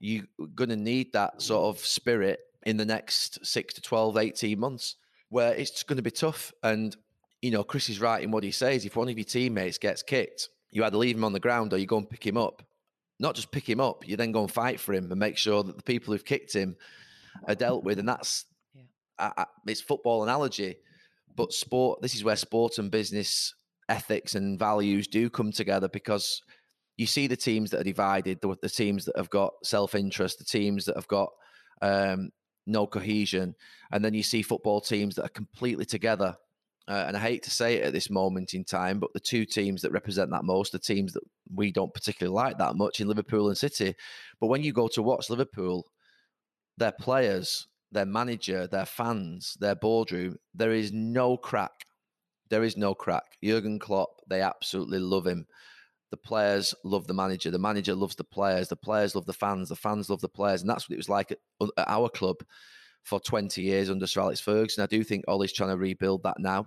you're 0.00 0.24
going 0.54 0.70
to 0.70 0.76
need 0.76 1.12
that 1.12 1.40
sort 1.40 1.74
of 1.74 1.84
spirit 1.84 2.40
in 2.64 2.76
the 2.76 2.84
next 2.84 3.44
6 3.46 3.74
to 3.74 3.80
12 3.80 4.16
18 4.16 4.58
months 4.58 4.96
where 5.28 5.54
it's 5.54 5.82
going 5.82 5.96
to 5.96 6.02
be 6.02 6.10
tough. 6.10 6.52
And, 6.62 6.96
you 7.40 7.50
know, 7.50 7.62
Chris 7.62 7.88
is 7.88 8.00
right 8.00 8.22
in 8.22 8.30
what 8.30 8.42
he 8.42 8.50
says. 8.50 8.84
If 8.84 8.96
one 8.96 9.08
of 9.08 9.16
your 9.16 9.24
teammates 9.24 9.78
gets 9.78 10.02
kicked, 10.02 10.48
you 10.70 10.84
either 10.84 10.96
leave 10.96 11.16
him 11.16 11.24
on 11.24 11.32
the 11.32 11.40
ground 11.40 11.72
or 11.72 11.78
you 11.78 11.86
go 11.86 11.98
and 11.98 12.10
pick 12.10 12.26
him 12.26 12.36
up. 12.36 12.62
Not 13.18 13.34
just 13.34 13.52
pick 13.52 13.68
him 13.68 13.80
up, 13.80 14.08
you 14.08 14.16
then 14.16 14.32
go 14.32 14.40
and 14.40 14.50
fight 14.50 14.80
for 14.80 14.94
him 14.94 15.10
and 15.10 15.20
make 15.20 15.36
sure 15.36 15.62
that 15.62 15.76
the 15.76 15.82
people 15.82 16.12
who've 16.12 16.24
kicked 16.24 16.54
him 16.54 16.76
are 17.46 17.54
dealt 17.54 17.84
with. 17.84 17.98
And 17.98 18.08
that's, 18.08 18.46
yeah. 18.74 18.82
I, 19.18 19.42
I, 19.42 19.46
it's 19.66 19.80
football 19.80 20.22
analogy. 20.22 20.76
But 21.36 21.52
sport, 21.52 22.00
this 22.00 22.14
is 22.14 22.24
where 22.24 22.36
sport 22.36 22.78
and 22.78 22.90
business 22.90 23.54
ethics 23.88 24.34
and 24.34 24.58
values 24.58 25.06
do 25.06 25.28
come 25.28 25.52
together 25.52 25.88
because 25.88 26.42
you 27.00 27.06
see 27.06 27.26
the 27.26 27.34
teams 27.34 27.70
that 27.70 27.80
are 27.80 27.84
divided, 27.84 28.42
the, 28.42 28.54
the 28.60 28.68
teams 28.68 29.06
that 29.06 29.16
have 29.16 29.30
got 29.30 29.54
self 29.62 29.94
interest, 29.94 30.38
the 30.38 30.44
teams 30.44 30.84
that 30.84 30.96
have 30.96 31.08
got 31.08 31.30
um, 31.80 32.28
no 32.66 32.86
cohesion. 32.86 33.54
And 33.90 34.04
then 34.04 34.12
you 34.12 34.22
see 34.22 34.42
football 34.42 34.82
teams 34.82 35.14
that 35.14 35.24
are 35.24 35.30
completely 35.30 35.86
together. 35.86 36.36
Uh, 36.86 37.04
and 37.08 37.16
I 37.16 37.20
hate 37.20 37.42
to 37.44 37.50
say 37.50 37.76
it 37.76 37.84
at 37.86 37.94
this 37.94 38.10
moment 38.10 38.52
in 38.52 38.64
time, 38.64 38.98
but 38.98 39.14
the 39.14 39.20
two 39.20 39.46
teams 39.46 39.80
that 39.80 39.92
represent 39.92 40.30
that 40.30 40.44
most, 40.44 40.72
the 40.72 40.78
teams 40.78 41.14
that 41.14 41.22
we 41.54 41.72
don't 41.72 41.94
particularly 41.94 42.34
like 42.34 42.58
that 42.58 42.76
much 42.76 43.00
in 43.00 43.08
Liverpool 43.08 43.48
and 43.48 43.56
City. 43.56 43.94
But 44.38 44.48
when 44.48 44.62
you 44.62 44.74
go 44.74 44.86
to 44.88 45.02
watch 45.02 45.30
Liverpool, 45.30 45.86
their 46.76 46.92
players, 46.92 47.66
their 47.90 48.04
manager, 48.04 48.66
their 48.66 48.84
fans, 48.84 49.56
their 49.58 49.74
boardroom, 49.74 50.36
there 50.52 50.72
is 50.72 50.92
no 50.92 51.38
crack. 51.38 51.86
There 52.50 52.62
is 52.62 52.76
no 52.76 52.94
crack. 52.94 53.38
Jurgen 53.42 53.78
Klopp, 53.78 54.10
they 54.28 54.42
absolutely 54.42 54.98
love 54.98 55.26
him. 55.26 55.46
The 56.10 56.16
players 56.16 56.74
love 56.84 57.06
the 57.06 57.14
manager. 57.14 57.50
The 57.50 57.58
manager 57.58 57.94
loves 57.94 58.16
the 58.16 58.24
players. 58.24 58.68
The 58.68 58.76
players 58.76 59.14
love 59.14 59.26
the 59.26 59.32
fans. 59.32 59.68
The 59.68 59.76
fans 59.76 60.10
love 60.10 60.20
the 60.20 60.28
players. 60.28 60.60
And 60.60 60.70
that's 60.70 60.88
what 60.88 60.94
it 60.94 60.98
was 60.98 61.08
like 61.08 61.30
at, 61.30 61.38
at 61.76 61.88
our 61.88 62.08
club 62.08 62.36
for 63.04 63.20
20 63.20 63.62
years 63.62 63.90
under 63.90 64.06
Sir 64.06 64.22
Alex 64.22 64.40
Ferguson. 64.40 64.82
I 64.82 64.86
do 64.86 65.04
think 65.04 65.24
Ole's 65.28 65.52
trying 65.52 65.70
to 65.70 65.76
rebuild 65.76 66.24
that 66.24 66.38
now. 66.38 66.66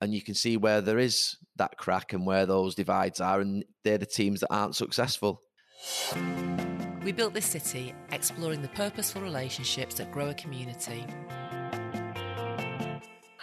And 0.00 0.12
you 0.12 0.22
can 0.22 0.34
see 0.34 0.56
where 0.56 0.80
there 0.80 0.98
is 0.98 1.36
that 1.56 1.78
crack 1.78 2.12
and 2.12 2.26
where 2.26 2.46
those 2.46 2.74
divides 2.74 3.20
are. 3.20 3.40
And 3.40 3.64
they're 3.84 3.98
the 3.98 4.06
teams 4.06 4.40
that 4.40 4.52
aren't 4.52 4.76
successful. 4.76 5.42
We 7.02 7.12
built 7.12 7.34
this 7.34 7.46
city 7.46 7.94
exploring 8.12 8.62
the 8.62 8.68
purposeful 8.68 9.22
relationships 9.22 9.94
that 9.96 10.10
grow 10.10 10.30
a 10.30 10.34
community. 10.34 11.04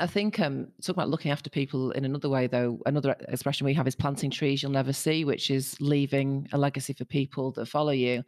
I 0.02 0.08
think 0.08 0.40
um, 0.40 0.68
talking 0.82 0.96
about 0.96 1.10
looking 1.10 1.32
after 1.32 1.50
people 1.50 1.92
in 1.92 2.06
another 2.06 2.28
way, 2.28 2.48
though, 2.48 2.82
another 2.88 3.16
expression 3.28 3.66
we 3.66 3.74
have 3.76 3.88
is 3.88 3.96
planting 3.96 4.32
trees 4.32 4.64
you'll 4.64 4.72
never 4.72 4.94
see, 4.94 5.26
which 5.26 5.52
is 5.52 5.80
leaving 5.80 6.48
a 6.54 6.58
legacy 6.58 6.94
for 6.94 7.06
people 7.06 7.52
that 7.52 7.68
follow 7.68 7.92
you. 7.92 8.24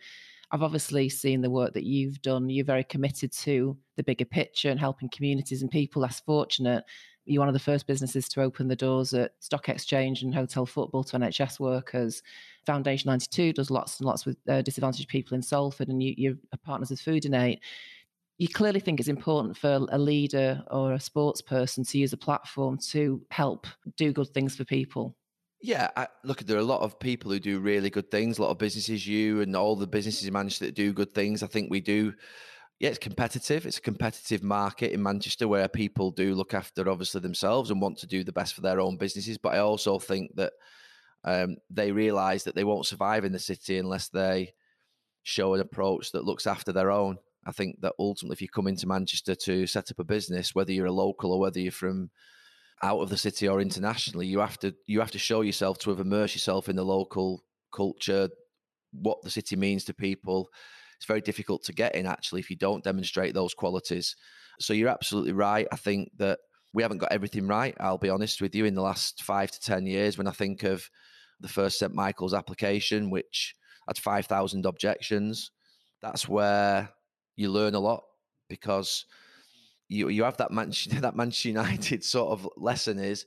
I've 0.52 0.62
obviously 0.62 1.10
seen 1.10 1.42
the 1.42 1.50
work 1.50 1.74
that 1.74 1.84
you've 1.84 2.22
done. 2.22 2.48
You're 2.48 2.64
very 2.64 2.84
committed 2.84 3.32
to 3.40 3.76
the 3.98 4.04
bigger 4.04 4.26
picture 4.26 4.70
and 4.70 4.80
helping 4.80 5.10
communities 5.10 5.64
and 5.64 5.72
people 5.72 6.04
less 6.04 6.20
fortunate. 6.20 6.84
You're 7.26 7.40
one 7.40 7.48
of 7.48 7.56
the 7.56 7.60
first 7.60 7.88
businesses 7.88 8.30
to 8.30 8.42
open 8.42 8.68
the 8.68 8.76
doors 8.76 9.16
at 9.16 9.32
Stock 9.40 9.68
Exchange 9.68 10.22
and 10.22 10.36
Hotel 10.36 10.68
Football 10.68 11.04
to 11.06 11.18
NHS 11.18 11.60
workers. 11.60 12.22
Foundation 12.68 13.10
92 13.10 13.54
does 13.54 13.72
lots 13.72 14.00
and 14.00 14.06
lots 14.06 14.28
with 14.28 14.38
uh, 14.48 14.62
disadvantaged 14.62 15.10
people 15.10 15.34
in 15.34 15.42
Salford, 15.42 15.88
and 15.88 16.04
you, 16.04 16.14
you're 16.18 16.36
partners 16.64 16.92
with 16.92 17.02
Foodinate. 17.02 17.60
You 18.44 18.50
clearly 18.50 18.82
think 18.82 19.00
it's 19.00 19.08
important 19.08 19.56
for 19.56 19.88
a 19.90 19.98
leader 19.98 20.62
or 20.70 20.92
a 20.92 21.00
sports 21.00 21.42
person 21.42 21.86
to 21.86 21.98
use 21.98 22.12
a 22.12 22.18
platform 22.18 22.78
to 22.90 23.22
help 23.32 23.68
do 23.96 24.12
good 24.12 24.28
things 24.34 24.54
for 24.54 24.66
people. 24.66 25.16
Yeah, 25.62 25.90
I, 25.96 26.10
look, 26.26 26.42
there 26.42 26.58
are 26.58 26.60
a 26.60 26.66
lot 26.66 26.82
of 26.82 27.00
people 27.00 27.32
who 27.32 27.40
do 27.40 27.62
really 27.62 27.90
good 27.90 28.12
things. 28.12 28.38
A 28.38 28.42
lot 28.42 28.50
of 28.50 28.58
businesses, 28.58 29.08
you 29.08 29.40
and 29.40 29.56
all 29.56 29.78
the 29.78 29.88
businesses 29.88 30.28
in 30.28 30.34
Manchester 30.34 30.66
that 30.66 30.76
do 30.76 30.92
good 30.92 31.14
things. 31.14 31.42
I 31.42 31.48
think 31.48 31.72
we 31.72 31.80
do. 31.80 32.14
Yeah, 32.82 32.90
it's 32.90 32.98
competitive. 32.98 33.66
It's 33.66 33.78
a 33.78 33.82
competitive 33.82 34.44
market 34.44 34.92
in 34.92 35.02
Manchester 35.02 35.48
where 35.48 35.70
people 35.70 36.12
do 36.12 36.36
look 36.36 36.54
after 36.54 36.90
obviously 36.90 37.22
themselves 37.22 37.72
and 37.72 37.80
want 37.80 37.98
to 38.00 38.08
do 38.08 38.26
the 38.26 38.34
best 38.34 38.56
for 38.56 38.60
their 38.62 38.82
own 38.82 38.98
businesses. 38.98 39.38
But 39.38 39.54
I 39.54 39.60
also 39.60 40.00
think 40.00 40.36
that 40.36 40.52
um, 41.24 41.56
they 41.70 41.94
realise 41.94 42.44
that 42.44 42.56
they 42.56 42.66
won't 42.66 42.88
survive 42.88 43.24
in 43.24 43.32
the 43.32 43.40
city 43.40 43.78
unless 43.78 44.10
they 44.10 44.54
show 45.22 45.54
an 45.54 45.62
approach 45.62 46.12
that 46.12 46.26
looks 46.26 46.46
after 46.46 46.74
their 46.74 46.92
own. 46.92 47.20
I 47.46 47.52
think 47.52 47.82
that 47.82 47.94
ultimately, 48.00 48.36
if 48.36 48.42
you 48.42 48.50
come 48.50 48.68
into 48.68 48.88
Manchester 48.88 49.36
to 49.36 49.68
set 49.68 49.92
up 49.92 50.00
a 50.00 50.04
business, 50.04 50.56
whether 50.56 50.72
you're 50.72 50.86
a 50.86 50.92
local 50.92 51.32
or 51.32 51.40
whether 51.40 51.60
you're 51.60 51.72
from 51.72 52.10
out 52.82 53.00
of 53.00 53.10
the 53.10 53.18
city 53.18 53.48
or 53.48 53.62
internationally, 53.62 54.28
you 54.28 54.40
have 54.40 54.60
to 54.60 54.74
you 54.88 55.00
have 55.00 55.12
to 55.12 55.20
show 55.20 55.42
yourself 55.42 55.80
to 55.80 55.90
have 55.90 56.00
immersed 56.00 56.36
yourself 56.36 56.70
in 56.70 56.76
the 56.76 56.86
local 56.86 57.44
culture, 57.74 58.30
what 58.92 59.22
the 59.24 59.30
city 59.30 59.56
means 59.56 59.84
to 59.86 59.94
people. 59.94 60.50
It's 60.98 61.06
very 61.06 61.22
difficult 61.22 61.64
to 61.64 61.74
get 61.74 61.96
in 61.96 62.06
actually 62.06 62.40
if 62.40 62.50
you 62.50 62.56
don't 62.56 62.84
demonstrate 62.84 63.34
those 63.34 63.54
qualities. 63.54 64.16
So 64.60 64.74
you're 64.74 64.90
absolutely 64.90 65.34
right. 65.34 65.68
I 65.72 65.76
think 65.76 66.12
that 66.18 66.40
we 66.74 66.82
haven't 66.84 67.00
got 67.00 67.12
everything 67.12 67.48
right. 67.48 67.76
I'll 67.80 67.98
be 67.98 68.10
honest 68.10 68.42
with 68.42 68.56
you. 68.56 68.66
In 68.66 68.76
the 68.76 68.82
last 68.82 69.24
five 69.24 69.52
to 69.52 69.60
ten 69.60 69.86
years, 69.86 70.18
when 70.18 70.28
I 70.28 70.32
think 70.32 70.64
of 70.64 70.90
the 71.40 71.50
first 71.50 71.80
St 71.80 71.94
Michael's 71.94 72.34
application, 72.34 73.10
which 73.10 73.54
had 73.88 73.98
five 73.98 74.26
thousand 74.26 74.66
objections, 74.66 75.52
that's 76.02 76.28
where 76.28 76.90
you 77.36 77.50
learn 77.50 77.76
a 77.76 77.80
lot 77.80 78.04
because 78.50 79.06
you 79.90 80.10
you 80.10 80.24
have 80.24 80.38
that 80.38 80.52
Manchester 80.52 81.00
that 81.02 81.16
Manchester 81.16 81.50
United 81.50 82.04
sort 82.04 82.32
of 82.32 82.48
lesson 82.58 83.00
is 83.00 83.26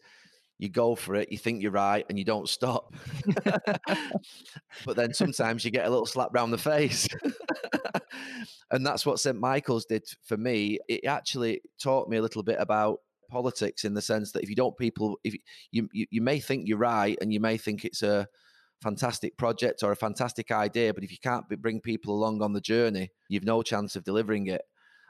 you 0.59 0.71
go 0.71 0.95
for 0.95 1.15
it, 1.17 1.31
you 1.31 1.37
think 1.37 1.63
you're 1.63 1.71
right, 1.71 2.07
and 2.09 2.19
you 2.19 2.25
don't 2.25 2.49
stop. 2.49 2.95
but 4.87 4.97
then 4.97 5.13
sometimes 5.13 5.67
you 5.67 5.71
get 5.71 5.87
a 5.87 5.91
little 5.91 6.07
slap 6.07 6.31
round 6.33 6.51
the 6.51 6.57
face. 6.57 7.07
and 8.71 8.87
that's 8.87 9.05
what 9.05 9.21
St. 9.21 9.39
Michael's 9.39 9.85
did 9.85 10.05
for 10.25 10.39
me. 10.39 10.79
It 10.89 11.05
actually 11.05 11.61
taught 11.79 12.09
me 12.09 12.17
a 12.17 12.23
little 12.23 12.43
bit 12.43 12.57
about 12.59 13.01
politics 13.29 13.85
in 13.85 13.93
the 13.93 14.01
sense 14.01 14.33
that 14.33 14.43
if 14.43 14.49
you 14.49 14.55
don't 14.55 14.79
people 14.79 15.19
if 15.25 15.35
you, 15.73 15.89
you 15.93 16.07
you 16.11 16.23
may 16.23 16.39
think 16.39 16.69
you're 16.69 16.79
right 16.79 17.19
and 17.21 17.33
you 17.33 17.41
may 17.41 17.57
think 17.57 17.85
it's 17.85 18.03
a 18.03 18.27
fantastic 18.83 19.37
project 19.37 19.83
or 19.83 19.93
a 19.93 19.97
fantastic 19.97 20.51
idea 20.51 20.93
but 20.93 21.03
if 21.03 21.11
you 21.11 21.19
can't 21.23 21.49
bring 21.61 21.81
people 21.81 22.15
along 22.15 22.43
on 22.43 22.53
the 22.53 22.61
journey 22.61 23.11
you've 23.29 23.45
no 23.45 23.63
chance 23.63 23.97
of 23.97 24.05
delivering 24.05 24.47
it 24.47 24.63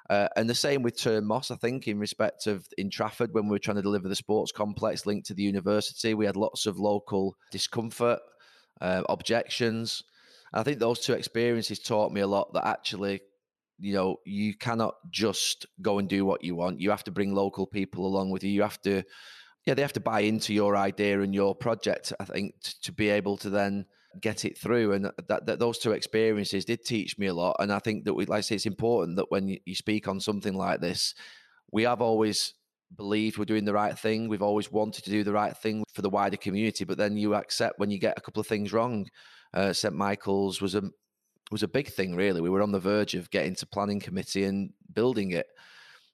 uh, 0.08 0.28
and 0.36 0.48
the 0.48 0.54
same 0.54 0.82
with 0.82 1.00
Turn 1.00 1.24
Moss, 1.24 1.50
I 1.50 1.56
think, 1.56 1.88
in 1.88 1.98
respect 1.98 2.46
of 2.46 2.66
in 2.78 2.90
Trafford, 2.90 3.34
when 3.34 3.46
we 3.46 3.50
were 3.50 3.58
trying 3.58 3.76
to 3.76 3.82
deliver 3.82 4.08
the 4.08 4.14
sports 4.14 4.52
complex 4.52 5.04
linked 5.04 5.26
to 5.26 5.34
the 5.34 5.42
university, 5.42 6.14
we 6.14 6.26
had 6.26 6.36
lots 6.36 6.66
of 6.66 6.78
local 6.78 7.36
discomfort, 7.50 8.20
uh, 8.80 9.02
objections. 9.08 10.04
And 10.52 10.60
I 10.60 10.62
think 10.62 10.78
those 10.78 11.00
two 11.00 11.14
experiences 11.14 11.80
taught 11.80 12.12
me 12.12 12.20
a 12.20 12.26
lot 12.26 12.52
that 12.54 12.66
actually, 12.66 13.20
you 13.80 13.94
know, 13.94 14.20
you 14.24 14.54
cannot 14.54 14.94
just 15.10 15.66
go 15.82 15.98
and 15.98 16.08
do 16.08 16.24
what 16.24 16.44
you 16.44 16.54
want. 16.54 16.80
You 16.80 16.90
have 16.90 17.04
to 17.04 17.10
bring 17.10 17.34
local 17.34 17.66
people 17.66 18.06
along 18.06 18.30
with 18.30 18.44
you. 18.44 18.50
You 18.50 18.62
have 18.62 18.80
to, 18.82 19.02
yeah, 19.66 19.74
they 19.74 19.82
have 19.82 19.92
to 19.94 20.00
buy 20.00 20.20
into 20.20 20.54
your 20.54 20.76
idea 20.76 21.20
and 21.20 21.34
your 21.34 21.54
project, 21.54 22.12
I 22.20 22.24
think, 22.24 22.54
to 22.82 22.92
be 22.92 23.08
able 23.10 23.36
to 23.38 23.50
then 23.50 23.86
get 24.20 24.44
it 24.44 24.56
through. 24.56 24.92
And 24.92 25.10
that, 25.28 25.46
that 25.46 25.58
those 25.58 25.78
two 25.78 25.90
experiences 25.90 26.64
did 26.64 26.84
teach 26.84 27.18
me 27.18 27.26
a 27.26 27.34
lot. 27.34 27.56
And 27.58 27.72
I 27.72 27.80
think 27.80 28.04
that 28.04 28.14
we, 28.14 28.26
like 28.26 28.38
I 28.38 28.40
say, 28.42 28.54
it's 28.54 28.66
important 28.66 29.16
that 29.16 29.30
when 29.30 29.48
you, 29.48 29.58
you 29.64 29.74
speak 29.74 30.06
on 30.06 30.20
something 30.20 30.54
like 30.54 30.80
this, 30.80 31.14
we 31.72 31.82
have 31.82 32.00
always 32.00 32.54
believed 32.96 33.38
we're 33.38 33.44
doing 33.44 33.64
the 33.64 33.72
right 33.72 33.98
thing. 33.98 34.28
We've 34.28 34.40
always 34.40 34.70
wanted 34.70 35.04
to 35.04 35.10
do 35.10 35.24
the 35.24 35.32
right 35.32 35.56
thing 35.56 35.82
for 35.92 36.02
the 36.02 36.10
wider 36.10 36.36
community. 36.36 36.84
But 36.84 36.98
then 36.98 37.16
you 37.16 37.34
accept 37.34 37.80
when 37.80 37.90
you 37.90 37.98
get 37.98 38.16
a 38.16 38.20
couple 38.20 38.40
of 38.40 38.46
things 38.46 38.72
wrong. 38.72 39.08
Uh, 39.52 39.72
St 39.72 39.94
Michael's 39.94 40.60
was 40.60 40.76
a 40.76 40.82
was 41.50 41.62
a 41.62 41.68
big 41.68 41.88
thing, 41.88 42.16
really. 42.16 42.40
We 42.40 42.50
were 42.50 42.62
on 42.62 42.72
the 42.72 42.80
verge 42.80 43.14
of 43.14 43.30
getting 43.30 43.54
to 43.56 43.66
planning 43.66 44.00
committee 44.00 44.44
and 44.44 44.70
building 44.92 45.30
it. 45.30 45.46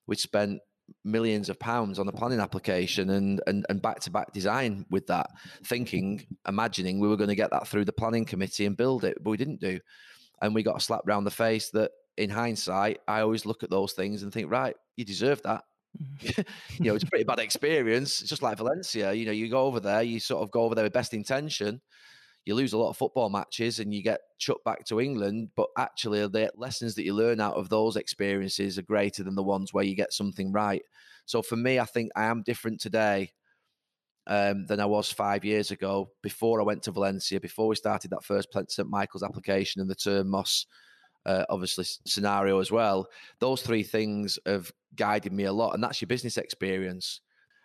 We 0.05 0.15
spent 0.15 0.59
millions 1.03 1.49
of 1.49 1.59
pounds 1.59 1.99
on 1.99 2.07
a 2.07 2.11
planning 2.11 2.39
application 2.39 3.09
and 3.09 3.41
and 3.47 3.65
and 3.69 3.81
back 3.81 3.99
to 4.01 4.11
back 4.11 4.31
design 4.31 4.85
with 4.89 5.07
that, 5.07 5.29
thinking, 5.63 6.25
imagining 6.47 6.99
we 6.99 7.07
were 7.07 7.17
going 7.17 7.29
to 7.29 7.35
get 7.35 7.51
that 7.51 7.67
through 7.67 7.85
the 7.85 7.93
planning 7.93 8.25
committee 8.25 8.65
and 8.65 8.77
build 8.77 9.03
it, 9.03 9.17
but 9.21 9.31
we 9.31 9.37
didn't 9.37 9.59
do, 9.59 9.79
and 10.41 10.55
we 10.55 10.63
got 10.63 10.77
a 10.77 10.81
slap 10.81 11.01
round 11.05 11.25
the 11.25 11.31
face. 11.31 11.69
That 11.69 11.91
in 12.17 12.29
hindsight, 12.29 12.99
I 13.07 13.21
always 13.21 13.45
look 13.45 13.63
at 13.63 13.69
those 13.69 13.93
things 13.93 14.23
and 14.23 14.31
think, 14.31 14.51
right, 14.51 14.75
you 14.95 15.05
deserve 15.05 15.41
that. 15.43 15.63
Mm-hmm. 16.01 16.41
you 16.83 16.89
know, 16.89 16.95
it's 16.95 17.03
a 17.03 17.07
pretty 17.07 17.25
bad 17.25 17.39
experience. 17.39 18.21
It's 18.21 18.29
just 18.29 18.41
like 18.41 18.57
Valencia. 18.57 19.13
You 19.13 19.25
know, 19.25 19.31
you 19.31 19.49
go 19.49 19.65
over 19.65 19.79
there, 19.79 20.03
you 20.03 20.19
sort 20.19 20.43
of 20.43 20.51
go 20.51 20.61
over 20.61 20.75
there 20.75 20.83
with 20.83 20.93
best 20.93 21.13
intention, 21.13 21.81
you 22.45 22.55
lose 22.55 22.73
a 22.73 22.77
lot 22.77 22.89
of 22.89 22.97
football 22.97 23.29
matches 23.29 23.79
and 23.79 23.93
you 23.93 24.03
get 24.03 24.21
chucked 24.37 24.65
back 24.65 24.85
to 24.85 24.99
England. 24.99 25.49
But 25.55 25.67
actually, 25.77 26.27
the 26.27 26.51
lessons 26.55 26.95
that 26.95 27.05
you 27.05 27.13
learn 27.13 27.39
out 27.39 27.55
of 27.55 27.69
those 27.69 27.95
experiences 27.95 28.77
are 28.77 28.83
greater 28.83 29.23
than 29.23 29.35
the 29.35 29.43
ones 29.43 29.73
where 29.73 29.85
you 29.85 29.95
get 29.95 30.13
something 30.13 30.51
right. 30.51 30.83
So 31.25 31.41
for 31.41 31.55
me, 31.55 31.79
I 31.79 31.85
think 31.85 32.11
I 32.15 32.25
am 32.25 32.43
different 32.43 32.81
today 32.81 33.31
um, 34.27 34.65
than 34.65 34.79
I 34.79 34.85
was 34.85 35.11
five 35.11 35.45
years 35.45 35.71
ago 35.71 36.11
before 36.21 36.59
I 36.59 36.63
went 36.63 36.83
to 36.83 36.91
Valencia, 36.91 37.39
before 37.39 37.67
we 37.67 37.75
started 37.75 38.11
that 38.11 38.23
first 38.23 38.49
St 38.67 38.89
Michael's 38.89 39.23
application 39.23 39.81
and 39.81 39.89
the 39.89 39.95
Turn 39.95 40.29
Moss. 40.29 40.65
Uh, 41.25 41.45
obviously, 41.49 41.85
scenario 42.05 42.59
as 42.59 42.69
well. 42.69 43.07
Those 43.39 43.61
three 43.61 43.83
things 43.83 44.37
have 44.45 44.71
guided 44.95 45.31
me 45.31 45.45
a 45.45 45.53
lot, 45.53 45.73
and 45.73 45.81
that's 45.81 46.01
your 46.01 46.07
business 46.07 46.35
experience, 46.35 47.21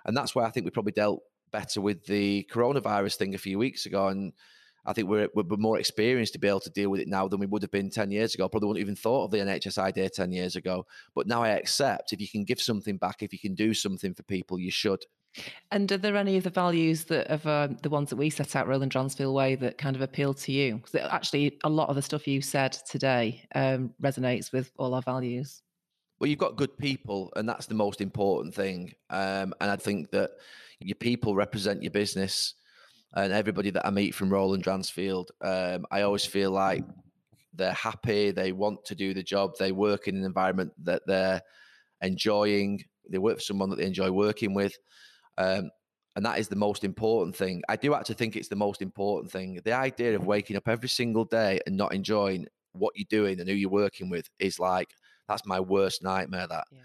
and 0.06 0.16
that's 0.16 0.32
why 0.32 0.44
I 0.44 0.50
think 0.50 0.64
we 0.64 0.70
probably 0.70 0.92
dealt 0.92 1.22
better 1.50 1.80
with 1.80 2.04
the 2.06 2.46
coronavirus 2.52 3.16
thing 3.16 3.34
a 3.34 3.38
few 3.38 3.58
weeks 3.58 3.86
ago. 3.86 4.08
And 4.08 4.32
I 4.88 4.94
think 4.94 5.06
we're, 5.06 5.28
we're 5.34 5.44
more 5.58 5.78
experienced 5.78 6.32
to 6.32 6.38
be 6.38 6.48
able 6.48 6.60
to 6.60 6.70
deal 6.70 6.88
with 6.88 7.00
it 7.00 7.08
now 7.08 7.28
than 7.28 7.40
we 7.40 7.46
would 7.46 7.60
have 7.60 7.70
been 7.70 7.90
10 7.90 8.10
years 8.10 8.34
ago. 8.34 8.48
Probably 8.48 8.68
wouldn't 8.68 8.80
even 8.80 8.96
thought 8.96 9.24
of 9.24 9.30
the 9.30 9.36
NHS 9.36 9.76
idea 9.76 10.08
10 10.08 10.32
years 10.32 10.56
ago. 10.56 10.86
But 11.14 11.26
now 11.26 11.42
I 11.42 11.50
accept 11.50 12.14
if 12.14 12.22
you 12.22 12.26
can 12.26 12.42
give 12.42 12.58
something 12.58 12.96
back, 12.96 13.22
if 13.22 13.30
you 13.34 13.38
can 13.38 13.54
do 13.54 13.74
something 13.74 14.14
for 14.14 14.22
people, 14.22 14.58
you 14.58 14.70
should. 14.70 15.04
And 15.70 15.92
are 15.92 15.98
there 15.98 16.16
any 16.16 16.38
of 16.38 16.44
the 16.44 16.50
values 16.50 17.04
that 17.04 17.26
of 17.26 17.46
uh, 17.46 17.68
the 17.82 17.90
ones 17.90 18.08
that 18.08 18.16
we 18.16 18.30
set 18.30 18.56
out, 18.56 18.66
Roland 18.66 18.90
Dransfield 18.90 19.34
Way, 19.34 19.56
that 19.56 19.76
kind 19.76 19.94
of 19.94 20.00
appeal 20.00 20.32
to 20.32 20.52
you? 20.52 20.76
Because 20.76 20.94
actually, 20.94 21.58
a 21.64 21.68
lot 21.68 21.90
of 21.90 21.94
the 21.94 22.02
stuff 22.02 22.26
you 22.26 22.40
said 22.40 22.72
today 22.72 23.44
um, 23.54 23.92
resonates 24.02 24.52
with 24.52 24.72
all 24.78 24.94
our 24.94 25.02
values. 25.02 25.62
Well, 26.18 26.28
you've 26.28 26.38
got 26.38 26.56
good 26.56 26.78
people, 26.78 27.30
and 27.36 27.46
that's 27.46 27.66
the 27.66 27.74
most 27.74 28.00
important 28.00 28.54
thing. 28.54 28.94
Um, 29.10 29.54
and 29.60 29.70
I 29.70 29.76
think 29.76 30.10
that 30.12 30.30
your 30.80 30.96
people 30.96 31.34
represent 31.34 31.82
your 31.82 31.90
business 31.90 32.54
and 33.14 33.32
everybody 33.32 33.70
that 33.70 33.86
I 33.86 33.90
meet 33.90 34.14
from 34.14 34.30
Roland 34.30 34.62
Dransfield, 34.62 35.30
um, 35.42 35.86
I 35.90 36.02
always 36.02 36.24
feel 36.24 36.50
like 36.50 36.84
they're 37.54 37.72
happy, 37.72 38.30
they 38.30 38.52
want 38.52 38.84
to 38.86 38.94
do 38.94 39.14
the 39.14 39.22
job, 39.22 39.52
they 39.58 39.72
work 39.72 40.08
in 40.08 40.16
an 40.16 40.24
environment 40.24 40.72
that 40.84 41.02
they're 41.06 41.42
enjoying, 42.02 42.84
they 43.10 43.18
work 43.18 43.38
for 43.38 43.42
someone 43.42 43.70
that 43.70 43.76
they 43.76 43.86
enjoy 43.86 44.10
working 44.10 44.54
with. 44.54 44.76
Um, 45.38 45.70
and 46.16 46.26
that 46.26 46.38
is 46.38 46.48
the 46.48 46.56
most 46.56 46.84
important 46.84 47.36
thing. 47.36 47.62
I 47.68 47.76
do 47.76 47.94
actually 47.94 48.16
think 48.16 48.36
it's 48.36 48.48
the 48.48 48.56
most 48.56 48.82
important 48.82 49.30
thing. 49.30 49.60
The 49.64 49.72
idea 49.72 50.16
of 50.16 50.26
waking 50.26 50.56
up 50.56 50.68
every 50.68 50.88
single 50.88 51.24
day 51.24 51.60
and 51.66 51.76
not 51.76 51.94
enjoying 51.94 52.46
what 52.72 52.94
you're 52.96 53.06
doing 53.08 53.40
and 53.40 53.48
who 53.48 53.54
you're 53.54 53.70
working 53.70 54.10
with 54.10 54.28
is 54.38 54.58
like, 54.58 54.88
that's 55.28 55.46
my 55.46 55.60
worst 55.60 56.02
nightmare. 56.02 56.46
That. 56.48 56.64
Yeah. 56.72 56.80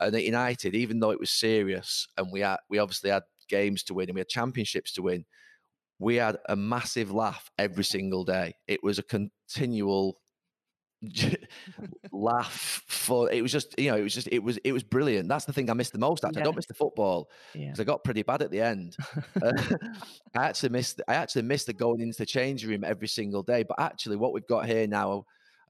And 0.00 0.14
at 0.14 0.24
United, 0.24 0.74
even 0.74 1.00
though 1.00 1.10
it 1.10 1.20
was 1.20 1.30
serious 1.30 2.06
and 2.18 2.30
we 2.30 2.40
had, 2.40 2.58
we 2.68 2.78
obviously 2.78 3.10
had 3.10 3.22
games 3.48 3.82
to 3.84 3.94
win 3.94 4.08
and 4.08 4.14
we 4.14 4.20
had 4.20 4.28
championships 4.28 4.92
to 4.92 5.02
win, 5.02 5.24
we 5.98 6.16
had 6.16 6.36
a 6.48 6.56
massive 6.56 7.10
laugh 7.10 7.50
every 7.58 7.84
single 7.84 8.24
day. 8.24 8.54
It 8.66 8.82
was 8.82 8.98
a 8.98 9.02
continual 9.02 10.18
laugh 12.12 12.82
for 12.86 13.30
it 13.30 13.42
was 13.42 13.52
just 13.52 13.78
you 13.78 13.90
know 13.90 13.96
it 13.96 14.02
was 14.02 14.14
just 14.14 14.28
it 14.32 14.42
was 14.42 14.56
it 14.64 14.72
was 14.72 14.82
brilliant 14.82 15.28
that's 15.28 15.44
the 15.44 15.52
thing 15.52 15.68
i 15.68 15.74
missed 15.74 15.92
the 15.92 15.98
most 15.98 16.24
actually 16.24 16.38
yeah. 16.38 16.42
i 16.42 16.44
don't 16.44 16.56
miss 16.56 16.66
the 16.66 16.74
football 16.74 17.28
because 17.52 17.78
yeah. 17.78 17.82
i 17.82 17.84
got 17.84 18.02
pretty 18.02 18.22
bad 18.22 18.40
at 18.40 18.50
the 18.50 18.60
end 18.60 18.96
uh, 19.42 19.52
i 20.34 20.46
actually 20.46 20.70
missed 20.70 21.02
i 21.06 21.14
actually 21.14 21.42
missed 21.42 21.66
the 21.66 21.72
going 21.74 22.00
into 22.00 22.16
the 22.16 22.26
changing 22.26 22.70
room 22.70 22.82
every 22.82 23.06
single 23.06 23.42
day 23.42 23.62
but 23.62 23.78
actually 23.78 24.16
what 24.16 24.32
we've 24.32 24.46
got 24.46 24.64
here 24.64 24.86
now 24.86 25.22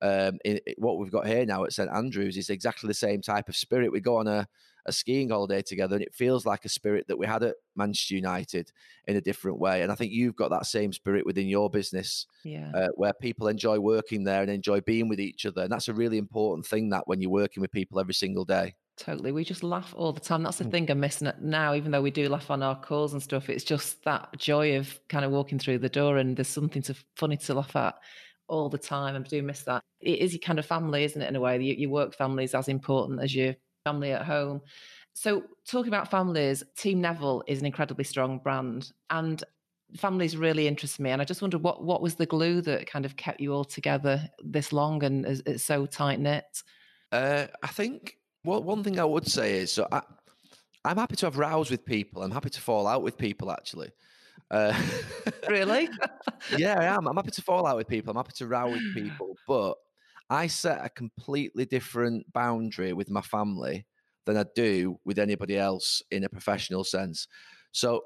um 0.03 0.39
in, 0.45 0.61
what 0.79 0.99
we've 0.99 1.13
got 1.13 1.27
here 1.27 1.47
now 1.47 1.65
at 1.65 1.73
st 1.73 1.91
andrews 1.91 2.37
is 2.37 2.51
exactly 2.51 2.89
the 2.89 2.95
same 2.95 3.23
type 3.23 3.49
of 3.49 3.57
spirit 3.57 3.91
we 3.91 4.01
go 4.01 4.17
on 4.17 4.27
a 4.27 4.47
a 4.87 4.93
skiing 4.93 5.29
holiday 5.29 5.61
together, 5.63 5.97
and 5.97 6.03
it 6.03 6.15
feels 6.15 6.47
like 6.47 6.65
a 6.65 6.69
spirit 6.69 7.07
that 7.09 7.19
we 7.19 7.27
had 7.27 7.43
at 7.43 7.57
Manchester 7.75 8.15
United 8.15 8.73
in 9.07 9.17
a 9.17 9.21
different 9.21 9.59
way. 9.59 9.83
And 9.83 9.93
I 9.93 9.95
think 9.95 10.13
you've 10.13 10.37
got 10.37 10.51
that 10.51 10.67
same 10.67 10.93
spirit 10.93 11.27
within 11.27 11.49
your 11.49 11.69
business, 11.69 12.27
yeah. 12.45 12.71
uh, 12.75 12.89
where 12.95 13.13
people 13.13 13.49
enjoy 13.49 13.79
working 13.79 14.25
there 14.25 14.43
and 14.43 14.51
enjoy 14.51 14.81
being 14.81 15.09
with 15.09 15.21
each 15.21 15.45
other. 15.45 15.63
And 15.63 15.73
that's 15.73 15.89
a 15.89 15.95
really 15.95 16.19
important 16.19 16.67
thing 16.67 16.91
that 16.91 17.07
when 17.07 17.21
you're 17.21 17.31
working 17.31 17.61
with 17.61 17.73
people 17.73 18.01
every 18.01 18.15
single 18.15 18.45
day. 18.45 18.75
Totally. 18.97 19.33
We 19.33 19.45
just 19.45 19.63
laugh 19.63 19.93
all 19.95 20.13
the 20.13 20.21
time. 20.21 20.43
That's 20.43 20.59
the 20.59 20.65
mm. 20.65 20.71
thing 20.71 20.91
I'm 20.91 21.01
missing 21.01 21.27
it 21.27 21.43
now, 21.43 21.75
even 21.75 21.91
though 21.91 22.01
we 22.01 22.11
do 22.11 22.31
laugh 22.31 22.51
on 22.51 22.63
our 22.63 22.81
calls 22.81 23.13
and 23.13 23.23
stuff. 23.23 23.51
It's 23.51 23.65
just 23.65 24.03
that 24.05 24.31
joy 24.39 24.79
of 24.79 24.99
kind 25.09 25.25
of 25.25 25.33
walking 25.33 25.59
through 25.59 25.79
the 25.79 25.91
door 25.91 26.17
and 26.17 26.37
there's 26.37 26.49
something 26.49 26.83
to 26.83 26.95
funny 27.17 27.37
to 27.37 27.55
laugh 27.55 27.77
at 27.77 27.97
all 28.49 28.69
the 28.69 28.79
time. 28.79 29.17
I 29.17 29.19
do 29.21 29.43
miss 29.43 29.63
that. 29.63 29.83
It 30.01 30.21
is 30.21 30.33
your 30.33 30.41
kind 30.41 30.59
of 30.59 30.67
family, 30.67 31.05
isn't 31.05 31.21
it, 31.21 31.29
in 31.29 31.37
a 31.37 31.41
way? 31.41 31.61
Your, 31.61 31.91
work 31.91 32.15
family 32.15 32.45
is 32.45 32.55
as 32.55 32.69
important 32.69 33.23
as 33.23 33.35
your 33.35 33.55
family 33.85 34.13
at 34.13 34.25
home. 34.25 34.61
So, 35.15 35.45
talking 35.67 35.89
about 35.89 36.11
families, 36.11 36.63
Team 36.77 37.01
Neville 37.01 37.43
is 37.47 37.61
an 37.61 37.67
incredibly 37.67 38.05
strong 38.05 38.39
brand. 38.39 38.93
And 39.11 39.43
families 39.97 40.37
really 40.37 40.67
interest 40.67 41.01
me. 41.01 41.11
And 41.11 41.23
I 41.23 41.25
just 41.25 41.43
wonder 41.43 41.59
what, 41.59 41.83
what 41.83 42.03
was 42.03 42.17
the 42.17 42.27
glue 42.27 42.61
that 42.63 42.87
kind 42.87 43.05
of 43.05 43.17
kept 43.17 43.41
you 43.41 43.53
all 43.53 43.65
together 43.65 44.29
this 44.45 44.73
long 44.73 45.03
and 45.05 45.25
it's 45.25 45.65
so 45.65 45.87
tight 45.87 46.21
knit? 46.21 46.63
Uh, 47.13 47.47
I 47.63 47.69
think 47.69 48.19
well, 48.47 48.63
one 48.63 48.85
thing 48.85 49.01
I 49.01 49.05
would 49.05 49.27
say 49.27 49.59
is 49.59 49.73
so 49.73 49.89
I, 49.91 50.03
I'm 50.85 50.97
happy 50.97 51.17
to 51.17 51.27
have 51.27 51.37
rows 51.37 51.69
with 51.69 51.85
people. 51.85 52.23
I'm 52.23 52.31
happy 52.31 52.51
to 52.51 52.61
fall 52.61 52.87
out 52.87 53.03
with 53.03 53.19
people, 53.19 53.51
actually. 53.51 53.91
Uh, 54.51 54.81
really? 55.49 55.89
yeah, 56.57 56.79
I 56.79 56.85
am. 56.85 57.07
I'm 57.07 57.17
happy 57.17 57.31
to 57.33 57.43
fall 57.43 57.67
out 57.67 57.77
with 57.77 57.89
people. 57.89 58.11
I'm 58.11 58.17
happy 58.17 58.33
to 58.37 58.47
row 58.47 58.71
with 58.71 58.83
people, 58.95 59.37
but 59.47 59.75
I 60.31 60.47
set 60.47 60.85
a 60.85 60.89
completely 60.89 61.65
different 61.65 62.33
boundary 62.33 62.93
with 62.93 63.11
my 63.11 63.21
family 63.23 63.87
than 64.25 64.37
I 64.37 64.45
do 64.55 64.99
with 65.05 65.19
anybody 65.19 65.57
else 65.57 66.03
in 66.11 66.25
a 66.25 66.29
professional 66.29 66.85
sense. 66.85 67.29
So 67.73 68.03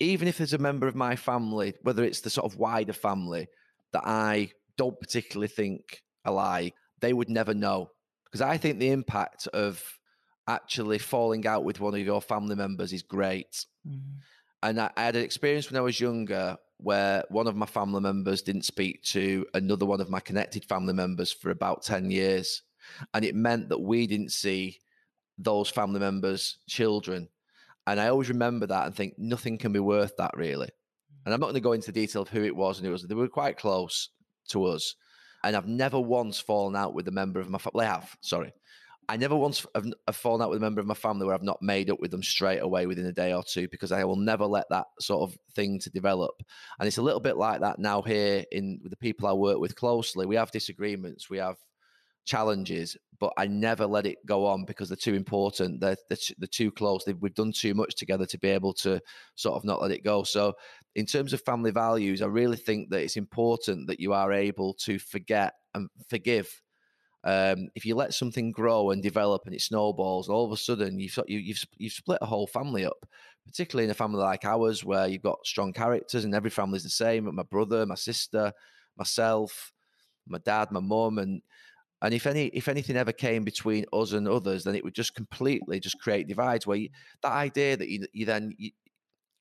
even 0.00 0.28
if 0.28 0.38
there's 0.38 0.52
a 0.52 0.58
member 0.58 0.88
of 0.88 0.94
my 0.94 1.16
family, 1.16 1.74
whether 1.82 2.04
it's 2.04 2.20
the 2.20 2.30
sort 2.30 2.50
of 2.52 2.58
wider 2.58 2.92
family 2.92 3.46
that 3.92 4.02
I 4.04 4.50
don't 4.76 4.98
particularly 5.00 5.48
think 5.48 6.02
I 6.24 6.30
like, 6.30 6.74
they 7.00 7.12
would 7.12 7.30
never 7.30 7.54
know. 7.54 7.90
Because 8.24 8.40
I 8.40 8.56
think 8.58 8.78
the 8.78 8.90
impact 8.90 9.46
of 9.48 9.82
actually 10.48 10.98
falling 10.98 11.46
out 11.46 11.64
with 11.64 11.80
one 11.80 11.94
of 11.94 12.00
your 12.00 12.20
family 12.20 12.56
members 12.56 12.92
is 12.92 13.02
great. 13.02 13.64
Mm-hmm. 13.86 14.18
And 14.66 14.80
I, 14.80 14.90
I 14.96 15.04
had 15.04 15.14
an 15.14 15.22
experience 15.22 15.70
when 15.70 15.78
I 15.78 15.82
was 15.82 16.00
younger 16.00 16.56
where 16.78 17.22
one 17.28 17.46
of 17.46 17.54
my 17.54 17.66
family 17.66 18.00
members 18.00 18.42
didn't 18.42 18.64
speak 18.64 19.00
to 19.04 19.46
another 19.54 19.86
one 19.86 20.00
of 20.00 20.10
my 20.10 20.18
connected 20.18 20.64
family 20.64 20.92
members 20.92 21.30
for 21.30 21.50
about 21.50 21.84
10 21.84 22.10
years. 22.10 22.62
And 23.14 23.24
it 23.24 23.36
meant 23.36 23.68
that 23.68 23.78
we 23.78 24.08
didn't 24.08 24.32
see 24.32 24.80
those 25.38 25.70
family 25.70 26.00
members' 26.00 26.58
children. 26.68 27.28
And 27.86 28.00
I 28.00 28.08
always 28.08 28.28
remember 28.28 28.66
that 28.66 28.86
and 28.86 28.94
think 28.94 29.14
nothing 29.16 29.56
can 29.56 29.72
be 29.72 29.78
worth 29.78 30.16
that 30.16 30.36
really. 30.36 30.68
And 31.24 31.32
I'm 31.32 31.38
not 31.38 31.46
going 31.46 31.54
to 31.54 31.60
go 31.60 31.72
into 31.72 31.92
the 31.92 32.00
detail 32.00 32.22
of 32.22 32.28
who 32.28 32.42
it 32.42 32.54
was, 32.54 32.78
and 32.78 32.88
it 32.88 32.90
was 32.90 33.02
they 33.04 33.14
were 33.14 33.28
quite 33.28 33.58
close 33.58 34.10
to 34.48 34.64
us. 34.64 34.96
And 35.44 35.54
I've 35.54 35.68
never 35.68 36.00
once 36.00 36.40
fallen 36.40 36.74
out 36.74 36.92
with 36.92 37.06
a 37.06 37.12
member 37.12 37.38
of 37.38 37.48
my 37.48 37.58
family. 37.58 37.86
I 37.86 37.90
have, 37.90 38.16
sorry. 38.20 38.52
I 39.08 39.16
never 39.16 39.36
once 39.36 39.64
have, 39.74 39.86
have, 40.06 40.16
fallen 40.16 40.42
out 40.42 40.50
with 40.50 40.58
a 40.58 40.60
member 40.60 40.80
of 40.80 40.86
my 40.86 40.94
family 40.94 41.26
where 41.26 41.34
I've 41.34 41.42
not 41.42 41.62
made 41.62 41.90
up 41.90 42.00
with 42.00 42.10
them 42.10 42.22
straight 42.22 42.58
away 42.58 42.86
within 42.86 43.06
a 43.06 43.12
day 43.12 43.32
or 43.32 43.42
two 43.44 43.68
because 43.68 43.92
I 43.92 44.04
will 44.04 44.16
never 44.16 44.46
let 44.46 44.66
that 44.70 44.86
sort 45.00 45.30
of 45.30 45.38
thing 45.54 45.78
to 45.80 45.90
develop. 45.90 46.42
And 46.78 46.86
it's 46.86 46.98
a 46.98 47.02
little 47.02 47.20
bit 47.20 47.36
like 47.36 47.60
that 47.60 47.78
now 47.78 48.02
here 48.02 48.44
in 48.50 48.80
with 48.82 48.90
the 48.90 48.96
people 48.96 49.28
I 49.28 49.32
work 49.32 49.58
with 49.58 49.76
closely. 49.76 50.26
We 50.26 50.36
have 50.36 50.50
disagreements, 50.50 51.30
we 51.30 51.38
have 51.38 51.56
challenges, 52.26 52.96
but 53.18 53.32
I 53.38 53.46
never 53.46 53.86
let 53.86 54.04
it 54.04 54.18
go 54.26 54.46
on 54.46 54.64
because 54.64 54.88
they're 54.88 54.96
too 54.96 55.14
important. 55.14 55.80
They're, 55.80 55.96
they're, 56.08 56.18
they're 56.38 56.48
too 56.48 56.70
close. 56.70 57.04
They've, 57.04 57.16
we've 57.20 57.34
done 57.34 57.52
too 57.52 57.74
much 57.74 57.94
together 57.94 58.26
to 58.26 58.38
be 58.38 58.48
able 58.48 58.74
to 58.74 59.00
sort 59.36 59.56
of 59.56 59.64
not 59.64 59.80
let 59.80 59.92
it 59.92 60.04
go. 60.04 60.24
So, 60.24 60.54
in 60.94 61.06
terms 61.06 61.32
of 61.32 61.42
family 61.42 61.70
values, 61.70 62.22
I 62.22 62.26
really 62.26 62.56
think 62.56 62.90
that 62.90 63.02
it's 63.02 63.16
important 63.16 63.86
that 63.86 64.00
you 64.00 64.12
are 64.12 64.32
able 64.32 64.74
to 64.84 64.98
forget 64.98 65.54
and 65.74 65.88
forgive. 66.08 66.50
Um, 67.26 67.68
if 67.74 67.84
you 67.84 67.94
let 67.94 68.14
something 68.14 68.52
grow 68.52 68.90
and 68.92 69.02
develop 69.02 69.42
and 69.44 69.54
it 69.54 69.60
snowballs, 69.60 70.28
all 70.28 70.46
of 70.46 70.52
a 70.52 70.56
sudden 70.56 70.98
you've, 70.98 71.18
you, 71.26 71.38
you've 71.38 71.64
you've 71.76 71.92
split 71.92 72.18
a 72.22 72.26
whole 72.26 72.46
family 72.46 72.86
up. 72.86 73.04
Particularly 73.44 73.84
in 73.84 73.92
a 73.92 73.94
family 73.94 74.18
like 74.18 74.44
ours, 74.44 74.84
where 74.84 75.06
you've 75.06 75.22
got 75.22 75.46
strong 75.46 75.72
characters 75.72 76.24
and 76.24 76.34
every 76.34 76.50
family's 76.50 76.82
the 76.82 76.90
same. 76.90 77.32
My 77.32 77.44
brother, 77.44 77.86
my 77.86 77.94
sister, 77.94 78.52
myself, 78.96 79.72
my 80.26 80.38
dad, 80.38 80.72
my 80.72 80.80
mum, 80.80 81.18
and 81.18 81.42
and 82.02 82.12
if 82.12 82.26
any 82.26 82.46
if 82.46 82.66
anything 82.66 82.96
ever 82.96 83.12
came 83.12 83.44
between 83.44 83.84
us 83.92 84.12
and 84.14 84.26
others, 84.26 84.64
then 84.64 84.74
it 84.74 84.82
would 84.82 84.96
just 84.96 85.14
completely 85.14 85.78
just 85.78 86.00
create 86.00 86.26
divides. 86.26 86.66
Where 86.66 86.76
you, 86.76 86.88
that 87.22 87.30
idea 87.30 87.76
that 87.76 87.88
you, 87.88 88.06
you 88.12 88.26
then, 88.26 88.52
you, 88.58 88.72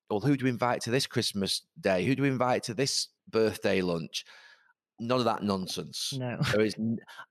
well, 0.08 0.20
who 0.20 0.38
do 0.38 0.46
we 0.46 0.52
invite 0.52 0.82
to 0.82 0.92
this 0.92 1.08
Christmas 1.08 1.64
day? 1.82 2.06
Who 2.06 2.14
do 2.14 2.22
we 2.22 2.30
invite 2.30 2.62
to 2.66 2.76
this 2.76 3.08
birthday 3.28 3.82
lunch? 3.82 4.24
None 5.00 5.20
of 5.20 5.26
that 5.26 5.44
nonsense. 5.44 6.14
No, 6.18 6.38
there 6.52 6.62
is. 6.62 6.76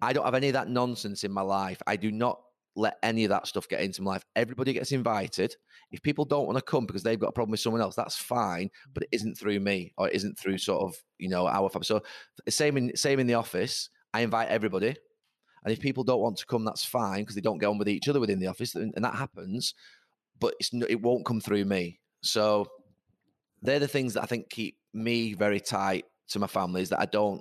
I 0.01 0.13
don't 0.13 0.25
have 0.25 0.35
any 0.35 0.49
of 0.49 0.55
that 0.55 0.69
nonsense 0.69 1.25
in 1.25 1.33
my 1.33 1.43
life. 1.43 1.81
I 1.87 1.97
do 1.97 2.13
not 2.13 2.41
let 2.77 2.99
any 3.03 3.25
of 3.25 3.31
that 3.31 3.47
stuff 3.47 3.69
get 3.69 3.81
into 3.81 4.03
my 4.03 4.13
life. 4.13 4.25
Everybody 4.35 4.73
gets 4.73 4.93
invited. 4.93 5.55
If 5.93 6.03
people 6.03 6.25
don't 6.25 6.47
want 6.47 6.59
to 6.59 6.63
come 6.63 6.87
because 6.87 7.05
they've 7.05 7.19
got 7.19 7.29
a 7.29 7.33
problem 7.33 7.53
with 7.53 7.61
someone 7.61 7.81
else, 7.81 7.95
that's 7.95 8.17
fine. 8.17 8.71
But 8.93 9.05
it 9.05 9.11
isn't 9.13 9.39
through 9.39 9.61
me 9.61 9.93
or 9.97 10.09
it 10.09 10.15
isn't 10.15 10.39
through 10.39 10.59
sort 10.59 10.83
of 10.83 10.97
you 11.19 11.29
know 11.29 11.47
our 11.47 11.71
family. 11.71 11.85
So 11.85 12.03
same 12.49 12.77
in 12.77 12.97
same 12.97 13.21
in 13.21 13.27
the 13.27 13.35
office. 13.35 13.89
I 14.13 14.21
invite 14.21 14.49
everybody 14.49 14.97
and 15.65 15.73
if 15.73 15.81
people 15.81 16.05
don't 16.05 16.21
want 16.21 16.37
to 16.39 16.47
come, 16.47 16.65
that's 16.65 16.85
fine 16.85 17.21
because 17.21 17.35
they 17.35 17.41
don't 17.41 17.59
get 17.59 17.69
on 17.69 17.79
with 17.79 17.89
each 17.89 18.09
other 18.09 18.21
within 18.21 18.39
the 18.39 18.47
office, 18.47 18.75
and, 18.75 18.93
and 18.95 19.05
that 19.05 19.15
happens. 19.15 19.75
But 20.39 20.55
it's 20.61 20.71
it 20.89 21.01
won't 21.01 21.25
come 21.25 21.41
through 21.41 21.65
me. 21.65 22.01
So 22.23 22.67
they're 23.63 23.79
the 23.79 23.89
things 23.89 24.15
that 24.15 24.23
I 24.23 24.27
think 24.27 24.51
keep 24.51 24.77
me 24.93 25.33
very 25.33 25.61
tight 25.61 26.05
to 26.29 26.39
my 26.39 26.47
family. 26.47 26.83
Is 26.83 26.91
that 26.91 27.01
I 27.01 27.07
don't 27.07 27.41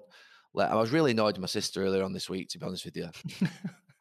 let. 0.53 0.71
I 0.71 0.75
was 0.75 0.91
really 0.91 1.11
annoyed 1.11 1.35
with 1.35 1.41
my 1.41 1.47
sister 1.47 1.83
earlier 1.83 2.03
on 2.03 2.13
this 2.13 2.29
week. 2.29 2.49
To 2.49 2.59
be 2.59 2.65
honest 2.65 2.85
with 2.85 2.97
you, 2.97 3.09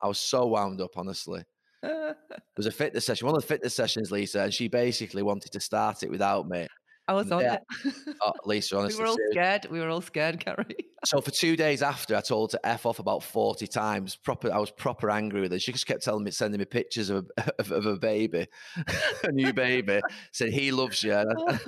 I 0.02 0.08
was 0.08 0.18
so 0.18 0.46
wound 0.46 0.80
up. 0.80 0.96
Honestly, 0.96 1.42
there 1.82 2.16
was 2.56 2.66
a 2.66 2.72
fitness 2.72 3.06
session. 3.06 3.26
One 3.26 3.36
of 3.36 3.42
the 3.42 3.48
fitness 3.48 3.74
sessions, 3.74 4.10
Lisa, 4.10 4.42
and 4.42 4.54
she 4.54 4.68
basically 4.68 5.22
wanted 5.22 5.52
to 5.52 5.60
start 5.60 6.02
it 6.02 6.10
without 6.10 6.48
me. 6.48 6.66
I 7.08 7.14
was 7.14 7.32
on 7.32 7.44
it. 7.44 7.60
oh, 8.22 8.32
Lisa, 8.44 8.78
honestly. 8.78 8.98
We 8.98 9.04
were 9.04 9.10
all 9.10 9.18
scared. 9.30 9.66
We 9.70 9.80
were 9.80 9.88
all 9.88 10.00
scared, 10.00 10.38
Gary. 10.44 10.76
so 11.04 11.20
for 11.20 11.32
two 11.32 11.56
days 11.56 11.82
after, 11.82 12.14
I 12.16 12.20
told 12.20 12.52
her 12.52 12.58
to 12.58 12.66
F 12.66 12.86
off 12.86 13.00
about 13.00 13.24
40 13.24 13.66
times. 13.66 14.14
Proper, 14.14 14.52
I 14.52 14.58
was 14.58 14.70
proper 14.70 15.10
angry 15.10 15.40
with 15.40 15.50
her. 15.52 15.58
She 15.58 15.72
just 15.72 15.86
kept 15.86 16.04
telling 16.04 16.22
me, 16.22 16.30
sending 16.30 16.60
me 16.60 16.64
pictures 16.64 17.10
of, 17.10 17.28
of, 17.58 17.72
of 17.72 17.86
a 17.86 17.96
baby, 17.96 18.46
a 19.24 19.32
new 19.32 19.52
baby, 19.52 20.00
said 20.30 20.52
he 20.52 20.70
loves 20.70 21.02
you. 21.02 21.14
And 21.14 21.32
I, 21.48 21.58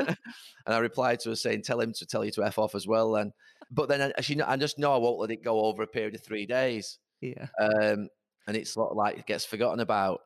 and 0.67 0.75
I, 0.75 0.79
replied 0.79 1.21
to 1.21 1.31
her 1.31 1.37
saying, 1.37 1.63
tell 1.63 1.81
him 1.81 1.93
to 1.95 2.07
tell 2.07 2.25
you 2.25 2.31
to 2.33 2.45
F 2.45 2.59
off 2.59 2.77
as 2.77 2.87
well. 2.87 3.17
And 3.17 3.33
But 3.73 3.89
then 3.89 4.13
I, 4.17 4.21
she, 4.21 4.41
I 4.41 4.57
just 4.57 4.79
know 4.79 4.95
I 4.95 4.99
won't 4.99 5.19
let 5.19 5.33
it 5.33 5.43
go 5.43 5.65
over 5.65 5.83
a 5.83 5.89
period 5.89 6.15
of 6.15 6.23
three 6.23 6.47
days. 6.47 6.99
Yeah. 7.21 7.49
Um, 7.61 8.09
and 8.47 8.57
it's 8.57 8.73
sort 8.73 8.93
of 8.93 8.97
like 8.97 9.19
it 9.19 9.27
gets 9.27 9.45
forgotten 9.45 9.81
about. 9.81 10.21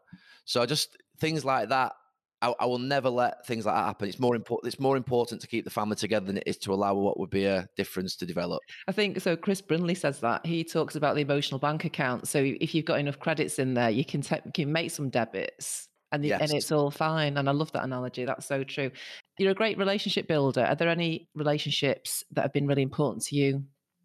So 0.45 0.61
I 0.61 0.67
just, 0.67 0.99
things 1.19 1.45
like 1.45 1.71
that 1.71 1.93
I, 2.41 2.55
I, 2.61 2.67
will 2.67 2.79
never 2.79 3.11
let 3.11 3.45
things 3.47 3.67
like 3.67 3.75
that 3.75 3.85
happen. 3.85 4.09
It's 4.09 4.21
more 4.21 4.37
important. 4.37 4.73
It's 4.73 4.81
more 4.81 4.97
important 4.97 5.41
to 5.41 5.47
keep 5.49 5.65
the 5.65 5.71
family 5.71 5.97
together 5.97 6.27
than 6.27 6.37
it 6.37 6.45
is 6.47 6.57
to 6.59 6.73
allow 6.73 6.95
what 6.95 7.19
would 7.19 7.31
be 7.31 7.47
a 7.47 7.67
difference 7.77 8.15
to 8.17 8.27
develop. 8.27 8.61
I 8.87 8.93
think 8.93 9.21
so. 9.21 9.37
Chris 9.37 9.61
Brindley 9.61 9.95
says 9.95 10.21
that 10.21 10.47
he 10.47 10.63
talks 10.63 10.95
about 10.95 11.17
the 11.17 11.23
emotional 11.23 11.59
bank 11.59 11.85
account. 11.85 12.29
So 12.29 12.39
if 12.61 12.75
you've 12.75 12.85
got 12.85 13.01
enough 13.01 13.19
credits 13.19 13.59
in 13.59 13.75
there, 13.75 13.91
you 13.91 14.05
can 14.05 14.21
te- 14.21 14.37
you 14.45 14.53
can 14.53 14.73
make 14.73 14.93
some 14.93 15.11
debits, 15.11 15.89
and 16.13 16.23
the, 16.23 16.29
yes. 16.29 16.41
and 16.41 16.53
it's 16.53 16.71
all 16.71 16.91
fine. 16.91 17.37
And 17.39 17.49
I 17.49 17.53
love 17.53 17.73
that 17.73 17.85
analogy. 17.85 18.25
That's 18.25 18.47
so 18.47 18.63
true. 18.63 18.91
You're 19.39 19.53
a 19.53 19.55
great 19.55 19.79
relationship 19.79 20.29
builder. 20.29 20.65
Are 20.65 20.77
there 20.77 20.89
any 20.89 21.29
relationships 21.35 22.25
that 22.33 22.43
have 22.43 22.53
been 22.53 22.67
really 22.67 22.83
important 22.83 23.25
to 23.27 23.37
you 23.37 23.65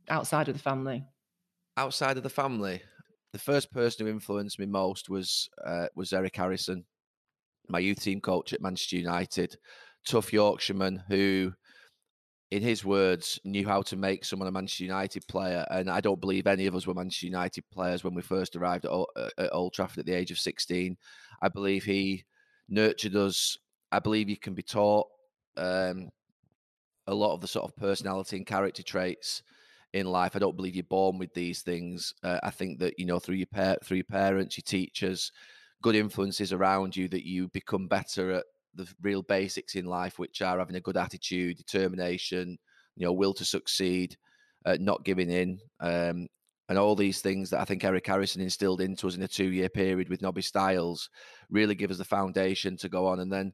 outside 0.10 0.50
of 0.50 0.56
the 0.56 0.62
family? 0.62 1.04
Outside 1.78 2.18
of 2.18 2.24
the 2.24 2.30
family, 2.30 2.82
the 3.32 3.40
first 3.40 3.72
person 3.72 4.06
who 4.06 4.12
influenced 4.12 4.60
me 4.60 4.66
most 4.66 5.10
was 5.10 5.50
uh, 5.64 5.88
was 5.96 6.14
Eric 6.14 6.36
Harrison 6.36 6.84
my 7.70 7.80
youth 7.80 8.02
team 8.02 8.22
coach 8.22 8.54
at 8.54 8.62
Manchester 8.62 8.98
United, 8.98 9.58
tough 10.06 10.34
Yorkshireman 10.34 11.04
who, 11.08 11.54
in 12.52 12.62
his 12.62 12.86
words, 12.86 13.40
knew 13.44 13.68
how 13.68 13.82
to 13.84 13.96
make 13.96 14.26
someone 14.26 14.48
a 14.48 14.52
Manchester 14.52 14.84
United 14.84 15.28
player. 15.28 15.66
And 15.72 15.90
I 15.90 16.02
don't 16.02 16.22
believe 16.22 16.48
any 16.48 16.68
of 16.68 16.76
us 16.76 16.86
were 16.86 16.94
Manchester 16.94 17.26
United 17.26 17.64
players 17.72 18.04
when 18.04 18.14
we 18.14 18.22
first 18.22 18.56
arrived 18.56 18.86
at, 18.86 18.92
at 19.38 19.54
Old 19.54 19.74
Trafford 19.74 20.00
at 20.00 20.06
the 20.06 20.14
age 20.14 20.32
of 20.32 20.40
16. 20.40 20.98
I 21.42 21.50
believe 21.50 21.84
he 21.84 22.26
nurtured 22.70 23.16
us. 23.16 23.58
I 23.92 24.00
believe 24.00 24.30
you 24.30 24.38
can 24.38 24.54
be 24.54 24.64
taught 24.64 25.08
um, 25.58 26.10
a 27.08 27.14
lot 27.14 27.34
of 27.34 27.42
the 27.42 27.48
sort 27.48 27.66
of 27.66 27.76
personality 27.76 28.38
and 28.38 28.46
character 28.46 28.84
traits 28.84 29.44
in 29.94 30.08
life. 30.08 30.36
I 30.36 30.40
don't 30.40 30.56
believe 30.56 30.76
you're 30.76 30.84
born 30.84 31.18
with 31.18 31.34
these 31.34 31.62
things. 31.62 32.14
Uh, 32.24 32.40
I 32.44 32.50
think 32.50 32.80
that 32.80 32.98
you 32.98 33.06
know 33.06 33.20
through 33.20 33.36
your 33.36 33.48
par- 33.48 33.78
through 33.84 33.98
your 33.98 34.06
parents, 34.06 34.58
your 34.58 34.64
teachers, 34.66 35.32
good 35.84 35.96
influences 35.96 36.52
around 36.52 36.96
you 36.96 37.08
that 37.10 37.28
you 37.28 37.50
become 37.50 37.88
better 37.88 38.32
at 38.32 38.46
the 38.74 38.88
real 39.02 39.22
basics 39.22 39.76
in 39.76 39.86
life, 39.86 40.18
which 40.18 40.42
are 40.42 40.58
having 40.58 40.76
a 40.76 40.82
good 40.82 40.98
attitude, 40.98 41.58
determination, 41.58 42.58
you 42.96 43.06
know, 43.06 43.14
will 43.14 43.34
to 43.36 43.46
succeed, 43.46 44.18
uh, 44.66 44.78
not 44.80 45.06
giving 45.06 45.30
in, 45.30 45.60
um, 45.82 46.28
and 46.70 46.78
all 46.80 46.96
these 46.96 47.22
things 47.22 47.50
that 47.50 47.60
I 47.60 47.66
think 47.66 47.84
Eric 47.84 48.08
Harrison 48.08 48.42
instilled 48.42 48.82
into 48.82 49.08
us 49.08 49.16
in 49.16 49.22
a 49.22 49.28
two-year 49.28 49.70
period 49.70 50.10
with 50.10 50.22
Nobby 50.22 50.42
Stiles 50.42 51.10
really 51.50 51.76
give 51.76 51.92
us 51.92 51.98
the 51.98 52.06
foundation 52.06 52.78
to 52.78 52.90
go 52.90 53.06
on. 53.06 53.20
And 53.20 53.32
then 53.32 53.54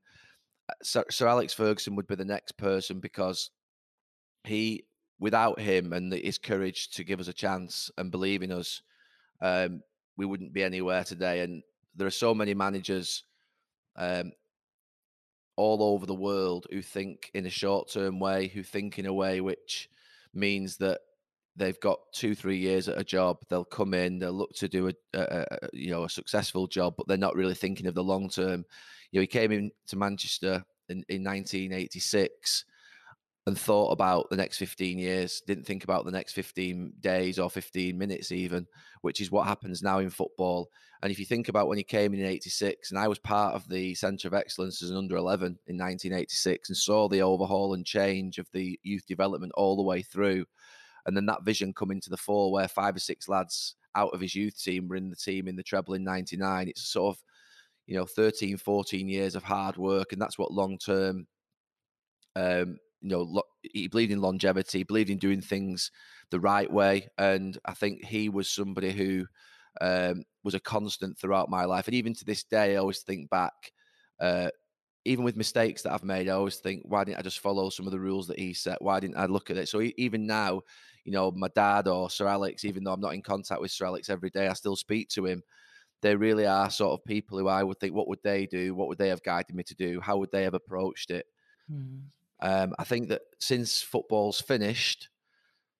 uh, 0.70 0.74
Sir, 0.84 1.04
Sir 1.10 1.28
Alex 1.28 1.54
Ferguson 1.54 1.96
would 1.96 2.08
be 2.08 2.16
the 2.16 2.24
next 2.24 2.58
person 2.58 3.00
because 3.00 3.50
he, 4.44 4.86
without 5.20 5.60
him 5.60 5.92
and 5.92 6.14
his 6.14 6.38
courage 6.38 6.92
to 6.92 7.04
give 7.04 7.20
us 7.20 7.28
a 7.28 7.34
chance 7.34 7.90
and 7.98 8.12
believe 8.12 8.44
in 8.44 8.52
us, 8.52 8.82
um, 9.42 9.82
we 10.16 10.26
wouldn't 10.26 10.54
be 10.54 10.64
anywhere 10.64 11.04
today. 11.04 11.42
And 11.42 11.64
there 12.00 12.08
are 12.08 12.12
so 12.12 12.34
many 12.34 12.54
managers 12.54 13.24
um, 13.96 14.32
all 15.58 15.84
over 15.84 16.06
the 16.06 16.16
world 16.16 16.66
who 16.72 16.82
think 16.82 17.30
in 17.34 17.46
a 17.46 17.50
short 17.50 17.92
term 17.92 18.20
way, 18.20 18.48
who 18.48 18.64
think 18.64 18.98
in 18.98 19.06
a 19.06 19.14
way 19.14 19.42
which 19.42 19.90
means 20.34 20.78
that 20.78 21.02
they've 21.56 21.80
got 21.82 22.00
two, 22.14 22.34
three 22.34 22.58
years 22.58 22.88
at 22.88 22.98
a 22.98 23.04
job. 23.04 23.38
They'll 23.50 23.66
come 23.66 23.94
in, 23.94 24.20
they'll 24.20 24.32
look 24.32 24.54
to 24.56 24.70
do 24.70 24.88
a, 24.88 24.94
a, 25.14 25.46
a 25.52 25.58
you 25.74 25.92
know 25.92 26.06
a 26.06 26.10
successful 26.10 26.66
job, 26.68 26.96
but 26.98 27.08
they're 27.08 27.18
not 27.18 27.36
really 27.36 27.54
thinking 27.54 27.88
of 27.88 27.96
the 27.96 28.04
long 28.04 28.30
term. 28.30 28.64
You 29.12 29.20
know, 29.20 29.22
he 29.22 29.28
came 29.28 29.52
into 29.52 29.96
Manchester 29.96 30.64
in, 30.88 31.04
in 31.10 31.24
1986 31.24 32.66
and 33.50 33.60
thought 33.60 33.92
about 33.92 34.30
the 34.30 34.38
next 34.38 34.58
15 34.58 34.98
years, 34.98 35.42
didn't 35.46 35.66
think 35.66 35.84
about 35.84 36.06
the 36.06 36.12
next 36.12 36.34
15 36.34 36.94
days 37.02 37.38
or 37.38 37.50
15 37.50 37.98
minutes, 37.98 38.32
even, 38.32 38.66
which 39.02 39.20
is 39.20 39.32
what 39.32 39.48
happens 39.48 39.84
now 39.84 40.00
in 40.00 40.10
football. 40.10 40.70
And 41.02 41.12
if 41.12 41.20
you 41.20 41.26
think 41.26 41.50
about 41.50 41.68
when 41.68 41.78
he 41.78 41.84
came 41.84 42.14
in 42.14 42.20
in 42.20 42.26
86, 42.26 42.92
and 42.92 43.00
I 43.00 43.08
was 43.08 43.20
part 43.20 43.56
of 43.56 43.68
the 43.68 43.96
Centre 43.96 44.28
of 44.28 44.34
Excellence 44.34 44.82
as 44.82 44.92
an 44.92 44.98
under 44.98 45.16
11 45.16 45.48
in 45.68 45.78
1986 45.78 46.70
and 46.70 46.78
saw 46.78 47.10
the 47.10 47.22
overhaul 47.22 47.74
and 47.74 47.86
change 47.86 48.38
of 48.38 48.48
the 48.54 48.80
youth 48.84 49.06
development 49.08 49.52
all 49.56 49.76
the 49.76 49.84
way 49.84 50.02
through. 50.02 50.46
And 51.06 51.18
then 51.18 51.26
that 51.26 51.44
vision 51.44 51.74
coming 51.74 52.00
to 52.02 52.10
the 52.10 52.18
fore 52.18 52.52
where 52.52 52.68
five 52.68 52.96
or 52.96 53.00
six 53.00 53.28
lads 53.28 53.76
out 53.96 54.14
of 54.14 54.22
his 54.22 54.36
youth 54.36 54.62
team 54.62 54.88
were 54.88 54.96
in 54.96 55.10
the 55.10 55.16
team 55.16 55.48
in 55.48 55.56
the 55.56 55.64
treble 55.64 55.96
in 55.96 56.04
99. 56.04 56.68
It's 56.68 56.88
sort 56.88 57.16
of, 57.16 57.24
you 57.88 57.96
know, 57.96 58.06
13, 58.06 58.58
14 58.58 59.10
years 59.10 59.36
of 59.36 59.44
hard 59.44 59.76
work. 59.78 60.14
And 60.14 60.22
that's 60.22 60.38
what 60.38 60.52
long 60.52 60.78
term 60.78 61.26
um, 62.36 62.78
you 63.02 63.10
know, 63.10 63.22
lo- 63.22 63.44
he 63.62 63.88
believed 63.88 64.12
in 64.12 64.22
longevity, 64.22 64.84
believed 64.84 65.10
in 65.10 65.18
doing 65.18 65.42
things 65.42 65.92
the 66.32 66.40
right 66.40 66.72
way, 66.72 67.08
and 67.18 67.58
I 67.66 67.74
think 67.74 68.06
he 68.06 68.30
was 68.30 68.50
somebody 68.50 68.92
who 68.92 69.26
um, 69.82 70.24
was 70.44 70.54
a 70.54 70.60
constant 70.60 71.18
throughout 71.18 71.50
my 71.50 71.66
life. 71.66 71.88
And 71.88 71.96
even 71.96 72.14
to 72.16 72.26
this 72.26 72.44
day, 72.44 72.74
I 72.74 72.78
always 72.78 73.00
think 73.00 73.30
back, 73.30 73.54
uh, 74.20 74.50
even 75.06 75.24
with 75.24 75.38
mistakes 75.38 75.82
that 75.84 75.94
I've 75.94 76.04
made, 76.04 76.28
I 76.28 76.34
always 76.34 76.58
think, 76.58 76.84
why 76.86 77.04
didn't 77.04 77.20
I 77.20 77.24
just 77.24 77.40
follow 77.40 77.70
some 77.70 77.86
of 77.86 77.92
the 77.92 78.00
rules 78.00 78.28
that 78.28 78.40
he 78.40 78.54
set? 78.54 78.82
Why 78.82 79.00
didn't 79.00 79.18
I 79.18 79.26
look 79.26 79.50
at 79.50 79.58
it? 79.58 79.70
So 79.70 79.82
even 79.98 80.28
now, 80.28 80.62
you 81.06 81.12
know, 81.12 81.32
my 81.32 81.48
dad 81.56 81.88
or 81.88 82.10
Sir 82.10 82.28
Alex, 82.28 82.66
even 82.66 82.84
though 82.84 82.94
I'm 82.94 83.02
not 83.02 83.14
in 83.14 83.22
contact 83.22 83.62
with 83.62 83.72
Sir 83.72 83.86
Alex 83.86 84.10
every 84.10 84.30
day, 84.30 84.48
I 84.48 84.54
still 84.54 84.76
speak 84.76 85.10
to 85.10 85.26
him. 85.26 85.42
They 86.02 86.16
really 86.16 86.46
are 86.46 86.70
sort 86.70 87.00
of 87.00 87.06
people 87.06 87.40
who 87.40 87.48
I 87.48 87.64
would 87.64 87.80
think, 87.80 87.94
what 87.94 88.08
would 88.08 88.20
they 88.24 88.46
do? 88.46 88.76
What 88.76 88.88
would 88.88 88.98
they 88.98 89.10
have 89.10 89.24
guided 89.24 89.56
me 89.56 89.64
to 89.64 89.76
do? 89.76 90.00
How 90.00 90.18
would 90.18 90.32
they 90.32 90.44
have 90.44 90.54
approached 90.54 91.12
it? 91.12 91.26
Mm. 91.72 92.04
Um, 92.42 92.74
I 92.80 92.84
think 92.84 93.10
that 93.10 93.22
since 93.40 93.82
football's 93.82 94.40
finished, 94.42 95.10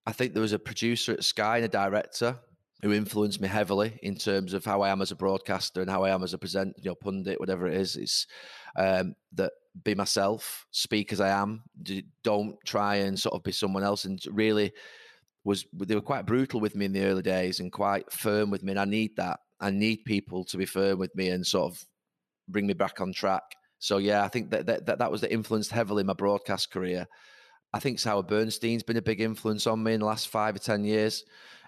I 0.06 0.12
think 0.12 0.34
there 0.34 0.42
was 0.42 0.54
a 0.54 0.60
producer 0.60 1.14
at 1.14 1.24
Sky 1.24 1.58
and 1.58 1.66
a 1.66 1.70
director 1.70 2.38
who 2.82 2.94
influenced 2.94 3.42
me 3.42 3.48
heavily 3.48 4.00
in 4.02 4.16
terms 4.16 4.54
of 4.54 4.64
how 4.64 4.82
I 4.82 4.90
am 4.90 5.02
as 5.02 5.12
a 5.12 5.16
broadcaster 5.16 5.82
and 5.82 5.90
how 5.90 6.04
I 6.04 6.12
am 6.12 6.24
as 6.24 6.34
a 6.34 6.38
presenter, 6.38 6.74
you 6.78 6.90
know, 6.90 6.96
pundit, 6.96 7.40
whatever 7.40 7.68
it 7.68 7.76
is. 7.76 7.98
It's 7.98 8.26
um, 8.78 9.16
that 9.34 9.52
be 9.84 9.96
myself, 9.96 10.66
speak 10.72 11.12
as 11.12 11.20
I 11.22 11.30
am. 11.30 11.64
Don't 12.24 12.58
try 12.66 12.96
and 12.96 13.20
sort 13.20 13.36
of 13.36 13.44
be 13.44 13.52
someone 13.52 13.84
else. 13.84 14.06
And 14.06 14.20
really, 14.32 14.72
was 15.44 15.66
they 15.74 15.96
were 15.96 16.02
quite 16.02 16.26
brutal 16.26 16.60
with 16.60 16.76
me 16.76 16.86
in 16.86 16.94
the 16.94 17.04
early 17.04 17.22
days 17.22 17.60
and 17.60 17.72
quite 17.72 18.12
firm 18.12 18.50
with 18.50 18.64
me. 18.64 18.72
And 18.72 18.80
I 18.80 18.86
need 18.86 19.16
that. 19.18 19.40
I 19.60 19.72
need 19.72 20.06
people 20.06 20.46
to 20.46 20.58
be 20.58 20.66
firm 20.66 21.00
with 21.00 21.14
me 21.16 21.30
and 21.30 21.46
sort 21.46 21.72
of 21.72 21.86
bring 22.48 22.66
me 22.66 22.74
back 22.74 23.02
on 23.02 23.12
track. 23.12 23.44
So 23.80 23.98
yeah, 23.98 24.24
I 24.24 24.28
think 24.28 24.52
that 24.52 24.66
that, 24.68 24.86
that, 24.86 25.00
that 25.00 25.12
was 25.12 25.22
that 25.22 25.34
influenced 25.34 25.72
heavily 25.72 26.04
my 26.04 26.14
broadcast 26.14 26.72
career. 26.72 27.08
I 27.74 27.80
think 27.80 28.02
Howard 28.02 28.28
Bernstein's 28.28 28.84
been 28.84 28.98
a 28.98 29.02
big 29.02 29.22
influence 29.22 29.68
on 29.68 29.82
me 29.84 29.94
in 29.94 30.00
the 30.02 30.06
last 30.06 30.28
five 30.28 30.56
or 30.56 30.60
ten 30.60 30.84
years, 30.84 31.24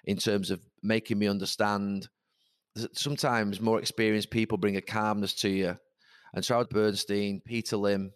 in 0.06 0.18
terms 0.18 0.52
of 0.52 0.62
making 0.84 1.18
me 1.20 1.28
understand. 1.28 2.08
Sometimes 2.94 3.60
more 3.60 3.80
experienced 3.80 4.32
people 4.32 4.58
bring 4.58 4.78
a 4.78 4.82
calmness 4.82 5.34
to 5.36 5.50
you, 5.50 5.78
and 6.34 6.46
Howard 6.46 6.70
Bernstein, 6.70 7.42
Peter 7.46 7.78
Lim, 7.78 8.12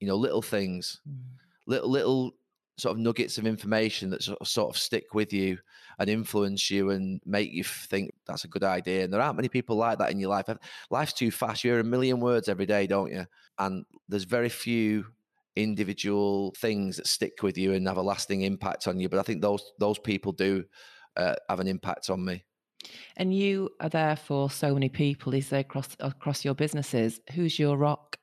you 0.00 0.08
know, 0.08 0.16
little 0.16 0.42
things, 0.42 1.00
mm. 1.08 1.20
little 1.66 1.90
little 1.90 2.32
sort 2.80 2.96
of 2.96 2.98
nuggets 2.98 3.38
of 3.38 3.46
information 3.46 4.10
that 4.10 4.22
sort 4.22 4.38
of, 4.40 4.48
sort 4.48 4.74
of 4.74 4.80
stick 4.80 5.14
with 5.14 5.32
you 5.32 5.58
and 5.98 6.08
influence 6.08 6.70
you 6.70 6.90
and 6.90 7.20
make 7.24 7.52
you 7.52 7.62
think 7.64 8.12
that's 8.26 8.44
a 8.44 8.48
good 8.48 8.64
idea. 8.64 9.04
And 9.04 9.12
there 9.12 9.20
aren't 9.20 9.36
many 9.36 9.48
people 9.48 9.76
like 9.76 9.98
that 9.98 10.10
in 10.10 10.18
your 10.18 10.30
life. 10.30 10.48
Life's 10.90 11.12
too 11.12 11.30
fast. 11.30 11.62
You 11.62 11.72
hear 11.72 11.80
a 11.80 11.84
million 11.84 12.20
words 12.20 12.48
every 12.48 12.66
day, 12.66 12.86
don't 12.86 13.12
you? 13.12 13.26
And 13.58 13.84
there's 14.08 14.24
very 14.24 14.48
few 14.48 15.06
individual 15.56 16.54
things 16.56 16.96
that 16.96 17.06
stick 17.06 17.42
with 17.42 17.58
you 17.58 17.72
and 17.72 17.86
have 17.86 17.96
a 17.96 18.02
lasting 18.02 18.42
impact 18.42 18.88
on 18.88 18.98
you. 18.98 19.08
But 19.08 19.18
I 19.18 19.22
think 19.22 19.42
those 19.42 19.72
those 19.78 19.98
people 19.98 20.32
do 20.32 20.64
uh, 21.16 21.34
have 21.48 21.60
an 21.60 21.68
impact 21.68 22.10
on 22.10 22.24
me. 22.24 22.44
And 23.16 23.34
you 23.34 23.70
are 23.80 23.88
there 23.88 24.16
for 24.16 24.50
so 24.50 24.72
many 24.72 24.88
people. 24.88 25.34
Is 25.34 25.50
there 25.50 25.60
across 25.60 25.88
across 26.00 26.44
your 26.44 26.54
businesses? 26.54 27.20
Who's 27.34 27.58
your 27.58 27.76
rock? 27.76 28.16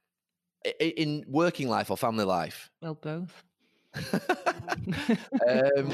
In 0.79 1.23
working 1.27 1.69
life 1.69 1.91
or 1.91 1.97
family 1.97 2.25
life? 2.25 2.69
Well, 2.81 2.95
both. 2.95 3.43
Um, 5.47 5.91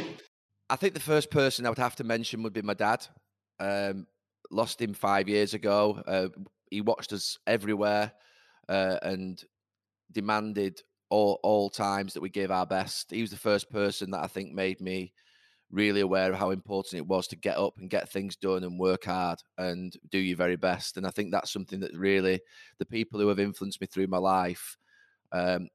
I 0.70 0.76
think 0.76 0.94
the 0.94 1.00
first 1.00 1.30
person 1.30 1.66
I 1.66 1.70
would 1.70 1.78
have 1.78 1.96
to 1.98 2.04
mention 2.04 2.44
would 2.44 2.54
be 2.54 2.62
my 2.62 2.74
dad. 2.74 3.06
Um, 3.60 4.08
lost 4.52 4.82
him 4.82 4.94
five 4.94 5.28
years 5.28 5.54
ago. 5.54 6.02
Uh, 6.08 6.30
he 6.70 6.82
watched 6.82 7.14
us 7.14 7.38
everywhere 7.48 8.12
uh, 8.70 8.98
and 9.02 9.44
demanded 10.12 10.82
all 11.10 11.40
all 11.44 11.70
times 11.70 12.14
that 12.14 12.22
we 12.22 12.30
gave 12.30 12.52
our 12.52 12.66
best. 12.66 13.12
He 13.12 13.22
was 13.22 13.32
the 13.32 13.38
first 13.38 13.70
person 13.70 14.12
that 14.12 14.24
I 14.24 14.28
think 14.28 14.54
made 14.54 14.82
me 14.82 15.14
really 15.72 16.02
aware 16.02 16.32
of 16.32 16.38
how 16.38 16.52
important 16.52 17.00
it 17.00 17.08
was 17.08 17.28
to 17.28 17.36
get 17.36 17.58
up 17.58 17.74
and 17.78 17.90
get 17.90 18.10
things 18.10 18.36
done 18.36 18.64
and 18.64 18.80
work 18.80 19.06
hard 19.06 19.40
and 19.58 19.96
do 20.12 20.20
your 20.20 20.38
very 20.38 20.56
best. 20.56 20.98
And 20.98 21.06
I 21.06 21.10
think 21.10 21.32
that's 21.32 21.52
something 21.52 21.80
that 21.80 21.98
really 21.98 22.42
the 22.78 22.86
people 22.86 23.20
who 23.20 23.28
have 23.28 23.40
influenced 23.40 23.82
me 23.82 23.88
through 23.88 24.08
my 24.08 24.20
life 24.20 24.78
um, 25.32 25.68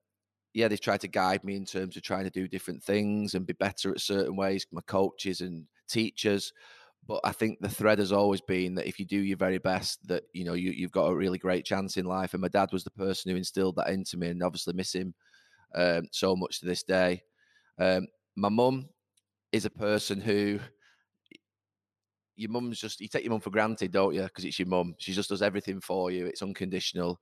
yeah, 0.55 0.69
they've 0.69 0.81
tried 0.81 1.01
to 1.03 1.09
guide 1.09 1.45
me 1.45 1.57
in 1.57 1.65
terms 1.65 1.97
of 1.97 2.03
trying 2.03 2.25
to 2.25 2.31
do 2.31 2.49
different 2.49 2.83
things 2.83 3.35
and 3.35 3.47
be 3.47 3.53
better 3.55 3.91
at 3.91 4.01
certain 4.01 4.37
ways, 4.37 4.67
my 4.73 4.81
coaches 4.83 5.41
and 5.41 5.67
teachers. 5.89 6.53
But 7.07 7.21
I 7.25 7.33
think 7.33 7.59
the 7.61 7.69
thread 7.69 7.99
has 7.99 8.13
always 8.13 8.41
been 8.41 8.75
that 8.75 8.87
if 8.87 8.99
you 8.99 9.07
do 9.07 9.19
your 9.19 9.39
very 9.39 9.59
best, 9.59 10.07
that 10.09 10.25
you 10.33 10.45
know 10.45 10.55
you, 10.55 10.83
have 10.83 10.93
got 10.93 11.07
a 11.07 11.17
really 11.17 11.39
great 11.39 11.65
chance 11.65 11.97
in 11.97 12.05
life. 12.05 12.35
And 12.35 12.43
my 12.43 12.49
dad 12.49 12.71
was 12.73 12.85
the 12.85 12.91
person 12.91 13.31
who 13.31 13.37
instilled 13.37 13.77
that 13.77 13.89
into 13.89 14.17
me, 14.17 14.29
and 14.29 14.43
obviously 14.43 14.75
miss 14.75 14.95
him 14.95 15.15
um, 15.75 16.07
so 16.13 16.37
much 16.37 16.61
to 16.61 16.67
this 16.67 16.83
day. 16.83 17.23
Um, 17.79 18.09
my 18.37 18.49
mum 18.49 18.89
is 19.53 19.65
a 19.65 19.71
person 19.71 20.21
who 20.21 20.59
your 22.37 22.51
mum's 22.51 22.81
just 22.81 23.01
you 23.01 23.09
take 23.09 23.25
your 23.25 23.33
mum 23.33 23.41
for 23.41 23.51
granted, 23.51 23.91
don't 23.91 24.15
you? 24.15 24.23
Because 24.23 24.45
it's 24.45 24.59
your 24.59 24.69
mum. 24.69 24.95
She 24.99 25.13
just 25.13 25.29
does 25.29 25.43
everything 25.43 25.81
for 25.81 26.11
you. 26.11 26.27
It's 26.27 26.43
unconditional, 26.43 27.21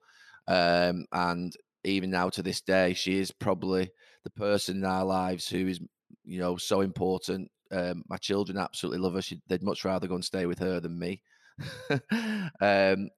um, 0.48 1.06
and 1.12 1.54
even 1.86 2.10
now 2.10 2.28
to 2.30 2.42
this 2.42 2.60
day, 2.60 2.94
she 2.94 3.18
is 3.18 3.30
probably 3.30 3.90
the 4.24 4.30
person 4.30 4.78
in 4.78 4.84
our 4.84 5.04
lives 5.04 5.48
who 5.48 5.68
is, 5.68 5.80
you 6.24 6.40
know, 6.40 6.56
so 6.56 6.80
important. 6.80 7.50
Um, 7.70 8.02
my 8.08 8.16
children 8.16 8.58
absolutely 8.58 9.00
love 9.00 9.14
her. 9.14 9.22
She, 9.22 9.40
they'd 9.48 9.62
much 9.62 9.84
rather 9.84 10.06
go 10.06 10.14
and 10.14 10.24
stay 10.24 10.46
with 10.46 10.58
her 10.58 10.80
than 10.80 10.98
me. 10.98 11.22
um, 12.60 13.08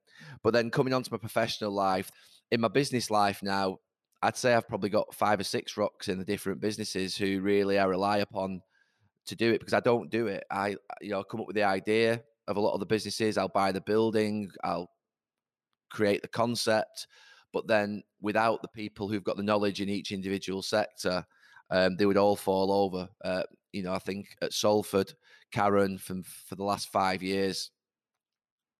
but 0.43 0.53
then 0.53 0.69
coming 0.69 0.93
on 0.93 1.03
to 1.03 1.11
my 1.11 1.17
professional 1.17 1.71
life, 1.71 2.11
in 2.51 2.61
my 2.61 2.67
business 2.67 3.11
life 3.11 3.41
now, 3.43 3.77
I'd 4.21 4.37
say 4.37 4.53
I've 4.53 4.67
probably 4.67 4.89
got 4.89 5.13
five 5.13 5.39
or 5.39 5.45
six 5.45 5.77
rocks 5.77 6.07
in 6.07 6.19
the 6.19 6.25
different 6.25 6.59
businesses 6.59 7.15
who 7.15 7.41
really 7.41 7.79
I 7.79 7.85
rely 7.85 8.17
upon 8.17 8.61
to 9.27 9.35
do 9.35 9.51
it 9.51 9.59
because 9.59 9.73
I 9.73 9.79
don't 9.79 10.09
do 10.09 10.27
it. 10.27 10.43
I, 10.51 10.75
you 11.01 11.11
know, 11.11 11.23
come 11.23 11.41
up 11.41 11.47
with 11.47 11.55
the 11.55 11.63
idea 11.63 12.21
of 12.47 12.57
a 12.57 12.59
lot 12.59 12.73
of 12.73 12.79
the 12.79 12.85
businesses. 12.85 13.37
I'll 13.37 13.47
buy 13.47 13.71
the 13.71 13.81
building. 13.81 14.49
I'll 14.63 14.89
create 15.89 16.21
the 16.21 16.27
concept. 16.27 17.07
But 17.51 17.67
then 17.67 18.03
without 18.21 18.61
the 18.61 18.67
people 18.67 19.07
who've 19.07 19.23
got 19.23 19.37
the 19.37 19.43
knowledge 19.43 19.81
in 19.81 19.89
each 19.89 20.11
individual 20.11 20.61
sector, 20.61 21.25
um, 21.71 21.95
they 21.97 22.05
would 22.05 22.17
all 22.17 22.35
fall 22.35 22.71
over. 22.71 23.09
Uh, 23.23 23.43
you 23.71 23.83
know, 23.83 23.93
I 23.93 23.99
think 23.99 24.35
at 24.41 24.53
Salford, 24.53 25.13
Karen 25.51 25.97
from 25.97 26.23
for 26.23 26.55
the 26.55 26.63
last 26.63 26.89
five 26.89 27.23
years 27.23 27.71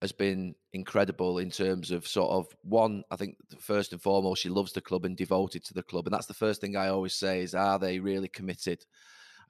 has 0.01 0.11
been 0.11 0.55
incredible 0.73 1.39
in 1.39 1.49
terms 1.49 1.91
of 1.91 2.07
sort 2.07 2.31
of 2.31 2.47
one. 2.63 3.03
I 3.11 3.15
think 3.15 3.35
first 3.59 3.91
and 3.91 4.01
foremost, 4.01 4.41
she 4.41 4.49
loves 4.49 4.71
the 4.71 4.81
club 4.81 5.05
and 5.05 5.17
devoted 5.17 5.63
to 5.65 5.73
the 5.73 5.83
club, 5.83 6.07
and 6.07 6.13
that's 6.13 6.27
the 6.27 6.33
first 6.33 6.61
thing 6.61 6.75
I 6.75 6.89
always 6.89 7.13
say: 7.13 7.41
is 7.41 7.53
are 7.53 7.79
they 7.79 7.99
really 7.99 8.27
committed? 8.27 8.85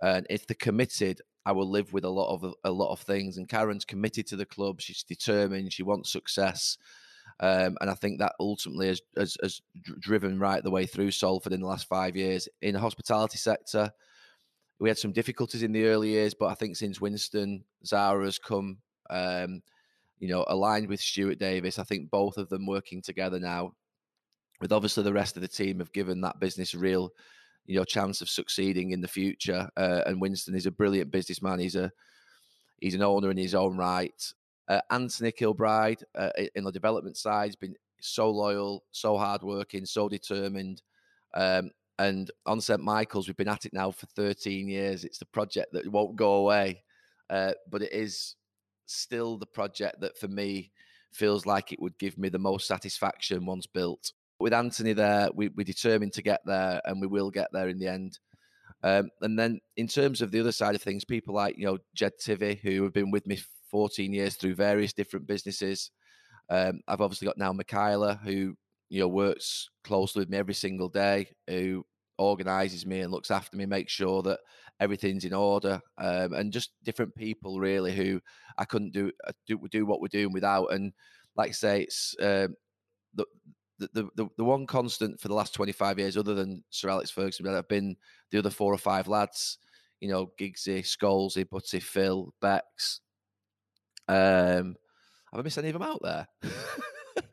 And 0.02 0.26
if 0.30 0.48
they're 0.48 0.56
committed, 0.56 1.22
I 1.46 1.52
will 1.52 1.70
live 1.70 1.94
with 1.94 2.06
a 2.06 2.10
lot 2.10 2.34
of 2.34 2.54
a 2.64 2.72
lot 2.72 2.92
of 2.92 3.00
things. 3.02 3.38
And 3.38 3.48
Karen's 3.48 3.86
committed 3.86 4.28
to 4.28 4.36
the 4.36 4.46
club. 4.46 4.82
She's 4.82 5.04
determined. 5.04 5.74
She 5.74 5.84
wants 5.84 6.12
success. 6.12 6.78
Um, 7.42 7.78
and 7.80 7.90
I 7.90 7.94
think 7.94 8.20
that 8.20 8.34
ultimately 8.40 8.88
has, 8.88 9.02
has, 9.18 9.38
has, 9.42 9.62
driven 10.00 10.40
right 10.40 10.62
the 10.62 10.72
way 10.72 10.86
through 10.86 11.12
Salford 11.12 11.54
in 11.54 11.62
the 11.62 11.68
last 11.68 11.88
five 11.88 12.18
years. 12.18 12.50
In 12.62 12.74
the 12.74 12.82
hospitality 12.82 13.38
sector, 13.38 13.92
we 14.80 14.90
had 14.90 14.98
some 14.98 15.14
difficulties 15.14 15.64
in 15.64 15.72
the 15.72 15.86
early 15.86 16.10
years, 16.10 16.34
but 16.34 16.48
I 16.48 16.54
think 16.54 16.76
since 16.76 17.00
Winston 17.00 17.64
Zahra 17.86 18.26
has 18.26 18.40
come, 18.40 18.80
um, 19.10 19.62
you 20.20 20.28
know, 20.28 20.44
aligned 20.48 20.90
with 20.90 21.00
Stuart 21.00 21.40
Davis, 21.40 21.80
I 21.80 21.84
think 21.84 22.10
both 22.10 22.38
of 22.38 22.50
them 22.50 22.66
working 22.66 23.02
together 23.02 23.40
now, 23.40 23.74
with 24.60 24.74
obviously 24.74 25.04
the 25.04 25.14
rest 25.14 25.38
of 25.38 25.42
the 25.42 25.48
team, 25.48 25.80
have 25.80 25.94
given 25.94 26.20
that 26.22 26.42
business 26.42 26.76
real, 26.76 27.12
you 27.66 27.78
know, 27.78 27.86
chance 27.86 28.22
of 28.22 28.30
succeeding 28.30 28.92
in 28.92 29.00
the 29.00 29.08
future. 29.08 29.70
Uh, 29.78 30.02
and 30.06 30.20
Winston 30.20 30.56
is 30.56 30.66
a 30.66 30.72
brilliant 30.72 31.12
businessman. 31.12 31.60
He's 31.60 31.76
a 31.76 31.92
he's 32.80 32.96
an 32.96 33.02
owner 33.02 33.32
in 33.32 33.38
his 33.38 33.56
own 33.56 33.78
right 33.78 34.34
Uh, 34.70 34.82
Anthony 34.92 35.32
Kilbride 35.32 36.04
uh, 36.16 36.30
in 36.56 36.64
the 36.64 36.72
development 36.72 37.18
side 37.18 37.48
has 37.48 37.56
been 37.56 37.76
so 38.00 38.30
loyal, 38.30 38.84
so 38.92 39.18
hardworking, 39.18 39.86
so 39.86 40.08
determined. 40.08 40.84
Um, 41.34 41.72
and 41.98 42.32
on 42.46 42.62
St 42.62 42.80
Michael's, 42.80 43.28
we've 43.28 43.36
been 43.36 43.50
at 43.50 43.66
it 43.66 43.74
now 43.74 43.92
for 43.92 44.06
13 44.06 44.70
years. 44.70 45.04
It's 45.04 45.18
the 45.18 45.26
project 45.26 45.74
that 45.74 45.92
won't 45.92 46.16
go 46.16 46.36
away, 46.36 46.84
uh, 47.30 47.54
but 47.70 47.82
it 47.82 47.92
is 47.92 48.36
still 48.86 49.38
the 49.38 49.46
project 49.46 50.00
that 50.02 50.18
for 50.18 50.28
me 50.28 50.72
feels 51.12 51.46
like 51.46 51.74
it 51.74 51.82
would 51.82 51.98
give 51.98 52.18
me 52.18 52.30
the 52.30 52.40
most 52.40 52.68
satisfaction 52.68 53.46
once 53.46 53.66
built. 53.66 54.14
With 54.40 54.54
Anthony 54.54 54.94
there, 54.94 55.30
we, 55.34 55.50
we're 55.50 55.64
determined 55.64 56.14
to 56.14 56.22
get 56.22 56.42
there, 56.46 56.80
and 56.86 57.02
we 57.02 57.08
will 57.08 57.32
get 57.32 57.50
there 57.52 57.68
in 57.70 57.80
the 57.80 57.88
end. 57.88 58.20
Um, 58.84 59.10
and 59.22 59.38
then 59.38 59.60
in 59.76 59.88
terms 59.88 60.22
of 60.22 60.32
the 60.32 60.40
other 60.40 60.54
side 60.54 60.76
of 60.76 60.82
things, 60.82 61.04
people 61.04 61.34
like 61.34 61.58
you 61.58 61.66
know 61.66 61.80
Jed 61.96 62.14
Tivy, 62.20 62.62
who 62.62 62.84
have 62.84 62.94
been 62.94 63.12
with 63.12 63.28
me 63.28 63.40
14 63.70 64.14
years 64.14 64.36
through 64.36 64.56
various 64.56 64.94
different 64.94 65.28
businesses. 65.28 65.92
Um, 66.50 66.82
I've 66.88 67.02
obviously 67.02 67.28
got 67.28 67.38
now 67.38 67.54
Michaela, 67.54 68.20
who 68.24 68.56
you 68.90 69.00
know 69.00 69.08
works 69.08 69.70
closely 69.84 70.22
with 70.22 70.30
me 70.30 70.38
every 70.38 70.54
single 70.54 70.90
day, 70.90 71.30
who 71.48 71.86
organises 72.18 72.86
me 72.86 73.02
and 73.02 73.12
looks 73.12 73.32
after 73.32 73.56
me, 73.56 73.66
makes 73.66 73.94
sure 73.94 74.22
that 74.24 74.40
everything's 74.80 75.26
in 75.26 75.34
order, 75.34 75.80
um, 75.98 76.34
and 76.34 76.52
just 76.52 76.72
different 76.84 77.16
people 77.16 77.60
really 77.60 77.96
who 77.96 78.20
I 78.58 78.66
couldn't 78.66 78.94
do 78.94 79.12
uh, 79.28 79.32
do 79.48 79.60
do 79.72 79.86
what 79.86 80.02
we're 80.02 80.08
doing 80.08 80.34
without. 80.34 80.74
And 80.74 80.94
like 81.36 81.50
I 81.50 81.54
say, 81.54 81.82
it's 81.84 82.16
um, 82.22 82.56
the, 83.80 83.90
the, 83.94 84.10
the, 84.16 84.28
the 84.38 84.44
one 84.44 84.68
constant 84.68 85.20
for 85.20 85.30
the 85.30 85.34
last 85.34 85.54
25 85.54 86.00
years, 86.00 86.18
other 86.18 86.36
than 86.36 86.64
Sir 86.70 86.90
Alex 86.90 87.10
Ferguson, 87.10 87.46
that 87.46 87.54
have 87.54 87.68
been 87.68 87.96
the 88.32 88.40
other 88.40 88.50
four 88.50 88.74
or 88.74 88.78
five 88.78 89.08
lads, 89.08 89.58
you 90.02 90.10
know, 90.10 90.32
Giggsy, 90.40 90.82
Scholesy, 90.82 91.50
Butty, 91.50 91.80
Phil, 91.80 92.34
Becks. 92.42 93.02
Um, 94.10 94.76
have 95.32 95.40
I 95.40 95.42
missed 95.42 95.58
any 95.58 95.70
of 95.70 95.74
them 95.74 95.84
out 95.84 96.02
there? 96.02 96.28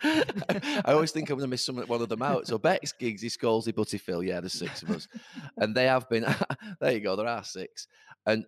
I 0.85 0.93
always 0.93 1.11
think 1.11 1.31
I'm 1.31 1.39
going 1.39 1.49
to 1.49 1.51
miss 1.51 1.65
some, 1.65 1.79
one 1.79 2.03
of 2.03 2.09
them 2.09 2.23
out. 2.23 2.47
So 2.47 2.59
Becks, 2.59 2.93
Giggsy, 3.01 3.25
Scholesy, 3.25 3.75
Butty, 3.75 3.99
Phil, 3.99 4.23
yeah, 4.23 4.41
there's 4.41 4.53
six 4.53 4.83
of 4.83 4.91
us. 4.91 5.09
and 5.57 5.75
they 5.75 5.87
have 5.87 6.09
been, 6.09 6.27
there 6.81 6.93
you 6.93 7.01
go, 7.01 7.17
there 7.17 7.27
are 7.27 7.45
six. 7.45 7.87
And 8.27 8.45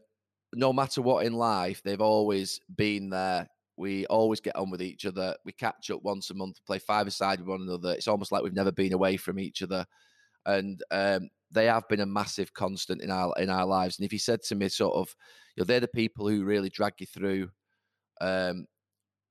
no 0.54 0.72
matter 0.72 1.02
what 1.02 1.24
in 1.24 1.32
life, 1.32 1.82
they've 1.82 2.00
always 2.00 2.60
been 2.76 3.10
there 3.10 3.48
we 3.78 4.04
always 4.06 4.40
get 4.40 4.56
on 4.56 4.70
with 4.70 4.82
each 4.82 5.06
other. 5.06 5.36
We 5.44 5.52
catch 5.52 5.90
up 5.90 6.02
once 6.02 6.30
a 6.30 6.34
month, 6.34 6.58
play 6.66 6.80
five 6.80 7.06
aside 7.06 7.38
with 7.38 7.48
one 7.48 7.62
another. 7.62 7.92
It's 7.92 8.08
almost 8.08 8.32
like 8.32 8.42
we've 8.42 8.52
never 8.52 8.72
been 8.72 8.92
away 8.92 9.16
from 9.16 9.38
each 9.38 9.62
other, 9.62 9.86
and 10.44 10.82
um, 10.90 11.30
they 11.52 11.66
have 11.66 11.88
been 11.88 12.00
a 12.00 12.06
massive 12.06 12.52
constant 12.52 13.00
in 13.00 13.10
our 13.10 13.32
in 13.38 13.48
our 13.48 13.64
lives. 13.64 13.98
And 13.98 14.04
if 14.04 14.12
you 14.12 14.18
said 14.18 14.42
to 14.42 14.56
me, 14.56 14.68
sort 14.68 14.96
of, 14.96 15.14
you 15.54 15.62
know, 15.62 15.64
they're 15.64 15.80
the 15.80 15.88
people 15.88 16.28
who 16.28 16.44
really 16.44 16.68
drag 16.68 16.94
you 16.98 17.06
through 17.06 17.50
um, 18.20 18.66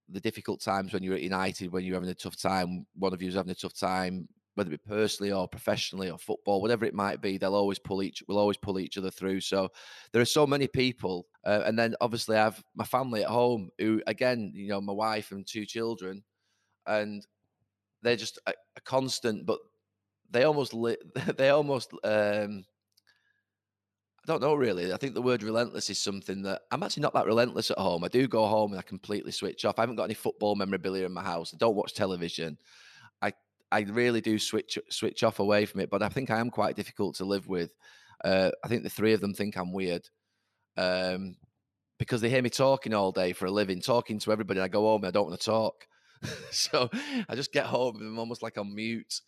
the 0.09 0.19
difficult 0.19 0.61
times 0.61 0.93
when 0.93 1.03
you're 1.03 1.15
at 1.15 1.21
United, 1.21 1.71
when 1.71 1.83
you're 1.83 1.95
having 1.95 2.09
a 2.09 2.15
tough 2.15 2.39
time. 2.39 2.85
One 2.95 3.13
of 3.13 3.21
you's 3.21 3.35
having 3.35 3.51
a 3.51 3.55
tough 3.55 3.77
time, 3.77 4.27
whether 4.55 4.71
it 4.71 4.83
be 4.83 4.89
personally 4.89 5.31
or 5.31 5.47
professionally 5.47 6.09
or 6.09 6.17
football, 6.17 6.61
whatever 6.61 6.85
it 6.85 6.93
might 6.93 7.21
be, 7.21 7.37
they'll 7.37 7.55
always 7.55 7.79
pull 7.79 8.01
each 8.01 8.23
we'll 8.27 8.39
always 8.39 8.57
pull 8.57 8.79
each 8.79 8.97
other 8.97 9.11
through. 9.11 9.41
So 9.41 9.69
there 10.11 10.21
are 10.21 10.25
so 10.25 10.47
many 10.47 10.67
people, 10.67 11.27
uh, 11.45 11.63
and 11.65 11.77
then 11.77 11.95
obviously 12.01 12.37
I 12.37 12.43
have 12.45 12.63
my 12.75 12.85
family 12.85 13.23
at 13.23 13.29
home 13.29 13.69
who, 13.77 14.01
again, 14.07 14.51
you 14.55 14.69
know, 14.69 14.81
my 14.81 14.93
wife 14.93 15.31
and 15.31 15.45
two 15.45 15.65
children, 15.65 16.23
and 16.85 17.25
they're 18.01 18.15
just 18.15 18.39
a, 18.47 18.53
a 18.77 18.81
constant. 18.81 19.45
But 19.45 19.59
they 20.29 20.43
almost 20.43 20.73
li- 20.73 20.97
they 21.37 21.49
almost 21.49 21.91
um, 22.03 22.65
don't 24.27 24.41
know 24.41 24.53
really. 24.53 24.93
I 24.93 24.97
think 24.97 25.13
the 25.13 25.21
word 25.21 25.41
relentless 25.41 25.89
is 25.89 25.97
something 25.97 26.43
that 26.43 26.61
I'm 26.71 26.83
actually 26.83 27.01
not 27.01 27.13
that 27.13 27.25
relentless 27.25 27.71
at 27.71 27.77
home. 27.77 28.03
I 28.03 28.09
do 28.09 28.27
go 28.27 28.45
home 28.45 28.71
and 28.71 28.79
I 28.79 28.83
completely 28.83 29.31
switch 29.31 29.65
off. 29.65 29.79
I 29.79 29.81
haven't 29.81 29.95
got 29.95 30.03
any 30.03 30.13
football 30.13 30.55
memorabilia 30.55 31.05
in 31.05 31.13
my 31.13 31.23
house. 31.23 31.53
I 31.53 31.57
don't 31.57 31.75
watch 31.75 31.93
television. 31.93 32.57
I 33.71 33.79
really 33.79 34.21
do 34.21 34.39
switch 34.39 34.77
switch 34.89 35.23
off 35.23 35.39
away 35.39 35.65
from 35.65 35.81
it. 35.81 35.89
But 35.89 36.01
I 36.01 36.09
think 36.09 36.29
I 36.29 36.39
am 36.39 36.49
quite 36.49 36.75
difficult 36.75 37.15
to 37.15 37.25
live 37.25 37.47
with. 37.47 37.73
Uh, 38.23 38.51
I 38.63 38.67
think 38.67 38.83
the 38.83 38.89
three 38.89 39.13
of 39.13 39.21
them 39.21 39.33
think 39.33 39.57
I'm 39.57 39.73
weird 39.73 40.09
um, 40.75 41.35
because 41.99 42.21
they 42.21 42.29
hear 42.29 42.41
me 42.41 42.49
talking 42.49 42.93
all 42.93 43.11
day 43.11 43.33
for 43.33 43.45
a 43.45 43.51
living, 43.51 43.81
talking 43.81 44.19
to 44.19 44.31
everybody. 44.31 44.59
I 44.59 44.67
go 44.67 44.81
home 44.81 45.03
and 45.03 45.09
I 45.09 45.11
don't 45.11 45.27
want 45.27 45.39
to 45.39 45.45
talk, 45.45 45.87
so 46.51 46.89
I 47.29 47.35
just 47.35 47.51
get 47.51 47.65
home 47.65 47.97
and 47.97 48.07
I'm 48.07 48.19
almost 48.19 48.41
like 48.41 48.57
on 48.57 48.73
mute. 48.73 49.21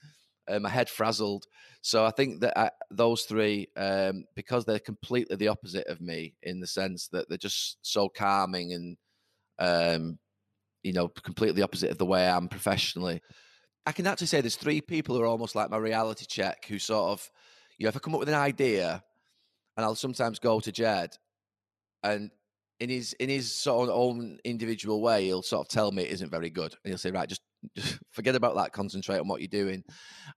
Uh, 0.50 0.60
my 0.60 0.70
head 0.70 0.89
frazzled. 0.89 1.45
So 1.82 2.06
I 2.06 2.12
think 2.12 2.41
that 2.41 2.58
I, 2.58 2.66
uh, 2.66 2.70
those 2.91 3.24
three, 3.24 3.68
um, 3.78 4.26
because 4.36 4.66
they're 4.66 4.80
completely 4.80 5.36
the 5.36 5.47
opposite 5.47 5.88
of 5.88 6.02
me 6.02 6.34
in 6.41 6.60
the 6.60 6.68
sense 6.68 7.08
that 7.10 7.30
they're 7.30 7.38
just 7.38 7.78
so 7.82 8.10
calming 8.10 8.74
and, 8.74 8.97
um, 9.60 10.20
you 10.84 10.93
know, 10.93 11.08
completely 11.08 11.62
opposite 11.62 11.91
of 11.91 11.97
the 11.97 12.06
way 12.06 12.26
I 12.26 12.36
am 12.36 12.47
professionally. 12.47 13.22
I 13.86 13.91
can 13.91 14.08
actually 14.08 14.28
say 14.28 14.41
there's 14.41 14.56
three 14.56 14.82
people 14.82 15.16
who 15.16 15.22
are 15.22 15.28
almost 15.28 15.56
like 15.56 15.70
my 15.70 15.78
reality 15.78 16.26
check 16.28 16.66
who 16.66 16.80
sort 16.80 17.12
of, 17.12 17.30
you 17.78 17.86
know, 17.86 17.89
if 17.89 17.95
I 17.95 18.00
come 18.00 18.14
up 18.14 18.20
with 18.20 18.30
an 18.30 18.36
idea 18.36 19.04
and 19.78 19.86
I'll 19.86 19.95
sometimes 19.95 20.39
go 20.39 20.60
to 20.60 20.72
Jed 20.72 21.12
and 22.04 22.32
in 22.80 22.89
his 22.89 23.14
in 23.14 23.30
his 23.30 23.54
sort 23.54 23.89
of 23.89 23.95
own 23.95 24.39
individual 24.43 25.02
way, 25.02 25.26
he'll 25.26 25.43
sort 25.43 25.66
of 25.66 25.70
tell 25.70 25.91
me 25.91 26.04
it 26.04 26.12
isn't 26.12 26.32
very 26.32 26.50
good. 26.50 26.74
And 26.84 26.91
he'll 26.91 26.97
say, 26.97 27.12
right, 27.12 27.28
just, 27.28 27.41
just 27.41 27.49
forget 28.12 28.36
about 28.36 28.55
that, 28.55 28.74
concentrate 28.74 29.20
on 29.20 29.28
what 29.28 29.41
you're 29.41 29.47
doing. 29.47 29.84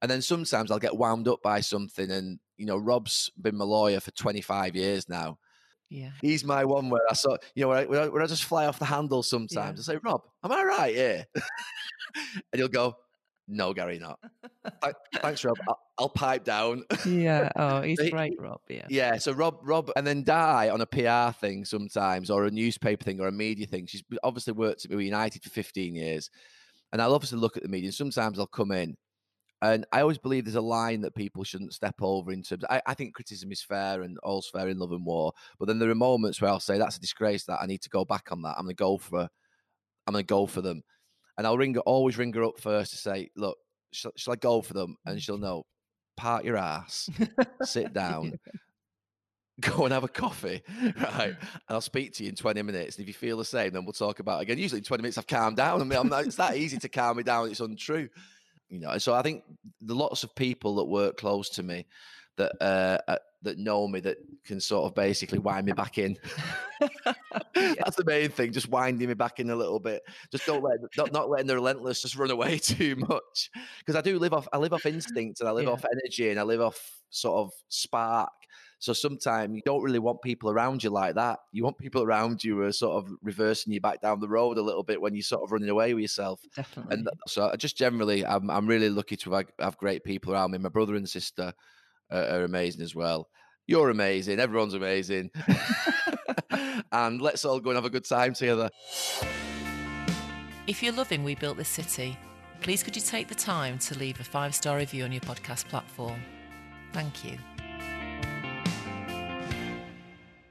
And 0.01 0.11
then 0.11 0.23
sometimes 0.23 0.71
I'll 0.71 0.79
get 0.79 0.97
wound 0.97 1.29
up 1.29 1.43
by 1.43 1.61
something. 1.61 2.11
And, 2.11 2.39
you 2.57 2.67
know, 2.67 2.77
Rob's 2.77 3.31
been 3.41 3.57
my 3.57 3.65
lawyer 3.65 4.01
for 4.01 4.11
25 4.13 4.77
years 4.77 5.09
now. 5.09 5.39
Yeah. 5.89 6.11
He's 6.23 6.45
my 6.45 6.65
one 6.65 6.89
where 6.89 7.03
I 7.11 7.15
saw, 7.15 7.37
you 7.55 7.63
know, 7.63 7.69
where 7.69 8.03
I, 8.03 8.09
where 8.09 8.23
I, 8.23 8.27
just 8.27 8.45
fly 8.45 8.67
off 8.67 8.79
the 8.79 8.87
handle 8.87 9.23
sometimes. 9.23 9.87
Yeah. 9.87 9.93
I 9.93 9.97
say, 9.97 10.01
Rob, 10.03 10.23
am 10.43 10.53
I 10.53 10.63
right 10.65 10.95
here? 10.95 11.27
and 11.35 12.35
he'll 12.55 12.69
go, 12.69 12.97
no, 13.49 13.75
Gary, 13.75 13.99
not. 13.99 14.19
Thanks, 15.21 15.45
Rob. 15.45 15.59
I'll, 15.69 15.79
I'll, 15.99 16.09
pipe 16.09 16.45
down. 16.45 16.85
yeah. 17.05 17.51
Oh, 17.57 17.83
he's 17.83 18.13
right, 18.13 18.33
Rob. 18.39 18.61
Yeah. 18.69 18.87
Yeah. 18.89 19.17
So 19.19 19.33
Rob, 19.33 19.59
Rob, 19.63 19.91
and 19.97 20.07
then 20.07 20.23
Di 20.23 20.71
on 20.71 20.81
a 20.81 20.87
PR 20.87 21.37
thing 21.39 21.65
sometimes, 21.65 22.31
or 22.31 22.45
a 22.45 22.51
newspaper 22.51 23.05
thing, 23.05 23.21
or 23.21 23.29
a 23.29 23.33
media 23.33 23.67
thing. 23.67 23.87
She's 23.87 24.03
obviously 24.23 24.55
worked 24.55 24.85
at 24.85 24.91
United 24.91 25.43
for 25.43 25.51
15 25.51 25.95
years, 25.95 26.31
and 26.93 27.01
I'll 27.01 27.15
obviously 27.15 27.39
look 27.39 27.57
at 27.57 27.63
the 27.63 27.69
media. 27.69 27.93
Sometimes 27.93 28.39
I'll 28.39 28.47
come 28.47 28.73
in, 28.73 28.97
and 29.63 29.87
I 29.93 30.01
always 30.01 30.19
believe 30.19 30.45
there's 30.45 30.57
a 30.57 30.61
line 30.61 31.01
that 31.03 31.15
people 31.15 31.45
shouldn't 31.45 31.75
step 31.75 31.97
over 32.01 32.33
in 32.33 32.43
terms. 32.43 32.65
Of, 32.65 32.71
I, 32.71 32.83
I 32.87 32.95
think 32.95 33.15
criticism 33.15 33.53
is 33.53 33.63
fair 33.63 34.03
and 34.03 34.19
all's 34.23 34.51
fair 34.51 34.69
in 34.69 34.79
love 34.79 34.93
and 34.93 35.05
war, 35.05 35.33
but 35.59 35.67
then 35.69 35.79
there 35.79 35.91
are 35.91 35.95
moments 35.95 36.41
where 36.41 36.51
I'll 36.51 36.61
say 36.61 36.79
that's 36.79 36.97
a 36.97 37.01
disgrace. 37.01 37.45
That 37.45 37.61
I 37.63 37.67
need 37.67 37.83
to 37.83 37.91
go 37.91 38.05
back 38.05 38.29
on 38.31 38.43
that. 38.43 38.57
I'm 38.57 38.65
going 38.65 38.77
to 38.77 38.83
go 38.83 38.99
for. 38.99 39.29
I'm 40.07 40.15
to 40.15 40.23
go 40.25 40.47
for 40.47 40.63
them 40.63 40.83
and 41.39 41.47
I'll 41.47 41.59
ring 41.59 41.75
her, 41.75 41.81
always 41.81 42.19
ring 42.19 42.33
her 42.35 42.45
up 42.45 42.59
first 42.61 42.93
to 42.93 42.97
say, 42.97 43.31
look, 43.37 43.57
shall, 43.93 44.13
shall 44.17 44.35
I 44.35 44.37
go 44.37 44.61
for 44.61 44.75
them? 44.75 44.97
And 45.07 45.21
she'll 45.21 45.39
know, 45.39 45.65
part 46.17 46.45
your 46.45 46.57
ass, 46.57 47.09
sit 47.63 47.93
down, 47.93 48.39
go 49.63 49.85
and 49.85 49.93
have 49.93 50.05
a 50.05 50.09
coffee, 50.09 50.63
right? 50.83 51.35
And 51.37 51.37
I'll 51.69 51.81
speak 51.81 52.15
to 52.15 52.25
you 52.25 52.31
in 52.31 52.35
20 52.35 52.63
minutes. 52.63 52.97
And 52.97 53.03
if 53.03 53.09
you 53.09 53.15
feel 53.15 53.37
the 53.37 53.45
same, 53.45 53.73
then 53.73 53.85
we'll 53.85 53.93
talk 53.93 54.21
about 54.21 54.41
it 54.41 54.43
again. 54.43 54.59
Usually 54.59 54.79
in 54.79 54.85
20 54.85 55.03
minutes, 55.03 55.19
I've 55.19 55.27
calmed 55.27 55.57
down. 55.57 55.81
I 55.81 55.85
mean, 55.85 55.99
I'm 55.99 56.09
not, 56.09 56.27
it's 56.27 56.37
that 56.37 56.57
easy 56.57 56.79
to 56.79 56.89
calm 56.89 57.17
me 57.17 57.23
down. 57.23 57.51
It's 57.51 57.61
untrue. 57.61 58.09
You 58.69 58.81
know, 58.81 58.97
so 58.99 59.15
I 59.15 59.23
think 59.23 59.45
the 59.81 59.95
lots 59.95 60.25
of 60.25 60.35
people 60.35 60.77
that 60.77 60.85
work 60.85 61.19
close 61.19 61.51
to 61.51 61.63
me 61.63 61.87
that 62.37 62.53
uh, 62.61 62.99
uh, 63.11 63.19
that 63.43 63.59
know 63.59 63.87
me 63.87 64.01
that 64.01 64.17
can 64.45 64.61
sort 64.61 64.87
of 64.87 64.95
basically 64.95 65.39
wind 65.39 65.67
me 65.67 65.73
back 65.73 65.99
in. 65.99 66.17
That's 67.55 67.97
the 67.97 68.05
main 68.07 68.31
thing, 68.31 68.53
just 68.53 68.69
winding 68.69 69.09
me 69.09 69.15
back 69.15 69.41
in 69.41 69.51
a 69.51 69.57
little 69.57 69.79
bit. 69.79 70.03
Just 70.31 70.47
don't 70.47 70.63
let 70.63 70.79
not, 70.97 71.13
not 71.13 71.31
letting 71.31 71.47
the 71.47 71.55
relentless 71.55 72.03
just 72.03 72.17
run 72.17 72.31
away 72.31 72.59
too 72.59 72.97
much. 72.97 73.51
Because 73.79 73.97
I 73.97 74.01
do 74.01 74.19
live 74.19 74.33
off 74.33 74.49
I 74.53 74.59
live 74.59 74.73
off 74.73 74.87
instinct 74.87 75.41
and 75.41 75.49
I 75.49 75.53
live 75.53 75.67
yeah. 75.67 75.73
off 75.73 75.85
energy 75.85 76.31
and 76.31 76.41
I 76.41 76.43
live 76.43 76.61
off 76.61 77.03
sort 77.11 77.39
of 77.39 77.53
spark. 77.69 78.31
So 78.83 78.93
sometimes 78.93 79.55
you 79.55 79.63
don't 79.65 79.81
really 79.81 80.01
want 80.01 80.23
people 80.23 80.51
around 80.51 80.83
you 80.83 80.91
like 80.91 81.15
that. 81.15 81.39
You 81.53 81.63
want 81.63 81.79
people 81.79 82.03
around 82.03 82.43
you 82.43 82.57
who 82.57 82.63
are 82.63 82.73
sort 82.73 82.97
of 82.97 83.13
reversing 83.23 83.73
you 83.73 83.81
back 83.81 84.01
down 84.03 84.19
the 84.19 84.29
road 84.29 84.59
a 84.59 84.63
little 84.63 84.83
bit 84.83 85.01
when 85.01 85.15
you're 85.15 85.23
sort 85.23 85.45
of 85.45 85.53
running 85.53 85.69
away 85.69 85.95
with 85.95 86.03
yourself. 86.03 86.41
Definitely. 86.57 86.97
And 86.97 87.09
so 87.29 87.55
just 87.57 87.77
generally, 87.77 88.27
I'm, 88.27 88.51
I'm 88.51 88.67
really 88.67 88.91
lucky 88.91 89.17
to 89.19 89.35
have, 89.35 89.45
have 89.61 89.77
great 89.77 90.03
people 90.03 90.33
around 90.33 90.51
me. 90.51 90.59
My 90.59 90.69
brother 90.69 90.97
and 90.97 91.09
sister 91.09 91.53
are, 92.11 92.25
are 92.25 92.43
amazing 92.43 92.83
as 92.83 92.93
well. 92.93 93.29
You're 93.69 93.91
amazing. 93.91 94.41
Everyone's 94.41 94.75
amazing. 94.75 95.31
and 96.91 97.23
let's 97.23 97.45
all 97.45 97.61
go 97.61 97.71
and 97.71 97.77
have 97.77 97.85
a 97.85 97.91
good 97.91 98.05
time 98.05 98.35
together. 98.35 98.69
If 100.67 100.83
you're 100.83 100.93
loving 100.93 101.23
We 101.23 101.37
Built 101.37 101.57
This 101.57 101.69
City, 101.69 102.19
please 102.63 102.83
could 102.83 102.97
you 102.97 103.03
take 103.03 103.29
the 103.29 103.37
time 103.37 103.79
to 103.79 103.97
leave 103.97 104.19
a 104.19 104.25
five 104.25 104.57
star 104.57 104.79
review 104.79 105.05
on 105.05 105.13
your 105.13 105.21
podcast 105.21 105.69
platform? 105.69 106.21
Thank 106.93 107.25
you. 107.25 107.39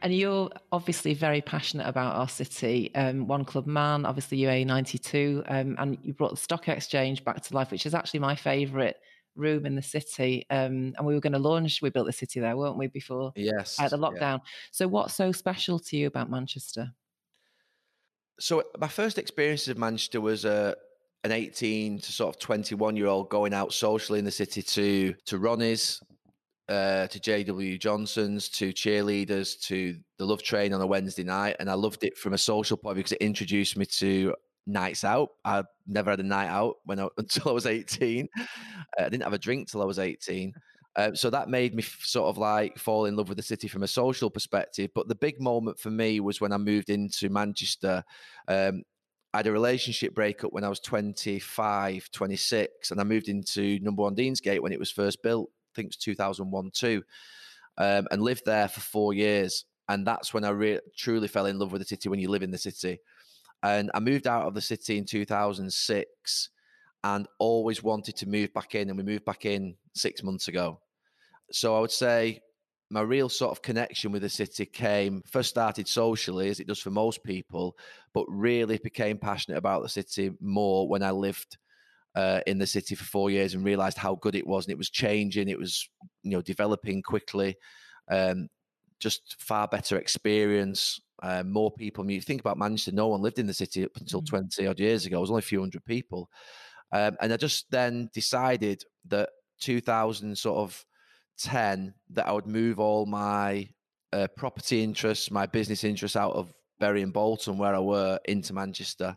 And 0.01 0.15
you're 0.15 0.49
obviously 0.71 1.13
very 1.13 1.41
passionate 1.41 1.87
about 1.87 2.15
our 2.15 2.27
city. 2.27 2.93
Um, 2.95 3.27
One 3.27 3.45
Club 3.45 3.67
Man, 3.67 4.05
obviously 4.05 4.39
UA 4.39 4.65
92, 4.65 5.43
um, 5.47 5.75
and 5.79 5.97
you 6.03 6.13
brought 6.13 6.31
the 6.31 6.37
Stock 6.37 6.67
Exchange 6.67 7.23
back 7.23 7.41
to 7.41 7.53
life, 7.53 7.71
which 7.71 7.85
is 7.85 7.93
actually 7.93 8.21
my 8.21 8.35
favourite 8.35 8.95
room 9.35 9.65
in 9.65 9.75
the 9.75 9.81
city. 9.81 10.45
Um, 10.49 10.93
and 10.97 11.05
we 11.05 11.13
were 11.13 11.19
going 11.19 11.33
to 11.33 11.39
launch, 11.39 11.81
we 11.81 11.89
built 11.89 12.07
the 12.07 12.13
city 12.13 12.39
there, 12.39 12.57
weren't 12.57 12.77
we, 12.77 12.87
before 12.87 13.31
yes, 13.35 13.79
at 13.79 13.91
the 13.91 13.97
lockdown? 13.97 14.39
Yeah. 14.39 14.49
So, 14.71 14.87
what's 14.87 15.13
so 15.13 15.31
special 15.31 15.77
to 15.79 15.97
you 15.97 16.07
about 16.07 16.29
Manchester? 16.29 16.93
So 18.41 18.63
my 18.79 18.87
first 18.87 19.19
experience 19.19 19.67
of 19.67 19.77
Manchester 19.77 20.19
was 20.19 20.45
uh, 20.45 20.73
an 21.23 21.31
18 21.31 21.99
to 21.99 22.11
sort 22.11 22.35
of 22.35 22.41
21 22.41 22.95
year 22.95 23.05
old 23.05 23.29
going 23.29 23.53
out 23.53 23.71
socially 23.71 24.17
in 24.17 24.25
the 24.25 24.31
city 24.31 24.63
to 24.63 25.13
to 25.25 25.37
Ronnie's, 25.37 26.01
uh, 26.71 27.07
to 27.07 27.19
JW 27.19 27.77
Johnson's, 27.77 28.47
to 28.49 28.71
cheerleaders, 28.71 29.59
to 29.67 29.97
the 30.17 30.25
Love 30.25 30.41
Train 30.41 30.71
on 30.73 30.79
a 30.79 30.87
Wednesday 30.87 31.23
night, 31.23 31.57
and 31.59 31.69
I 31.69 31.73
loved 31.73 32.05
it 32.05 32.17
from 32.17 32.31
a 32.31 32.37
social 32.37 32.77
point 32.77 32.95
because 32.95 33.11
it 33.11 33.21
introduced 33.21 33.75
me 33.75 33.85
to 33.85 34.33
nights 34.65 35.03
out. 35.03 35.31
I 35.43 35.63
never 35.85 36.11
had 36.11 36.21
a 36.21 36.23
night 36.23 36.47
out 36.47 36.77
when 36.85 37.01
I, 37.01 37.09
until 37.17 37.49
I 37.49 37.51
was 37.51 37.65
18. 37.65 38.29
Uh, 38.37 38.45
I 38.97 39.09
didn't 39.09 39.23
have 39.23 39.33
a 39.33 39.37
drink 39.37 39.69
till 39.69 39.81
I 39.81 39.85
was 39.85 39.99
18. 39.99 40.53
Uh, 40.95 41.13
so 41.13 41.29
that 41.29 41.49
made 41.49 41.75
me 41.75 41.83
f- 41.83 41.99
sort 42.03 42.29
of 42.29 42.37
like 42.37 42.77
fall 42.77 43.05
in 43.05 43.17
love 43.17 43.27
with 43.27 43.37
the 43.37 43.43
city 43.43 43.67
from 43.67 43.83
a 43.83 43.87
social 43.87 44.29
perspective. 44.29 44.91
But 44.95 45.09
the 45.09 45.15
big 45.15 45.41
moment 45.41 45.77
for 45.77 45.91
me 45.91 46.21
was 46.21 46.39
when 46.39 46.53
I 46.53 46.57
moved 46.57 46.89
into 46.89 47.29
Manchester. 47.29 48.01
Um, 48.47 48.83
I 49.33 49.37
had 49.37 49.47
a 49.47 49.51
relationship 49.51 50.15
breakup 50.15 50.53
when 50.53 50.63
I 50.63 50.69
was 50.69 50.79
25, 50.79 52.11
26, 52.11 52.91
and 52.91 52.99
I 52.99 53.03
moved 53.03 53.27
into 53.27 53.79
number 53.81 54.03
one 54.03 54.15
Deansgate 54.15 54.61
when 54.61 54.73
it 54.73 54.79
was 54.79 54.91
first 54.91 55.21
built. 55.21 55.49
Think 55.75 55.87
it's 55.87 55.97
2001 55.97 56.71
2, 56.73 57.03
um, 57.77 58.07
and 58.11 58.21
lived 58.21 58.43
there 58.45 58.67
for 58.67 58.81
four 58.81 59.13
years. 59.13 59.65
And 59.89 60.05
that's 60.07 60.33
when 60.33 60.45
I 60.45 60.49
re- 60.49 60.79
truly 60.97 61.27
fell 61.27 61.47
in 61.47 61.59
love 61.59 61.71
with 61.71 61.81
the 61.81 61.87
city 61.87 62.07
when 62.09 62.19
you 62.19 62.29
live 62.29 62.43
in 62.43 62.51
the 62.51 62.57
city. 62.57 62.99
And 63.63 63.91
I 63.93 63.99
moved 63.99 64.25
out 64.25 64.47
of 64.47 64.53
the 64.53 64.61
city 64.61 64.97
in 64.97 65.05
2006 65.05 66.49
and 67.03 67.27
always 67.39 67.83
wanted 67.83 68.15
to 68.17 68.29
move 68.29 68.53
back 68.53 68.75
in. 68.75 68.89
And 68.89 68.97
we 68.97 69.03
moved 69.03 69.25
back 69.25 69.45
in 69.45 69.75
six 69.93 70.23
months 70.23 70.47
ago. 70.47 70.79
So 71.51 71.75
I 71.75 71.79
would 71.81 71.91
say 71.91 72.41
my 72.89 73.01
real 73.01 73.29
sort 73.29 73.51
of 73.51 73.61
connection 73.61 74.11
with 74.11 74.21
the 74.21 74.29
city 74.29 74.65
came 74.65 75.23
first 75.25 75.49
started 75.49 75.87
socially, 75.87 76.49
as 76.49 76.59
it 76.59 76.67
does 76.67 76.79
for 76.79 76.89
most 76.89 77.23
people, 77.23 77.77
but 78.13 78.25
really 78.27 78.77
became 78.77 79.17
passionate 79.17 79.57
about 79.57 79.81
the 79.81 79.89
city 79.89 80.31
more 80.41 80.87
when 80.87 81.01
I 81.01 81.11
lived 81.11 81.57
uh, 82.15 82.41
in 82.45 82.57
the 82.57 82.67
city 82.67 82.95
for 82.95 83.05
four 83.05 83.29
years 83.29 83.53
and 83.53 83.63
realized 83.63 83.97
how 83.97 84.15
good 84.15 84.35
it 84.35 84.45
was 84.45 84.65
and 84.65 84.71
it 84.71 84.77
was 84.77 84.89
changing 84.89 85.47
it 85.47 85.59
was 85.59 85.87
you 86.23 86.31
know 86.31 86.41
developing 86.41 87.01
quickly 87.01 87.55
um, 88.09 88.49
just 88.99 89.35
far 89.39 89.67
better 89.67 89.97
experience 89.97 90.99
uh, 91.23 91.43
more 91.43 91.71
people. 91.71 92.03
I 92.03 92.07
mean, 92.07 92.15
you 92.15 92.21
think 92.21 92.41
about 92.41 92.57
manchester 92.57 92.91
no 92.91 93.07
one 93.07 93.21
lived 93.21 93.39
in 93.39 93.47
the 93.47 93.53
city 93.53 93.83
up 93.85 93.95
until 93.99 94.21
mm. 94.21 94.27
20 94.27 94.67
odd 94.67 94.79
years 94.79 95.05
ago 95.05 95.17
it 95.17 95.21
was 95.21 95.29
only 95.29 95.39
a 95.39 95.43
few 95.43 95.59
hundred 95.59 95.85
people. 95.85 96.29
Um, 96.93 97.15
and 97.21 97.31
i 97.31 97.37
just 97.37 97.71
then 97.71 98.09
decided 98.13 98.83
that 99.07 99.29
2000 99.61 100.37
sort 100.37 100.57
of 100.57 100.85
10 101.39 101.93
that 102.09 102.27
i 102.27 102.31
would 102.33 102.47
move 102.47 102.79
all 102.79 103.05
my 103.05 103.69
uh, 104.11 104.27
property 104.35 104.83
interests 104.83 105.31
my 105.31 105.45
business 105.45 105.85
interests 105.85 106.17
out 106.17 106.33
of 106.33 106.53
Bury 106.81 107.01
and 107.01 107.13
Bolton 107.13 107.57
where 107.57 107.73
i 107.73 107.79
were 107.79 108.19
into 108.25 108.53
manchester 108.53 109.15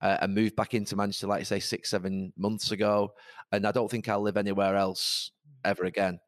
uh, 0.00 0.18
and 0.20 0.34
moved 0.34 0.56
back 0.56 0.74
into 0.74 0.96
Manchester, 0.96 1.26
like 1.26 1.40
I 1.40 1.44
say, 1.44 1.60
six, 1.60 1.90
seven 1.90 2.32
months 2.36 2.70
ago. 2.70 3.12
And 3.52 3.66
I 3.66 3.72
don't 3.72 3.90
think 3.90 4.08
I'll 4.08 4.20
live 4.20 4.36
anywhere 4.36 4.76
else 4.76 5.30
ever 5.64 5.84
again. 5.84 6.18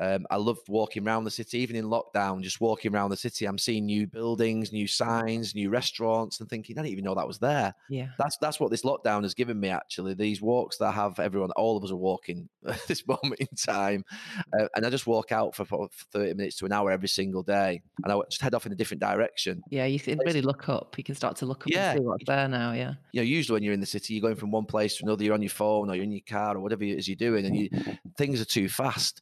Um, 0.00 0.26
I 0.30 0.36
love 0.36 0.58
walking 0.66 1.06
around 1.06 1.24
the 1.24 1.30
city, 1.30 1.58
even 1.58 1.76
in 1.76 1.84
lockdown, 1.84 2.40
just 2.42 2.60
walking 2.60 2.94
around 2.94 3.10
the 3.10 3.16
city. 3.18 3.44
I'm 3.44 3.58
seeing 3.58 3.84
new 3.84 4.06
buildings, 4.06 4.72
new 4.72 4.86
signs, 4.86 5.54
new 5.54 5.68
restaurants, 5.68 6.40
and 6.40 6.48
thinking, 6.48 6.78
I 6.78 6.82
didn't 6.82 6.92
even 6.92 7.04
know 7.04 7.14
that 7.14 7.28
was 7.28 7.38
there. 7.38 7.74
Yeah. 7.90 8.08
That's 8.18 8.38
that's 8.38 8.58
what 8.58 8.70
this 8.70 8.82
lockdown 8.82 9.22
has 9.24 9.34
given 9.34 9.60
me, 9.60 9.68
actually. 9.68 10.14
These 10.14 10.40
walks 10.40 10.78
that 10.78 10.86
I 10.86 10.92
have 10.92 11.20
everyone, 11.20 11.50
all 11.52 11.76
of 11.76 11.84
us 11.84 11.90
are 11.90 11.96
walking 11.96 12.48
at 12.66 12.86
this 12.88 13.06
moment 13.06 13.40
in 13.40 13.48
time. 13.56 14.04
Uh, 14.58 14.68
and 14.74 14.86
I 14.86 14.90
just 14.90 15.06
walk 15.06 15.32
out 15.32 15.54
for, 15.54 15.66
for 15.66 15.88
30 16.12 16.34
minutes 16.34 16.56
to 16.56 16.66
an 16.66 16.72
hour 16.72 16.90
every 16.90 17.08
single 17.08 17.42
day. 17.42 17.82
And 18.02 18.10
I 18.10 18.18
just 18.30 18.40
head 18.40 18.54
off 18.54 18.64
in 18.64 18.72
a 18.72 18.76
different 18.76 19.02
direction. 19.02 19.62
Yeah, 19.68 19.84
you 19.84 20.00
can 20.00 20.18
really 20.24 20.42
look 20.42 20.70
up. 20.70 20.96
You 20.96 21.04
can 21.04 21.14
start 21.14 21.36
to 21.36 21.46
look 21.46 21.64
up 21.64 21.70
yeah. 21.70 21.90
and 21.90 22.00
see 22.00 22.04
what's 22.04 22.24
there 22.26 22.48
now. 22.48 22.72
Yeah. 22.72 22.94
You 23.12 23.20
know, 23.20 23.24
usually 23.24 23.56
when 23.56 23.62
you're 23.62 23.74
in 23.74 23.80
the 23.80 23.86
city, 23.86 24.14
you're 24.14 24.22
going 24.22 24.36
from 24.36 24.50
one 24.50 24.64
place 24.64 24.96
to 24.96 25.04
another, 25.04 25.24
you're 25.24 25.34
on 25.34 25.42
your 25.42 25.50
phone 25.50 25.90
or 25.90 25.94
you're 25.94 26.04
in 26.04 26.12
your 26.12 26.22
car 26.26 26.56
or 26.56 26.60
whatever 26.60 26.84
it 26.84 26.98
is 26.98 27.06
you're 27.06 27.16
doing, 27.16 27.44
and 27.44 27.54
you 27.54 27.68
things 28.16 28.40
are 28.40 28.46
too 28.46 28.68
fast. 28.70 29.20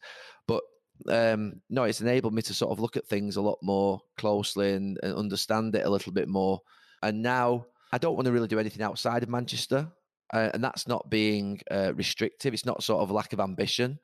But 0.49 0.63
um, 1.09 1.61
no, 1.71 1.85
it's 1.85 2.01
enabled 2.01 2.35
me 2.35 2.43
to 2.43 2.55
sort 2.55 2.73
of 2.73 2.81
look 2.81 2.97
at 2.97 3.07
things 3.07 3.37
a 3.37 3.43
lot 3.43 3.59
more 3.63 4.01
closely 4.17 4.73
and, 4.73 4.99
and 5.05 5.15
understand 5.15 5.77
it 5.77 5.87
a 5.87 5.91
little 5.91 6.13
bit 6.13 6.29
more. 6.29 6.61
And 7.05 7.23
now 7.23 7.67
I 7.93 7.99
don't 7.99 8.17
want 8.17 8.27
to 8.27 8.33
really 8.33 8.49
do 8.49 8.59
anything 8.59 8.83
outside 8.83 9.23
of 9.23 9.29
Manchester. 9.29 9.87
Uh, 10.35 10.51
and 10.53 10.63
that's 10.63 10.89
not 10.89 11.09
being 11.09 11.61
uh, 11.71 11.93
restrictive. 11.95 12.53
It's 12.53 12.67
not 12.67 12.83
sort 12.83 13.03
of 13.03 13.11
lack 13.11 13.33
of 13.33 13.41
ambition. 13.41 13.99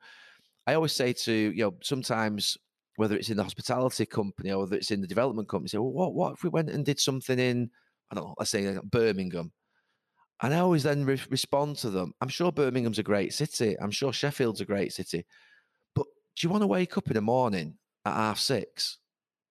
I 0.65 0.73
always 0.73 0.93
say 0.93 1.13
to, 1.13 1.31
you 1.31 1.63
know, 1.63 1.75
sometimes 1.83 2.57
whether 2.95 3.15
it's 3.15 3.29
in 3.29 3.37
the 3.37 3.43
hospitality 3.43 4.05
company 4.05 4.51
or 4.51 4.61
whether 4.61 4.75
it's 4.75 4.89
in 4.89 5.01
the 5.01 5.07
development 5.07 5.49
company, 5.49 5.67
say, 5.67 5.77
well, 5.77 5.91
what, 5.91 6.13
what 6.13 6.33
if 6.33 6.43
we 6.43 6.49
went 6.49 6.69
and 6.69 6.85
did 6.85 6.99
something 6.99 7.37
in, 7.37 7.69
I 8.09 8.15
don't 8.15 8.23
know, 8.23 8.35
let's 8.39 8.51
say 8.51 8.77
Birmingham? 8.85 9.51
And 10.41 10.53
I 10.53 10.59
always 10.59 10.83
then 10.83 11.05
re- 11.05 11.19
respond 11.29 11.77
to 11.77 11.89
them. 11.89 12.13
I'm 12.21 12.29
sure 12.29 12.51
Birmingham's 12.51 12.99
a 12.99 13.03
great 13.03 13.33
city. 13.33 13.75
I'm 13.79 13.91
sure 13.91 14.11
Sheffield's 14.11 14.61
a 14.61 14.65
great 14.65 14.93
city 14.93 15.25
do 16.35 16.45
you 16.45 16.51
want 16.51 16.63
to 16.63 16.67
wake 16.67 16.97
up 16.97 17.07
in 17.07 17.13
the 17.13 17.21
morning 17.21 17.77
at 18.05 18.13
half 18.13 18.39
six 18.39 18.97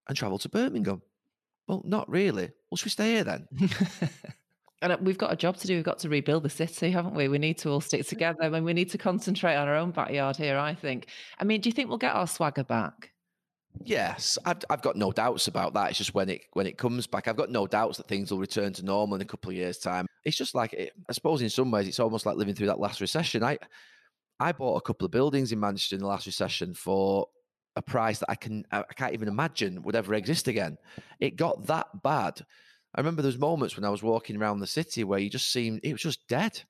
and 0.09 0.17
travel 0.17 0.39
to 0.39 0.49
Birmingham? 0.49 1.03
Well, 1.67 1.83
not 1.85 2.09
really. 2.11 2.51
Well, 2.71 2.77
should 2.77 2.87
we 2.87 2.91
stay 2.91 3.13
here 3.13 3.25
then? 3.25 3.49
and 4.83 4.93
uh, 4.93 4.99
we've 5.01 5.19
got 5.19 5.33
a 5.33 5.37
job 5.37 5.57
to 5.59 5.67
do. 5.67 5.77
We've 5.77 5.85
got 5.85 5.99
to 6.01 6.09
rebuild 6.11 6.43
the 6.43 6.51
city, 6.51 6.91
haven't 6.91 7.15
we? 7.15 7.29
We 7.29 7.39
need 7.39 7.57
to 7.59 7.71
all 7.71 7.81
stick 7.81 8.07
together. 8.07 8.43
I 8.43 8.51
mean, 8.51 8.65
we 8.65 8.75
need 8.75 8.91
to 8.91 8.99
concentrate 8.99 9.57
on 9.57 9.67
our 9.67 9.77
own 9.77 9.93
backyard 9.93 10.37
here, 10.37 10.59
I 10.59 10.75
think. 10.75 11.09
I 11.39 11.45
mean, 11.45 11.63
do 11.63 11.69
you 11.69 11.73
think 11.73 11.89
we'll 11.89 11.99
get 11.99 12.15
our 12.15 12.27
swagger 12.27 12.65
back? 12.65 13.13
Yes, 13.83 14.39
I've, 14.45 14.59
I've 14.71 14.83
got 14.83 14.97
no 14.97 15.11
doubts 15.11 15.49
about 15.49 15.75
that. 15.75 15.89
It's 15.89 15.99
just 15.99 16.15
when 16.15 16.29
it 16.29 16.43
when 16.53 16.67
it 16.67 16.79
comes 16.79 17.07
back, 17.07 17.27
I've 17.27 17.37
got 17.37 17.51
no 17.51 17.67
doubts 17.67 17.97
that 17.97 18.07
things 18.07 18.31
will 18.31 18.39
return 18.39 18.73
to 18.75 18.85
normal 18.85 19.17
in 19.17 19.23
a 19.23 19.25
couple 19.25 19.51
of 19.51 19.57
years' 19.57 19.79
time. 19.79 20.07
It's 20.25 20.37
just 20.37 20.55
like 20.55 20.75
I 20.75 21.13
suppose 21.13 21.43
in 21.43 21.51
some 21.51 21.71
ways 21.71 21.89
it's 21.89 21.99
almost 21.99 22.25
like 22.25 22.37
living 22.37 22.55
through 22.55 22.69
that 22.69 22.79
last 22.79 23.01
recession. 23.01 23.43
I 23.43 23.59
I 24.41 24.53
bought 24.53 24.77
a 24.77 24.83
couple 24.83 25.05
of 25.05 25.11
buildings 25.11 25.53
in 25.53 25.61
Manchester 25.61 25.97
in 25.97 26.01
the 26.01 26.09
last 26.09 26.27
recession 26.27 26.75
for 26.75 27.29
a 27.77 27.83
price 27.83 28.21
that 28.21 28.31
I 28.31 28.35
can 28.35 28.65
I 28.71 28.83
can't 28.97 29.15
even 29.15 29.29
imagine 29.29 29.83
would 29.83 29.97
ever 29.97 30.15
exist 30.15 30.49
again. 30.49 30.77
It 31.21 31.37
got 31.37 31.67
that 31.67 31.87
bad. 32.03 32.41
I 32.95 33.01
remember 33.01 33.23
those 33.23 33.39
moments 33.39 33.77
when 33.77 33.85
I 33.85 33.91
was 33.91 34.03
walking 34.03 34.37
around 34.37 34.61
the 34.61 34.67
city 34.67 35.03
where 35.03 35.19
you 35.19 35.29
just 35.29 35.51
seemed 35.51 35.81
it 35.83 35.93
was 35.93 36.03
just 36.03 36.29
dead. 36.29 36.63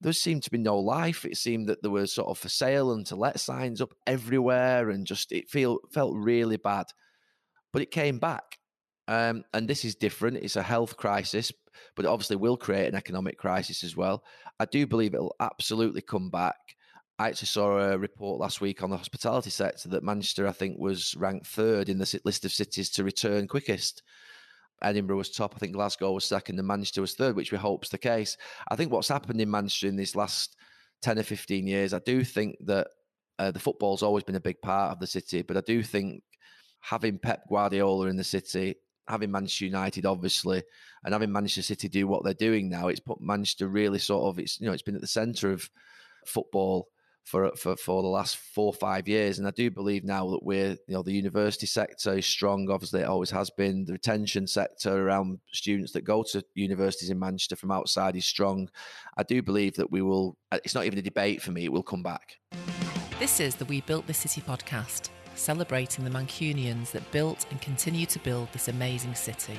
There 0.00 0.12
seemed 0.12 0.42
to 0.42 0.50
be 0.50 0.58
no 0.58 0.78
life. 0.78 1.24
It 1.24 1.36
seemed 1.36 1.68
that 1.68 1.82
there 1.82 1.90
were 1.90 2.06
sort 2.06 2.28
of 2.28 2.38
for 2.38 2.48
sale 2.48 2.92
and 2.92 3.06
to 3.06 3.16
let 3.16 3.40
signs 3.40 3.80
up 3.80 3.94
everywhere, 4.06 4.90
and 4.90 5.06
just 5.06 5.32
it 5.32 5.48
feel 5.48 5.78
felt 5.90 6.14
really 6.16 6.56
bad. 6.56 6.86
But 7.72 7.82
it 7.82 7.90
came 7.90 8.18
back, 8.18 8.58
um, 9.08 9.44
and 9.52 9.68
this 9.68 9.84
is 9.84 9.94
different. 9.94 10.38
It's 10.38 10.56
a 10.56 10.62
health 10.62 10.96
crisis, 10.96 11.52
but 11.94 12.04
it 12.04 12.08
obviously 12.08 12.36
will 12.36 12.56
create 12.56 12.88
an 12.88 12.94
economic 12.94 13.38
crisis 13.38 13.84
as 13.84 13.96
well. 13.96 14.22
I 14.60 14.66
do 14.66 14.86
believe 14.86 15.14
it'll 15.14 15.36
absolutely 15.40 16.02
come 16.02 16.30
back. 16.30 16.56
I 17.18 17.28
actually 17.28 17.46
saw 17.46 17.78
a 17.78 17.98
report 17.98 18.40
last 18.40 18.60
week 18.60 18.82
on 18.82 18.90
the 18.90 18.96
hospitality 18.96 19.50
sector 19.50 19.88
that 19.88 20.02
Manchester, 20.02 20.46
I 20.46 20.52
think, 20.52 20.78
was 20.78 21.14
ranked 21.16 21.46
third 21.46 21.88
in 21.88 21.98
the 21.98 22.20
list 22.24 22.44
of 22.44 22.52
cities 22.52 22.90
to 22.90 23.04
return 23.04 23.48
quickest. 23.48 24.02
Edinburgh 24.82 25.16
was 25.16 25.30
top. 25.30 25.54
I 25.54 25.58
think 25.58 25.72
Glasgow 25.72 26.12
was 26.12 26.26
second, 26.26 26.58
and 26.58 26.68
Manchester 26.68 27.00
was 27.00 27.14
third, 27.14 27.34
which 27.34 27.52
we 27.52 27.58
hope's 27.58 27.88
the 27.88 27.96
case. 27.96 28.36
I 28.68 28.76
think 28.76 28.92
what's 28.92 29.08
happened 29.08 29.40
in 29.40 29.50
Manchester 29.50 29.86
in 29.86 29.96
these 29.96 30.14
last 30.14 30.56
ten 31.00 31.18
or 31.18 31.22
fifteen 31.22 31.66
years, 31.66 31.94
I 31.94 32.00
do 32.00 32.22
think 32.22 32.56
that 32.66 32.88
uh, 33.38 33.50
the 33.50 33.58
football's 33.58 34.02
always 34.02 34.24
been 34.24 34.34
a 34.36 34.40
big 34.40 34.60
part 34.60 34.92
of 34.92 35.00
the 35.00 35.06
city, 35.06 35.40
but 35.40 35.56
I 35.56 35.62
do 35.62 35.82
think 35.82 36.22
having 36.80 37.18
Pep 37.18 37.48
Guardiola 37.48 38.08
in 38.08 38.16
the 38.16 38.24
city, 38.24 38.74
having 39.08 39.30
Manchester 39.30 39.64
United, 39.64 40.04
obviously, 40.04 40.62
and 41.04 41.14
having 41.14 41.32
Manchester 41.32 41.62
City 41.62 41.88
do 41.88 42.06
what 42.06 42.24
they're 42.24 42.34
doing 42.34 42.68
now, 42.68 42.88
it's 42.88 43.00
put 43.00 43.22
Manchester 43.22 43.68
really 43.68 43.98
sort 43.98 44.24
of 44.24 44.38
it's 44.38 44.60
you 44.60 44.66
know 44.66 44.72
it's 44.74 44.82
been 44.82 44.94
at 44.94 45.00
the 45.00 45.06
centre 45.06 45.50
of 45.50 45.70
football 46.26 46.88
for, 47.26 47.50
for 47.56 47.76
for 47.76 48.02
the 48.02 48.08
last 48.08 48.36
four 48.36 48.66
or 48.66 48.72
five 48.72 49.08
years. 49.08 49.38
And 49.38 49.48
I 49.48 49.50
do 49.50 49.68
believe 49.68 50.04
now 50.04 50.30
that 50.30 50.44
we're, 50.44 50.70
you 50.70 50.94
know, 50.94 51.02
the 51.02 51.12
university 51.12 51.66
sector 51.66 52.16
is 52.16 52.24
strong. 52.24 52.70
Obviously, 52.70 53.00
it 53.00 53.08
always 53.08 53.30
has 53.30 53.50
been. 53.50 53.84
The 53.84 53.94
retention 53.94 54.46
sector 54.46 55.06
around 55.06 55.40
students 55.52 55.92
that 55.92 56.04
go 56.04 56.22
to 56.22 56.44
universities 56.54 57.10
in 57.10 57.18
Manchester 57.18 57.56
from 57.56 57.72
outside 57.72 58.14
is 58.14 58.24
strong. 58.24 58.68
I 59.18 59.24
do 59.24 59.42
believe 59.42 59.74
that 59.74 59.90
we 59.90 60.02
will. 60.02 60.38
Uh, 60.52 60.58
it's 60.64 60.74
not 60.74 60.86
even 60.86 61.00
a 61.00 61.02
debate 61.02 61.42
for 61.42 61.50
me. 61.50 61.64
It 61.64 61.72
will 61.72 61.82
come 61.82 62.04
back. 62.04 62.36
This 63.18 63.40
is 63.40 63.56
the 63.56 63.64
We 63.64 63.80
Built 63.80 64.06
the 64.06 64.14
City 64.14 64.40
podcast, 64.40 65.08
celebrating 65.34 66.04
the 66.04 66.10
Mancunians 66.10 66.92
that 66.92 67.10
built 67.10 67.44
and 67.50 67.60
continue 67.60 68.06
to 68.06 68.20
build 68.20 68.52
this 68.52 68.68
amazing 68.68 69.16
city. 69.16 69.58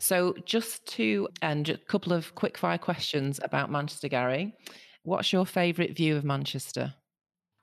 So, 0.00 0.34
just 0.44 0.84
to 0.96 1.28
end, 1.42 1.68
a 1.68 1.76
couple 1.76 2.12
of 2.12 2.34
quick 2.34 2.58
fire 2.58 2.78
questions 2.78 3.38
about 3.44 3.70
Manchester, 3.70 4.08
Gary. 4.08 4.54
What's 5.08 5.32
your 5.32 5.46
favourite 5.46 5.96
view 5.96 6.16
of 6.18 6.24
Manchester? 6.24 6.92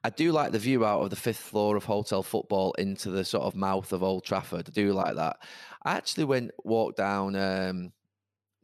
I 0.03 0.09
do 0.09 0.31
like 0.31 0.51
the 0.51 0.57
view 0.57 0.83
out 0.83 1.01
of 1.01 1.11
the 1.11 1.15
fifth 1.15 1.37
floor 1.37 1.75
of 1.75 1.83
Hotel 1.83 2.23
Football 2.23 2.73
into 2.79 3.11
the 3.11 3.23
sort 3.23 3.43
of 3.43 3.55
mouth 3.55 3.93
of 3.93 4.01
Old 4.01 4.23
Trafford. 4.23 4.67
I 4.67 4.71
do 4.71 4.93
like 4.93 5.15
that. 5.15 5.37
I 5.83 5.93
actually 5.93 6.23
went 6.23 6.49
walk 6.63 6.95
down. 6.95 7.35
Um, 7.35 7.93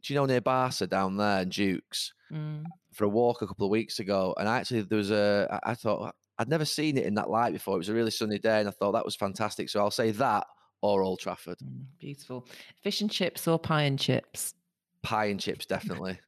do 0.02 0.12
you 0.12 0.18
know 0.18 0.26
near 0.26 0.40
Barca 0.40 0.88
down 0.88 1.16
there, 1.16 1.42
and 1.42 1.52
Dukes, 1.52 2.12
mm. 2.32 2.64
for 2.92 3.04
a 3.04 3.08
walk 3.08 3.40
a 3.42 3.46
couple 3.46 3.66
of 3.66 3.70
weeks 3.70 4.00
ago? 4.00 4.34
And 4.36 4.48
I 4.48 4.58
actually, 4.58 4.80
there 4.80 4.98
was 4.98 5.12
a. 5.12 5.60
I 5.62 5.74
thought 5.76 6.16
I'd 6.38 6.48
never 6.48 6.64
seen 6.64 6.98
it 6.98 7.06
in 7.06 7.14
that 7.14 7.30
light 7.30 7.52
before. 7.52 7.76
It 7.76 7.78
was 7.78 7.88
a 7.88 7.94
really 7.94 8.10
sunny 8.10 8.40
day, 8.40 8.58
and 8.58 8.68
I 8.68 8.72
thought 8.72 8.92
that 8.92 9.04
was 9.04 9.14
fantastic. 9.14 9.70
So 9.70 9.78
I'll 9.78 9.92
say 9.92 10.10
that 10.10 10.44
or 10.80 11.04
Old 11.04 11.20
Trafford. 11.20 11.58
Mm, 11.58 11.84
beautiful. 12.00 12.48
Fish 12.82 13.00
and 13.00 13.10
chips 13.10 13.46
or 13.46 13.60
pie 13.60 13.82
and 13.82 13.96
chips? 13.96 14.54
Pie 15.02 15.26
and 15.26 15.38
chips, 15.38 15.66
definitely. 15.66 16.18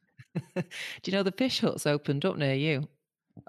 Do 0.55 0.63
you 1.05 1.13
know 1.13 1.23
the 1.23 1.31
fish 1.31 1.59
hut's 1.59 1.85
opened 1.85 2.25
up 2.25 2.37
near 2.37 2.53
you? 2.53 2.87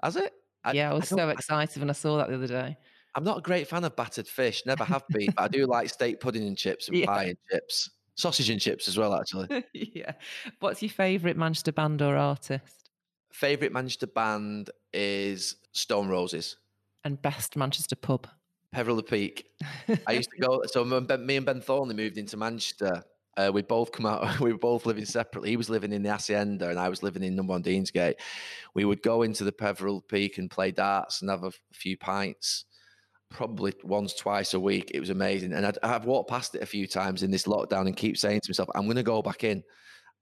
Has 0.03 0.15
it? 0.15 0.33
I, 0.63 0.73
yeah, 0.73 0.91
I 0.91 0.93
was 0.93 1.11
I 1.11 1.15
so 1.15 1.29
excited 1.29 1.79
when 1.79 1.89
I 1.89 1.93
saw 1.93 2.17
that 2.17 2.29
the 2.29 2.35
other 2.35 2.47
day. 2.47 2.77
I'm 3.15 3.23
not 3.23 3.39
a 3.39 3.41
great 3.41 3.67
fan 3.67 3.83
of 3.83 3.95
battered 3.95 4.27
fish, 4.27 4.63
never 4.65 4.83
have 4.83 5.03
been, 5.09 5.31
but 5.35 5.43
I 5.43 5.47
do 5.47 5.65
like 5.65 5.89
steak 5.89 6.19
pudding 6.19 6.45
and 6.47 6.57
chips 6.57 6.87
and 6.89 6.97
yeah. 6.97 7.05
pie 7.05 7.23
and 7.25 7.37
chips. 7.51 7.89
Sausage 8.15 8.49
and 8.49 8.59
chips 8.59 8.87
as 8.87 8.97
well, 8.97 9.15
actually. 9.15 9.63
yeah. 9.73 10.13
What's 10.59 10.81
your 10.81 10.89
favourite 10.89 11.37
Manchester 11.37 11.71
band 11.71 12.01
or 12.01 12.15
artist? 12.15 12.89
Favourite 13.31 13.71
Manchester 13.71 14.07
band 14.07 14.71
is 14.93 15.55
Stone 15.71 16.09
Roses. 16.09 16.57
And 17.03 17.21
best 17.21 17.55
Manchester 17.55 17.95
pub? 17.95 18.27
Peveril 18.71 18.97
the 18.97 19.03
Peak. 19.03 19.45
I 20.07 20.13
used 20.13 20.29
to 20.31 20.41
go. 20.41 20.61
So 20.65 20.83
me 20.83 21.37
and 21.37 21.45
Ben 21.45 21.61
Thornley 21.61 21.95
moved 21.95 22.17
into 22.17 22.37
Manchester. 22.37 23.03
Uh, 23.37 23.51
we 23.53 23.61
both 23.61 23.91
come 23.91 24.05
out. 24.05 24.39
We 24.41 24.51
were 24.51 24.57
both 24.57 24.85
living 24.85 25.05
separately. 25.05 25.51
He 25.51 25.57
was 25.57 25.69
living 25.69 25.93
in 25.93 26.01
the 26.01 26.09
Hacienda, 26.09 26.69
and 26.69 26.79
I 26.79 26.89
was 26.89 27.03
living 27.03 27.23
in 27.23 27.35
Number 27.35 27.51
One 27.51 27.63
Deansgate. 27.63 28.15
We 28.73 28.83
would 28.83 29.03
go 29.03 29.21
into 29.21 29.43
the 29.43 29.51
Peveril 29.51 30.01
Peak 30.01 30.39
and 30.39 30.49
play 30.49 30.71
darts 30.71 31.21
and 31.21 31.29
have 31.29 31.43
a 31.43 31.51
few 31.71 31.97
pints, 31.97 32.65
probably 33.29 33.73
once, 33.83 34.15
twice 34.15 34.55
a 34.55 34.59
week. 34.59 34.91
It 34.93 34.99
was 34.99 35.11
amazing, 35.11 35.53
and 35.53 35.65
i 35.83 35.87
have 35.87 36.05
walked 36.05 36.29
past 36.29 36.55
it 36.55 36.63
a 36.63 36.65
few 36.65 36.87
times 36.87 37.21
in 37.21 37.31
this 37.31 37.45
lockdown 37.45 37.85
and 37.85 37.95
keep 37.95 38.17
saying 38.17 38.41
to 38.41 38.49
myself, 38.49 38.69
"I'm 38.75 38.85
going 38.85 38.97
to 38.97 39.03
go 39.03 39.21
back 39.21 39.43
in." 39.43 39.63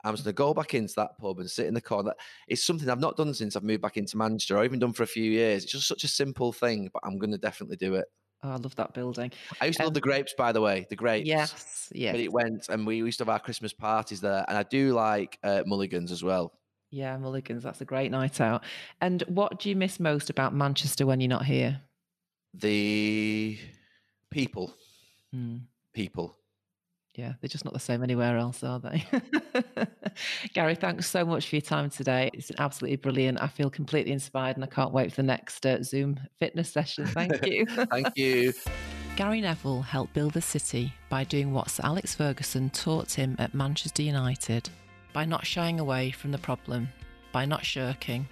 I'm 0.03 0.13
going 0.13 0.23
to 0.25 0.33
go 0.33 0.53
back 0.53 0.75
into 0.75 0.93
that 0.97 1.17
pub 1.17 1.39
and 1.39 1.49
sit 1.49 1.65
in 1.65 1.73
the 1.73 1.81
corner. 1.81 2.13
It's 2.47 2.63
something 2.63 2.87
I've 2.91 2.99
not 2.99 3.17
done 3.17 3.33
since 3.33 3.55
I've 3.55 3.63
moved 3.63 3.81
back 3.81 3.97
into 3.97 4.17
Manchester, 4.17 4.55
or 4.55 4.63
even 4.63 4.77
done 4.77 4.93
for 4.93 5.01
a 5.01 5.07
few 5.07 5.23
years. 5.23 5.63
It's 5.63 5.71
just 5.71 5.87
such 5.87 6.03
a 6.03 6.07
simple 6.07 6.53
thing, 6.53 6.91
but 6.93 7.01
I'm 7.03 7.17
going 7.17 7.31
to 7.31 7.39
definitely 7.39 7.77
do 7.77 7.95
it. 7.95 8.05
Oh, 8.43 8.51
I 8.51 8.55
love 8.57 8.75
that 8.75 8.93
building. 8.93 9.31
I 9.59 9.65
used 9.65 9.77
to 9.77 9.83
um, 9.83 9.87
love 9.87 9.93
the 9.95 10.01
grapes, 10.01 10.33
by 10.37 10.51
the 10.51 10.61
way. 10.61 10.85
The 10.89 10.95
grapes. 10.95 11.27
Yes, 11.27 11.89
yes. 11.93 12.13
But 12.13 12.21
it 12.21 12.31
went, 12.31 12.69
and 12.69 12.85
we 12.85 12.97
used 12.97 13.17
to 13.19 13.23
have 13.23 13.29
our 13.29 13.39
Christmas 13.39 13.73
parties 13.73 14.21
there. 14.21 14.45
And 14.47 14.57
I 14.57 14.63
do 14.63 14.93
like 14.93 15.39
uh, 15.43 15.63
Mulligans 15.65 16.11
as 16.11 16.23
well. 16.23 16.53
Yeah, 16.91 17.17
Mulligans. 17.17 17.63
That's 17.63 17.81
a 17.81 17.85
great 17.85 18.11
night 18.11 18.39
out. 18.39 18.63
And 19.01 19.23
what 19.27 19.59
do 19.59 19.69
you 19.69 19.75
miss 19.75 19.99
most 19.99 20.29
about 20.29 20.53
Manchester 20.53 21.05
when 21.05 21.19
you're 21.21 21.29
not 21.29 21.45
here? 21.45 21.81
The 22.53 23.57
people. 24.29 24.73
Hmm. 25.33 25.57
People 25.93 26.37
yeah, 27.17 27.33
they're 27.39 27.47
just 27.47 27.65
not 27.65 27.73
the 27.73 27.79
same 27.79 28.03
anywhere 28.03 28.37
else, 28.37 28.63
are 28.63 28.79
they? 28.79 29.05
Gary, 30.53 30.75
thanks 30.75 31.09
so 31.09 31.25
much 31.25 31.49
for 31.49 31.55
your 31.55 31.61
time 31.61 31.89
today. 31.89 32.29
It's 32.33 32.51
absolutely 32.59 32.97
brilliant. 32.97 33.41
I 33.41 33.47
feel 33.47 33.69
completely 33.69 34.11
inspired 34.11 34.57
and 34.57 34.63
I 34.63 34.67
can't 34.67 34.91
wait 34.91 35.11
for 35.11 35.17
the 35.17 35.27
next 35.27 35.65
uh, 35.65 35.81
Zoom 35.81 36.19
fitness 36.39 36.69
session. 36.69 37.05
Thank 37.05 37.45
you. 37.45 37.65
Thank 37.65 38.11
you. 38.17 38.53
Gary 39.15 39.39
Neville 39.39 39.81
helped 39.81 40.13
build 40.13 40.33
the 40.33 40.41
city 40.41 40.93
by 41.09 41.23
doing 41.23 41.53
what 41.53 41.69
Sir 41.69 41.83
Alex 41.85 42.13
Ferguson 42.13 42.69
taught 42.69 43.11
him 43.11 43.35
at 43.39 43.53
Manchester 43.53 44.03
United 44.03 44.69
by 45.13 45.23
not 45.23 45.45
shying 45.45 45.79
away 45.79 46.11
from 46.11 46.31
the 46.31 46.37
problem, 46.37 46.89
by 47.31 47.45
not 47.45 47.65
shirking, 47.65 48.27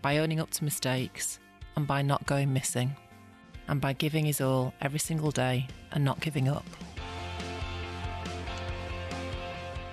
by 0.00 0.18
owning 0.18 0.40
up 0.40 0.50
to 0.52 0.64
mistakes, 0.64 1.38
and 1.76 1.86
by 1.86 2.00
not 2.00 2.24
going 2.24 2.50
missing, 2.50 2.96
and 3.68 3.80
by 3.80 3.92
giving 3.92 4.24
his 4.24 4.40
all 4.40 4.72
every 4.80 4.98
single 4.98 5.30
day 5.30 5.66
and 5.92 6.02
not 6.02 6.20
giving 6.20 6.48
up. 6.48 6.64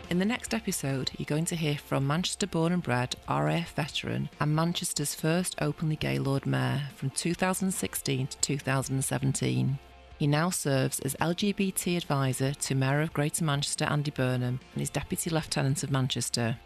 In 0.10 0.18
the 0.18 0.26
next 0.26 0.56
episode, 0.56 1.12
you're 1.20 1.28
going 1.28 1.46
to 1.46 1.56
hear 1.56 1.78
from 1.78 2.08
Manchester 2.08 2.48
born 2.48 2.74
and 2.74 2.82
bred 2.82 3.16
RAF 3.30 3.76
veteran 3.76 4.28
and 4.40 4.56
Manchester's 4.56 5.14
first 5.14 5.56
openly 5.62 5.98
gay 5.98 6.18
Lord 6.18 6.48
Mayor 6.48 6.82
from 6.96 7.12
2016 7.12 8.26
to 8.26 8.38
2017. 8.40 9.78
He 10.18 10.26
now 10.26 10.50
serves 10.50 11.00
as 11.02 11.14
LGBT 11.22 11.96
advisor 11.96 12.56
to 12.56 12.74
Mayor 12.74 13.02
of 13.02 13.14
Greater 13.14 13.46
Manchester 13.46 13.86
Andy 13.86 14.10
Burnham 14.10 14.60
and 14.74 14.82
is 14.82 14.90
Deputy 14.90 15.30
Lieutenant 15.30 15.84
of 15.84 15.92
Manchester. 15.92 16.58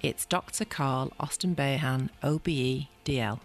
It's 0.00 0.24
Dr. 0.24 0.64
Carl 0.64 1.12
Austin 1.20 1.52
Behan, 1.52 2.08
OBE, 2.22 2.86
DL. 3.04 3.38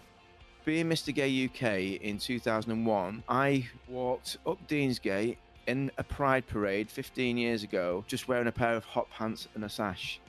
Being 0.64 0.86
Mr. 0.86 1.14
Gay 1.14 1.44
UK 1.44 2.00
in 2.00 2.16
2001, 2.16 3.22
I 3.28 3.68
walked 3.88 4.38
up 4.46 4.66
Deansgate 4.66 5.36
in 5.66 5.90
a 5.98 6.04
pride 6.04 6.46
parade 6.46 6.90
15 6.90 7.36
years 7.36 7.62
ago, 7.62 8.04
just 8.06 8.28
wearing 8.28 8.46
a 8.46 8.52
pair 8.52 8.74
of 8.74 8.84
hot 8.84 9.08
pants 9.10 9.48
and 9.54 9.64
a 9.64 9.68
sash. 9.68 10.20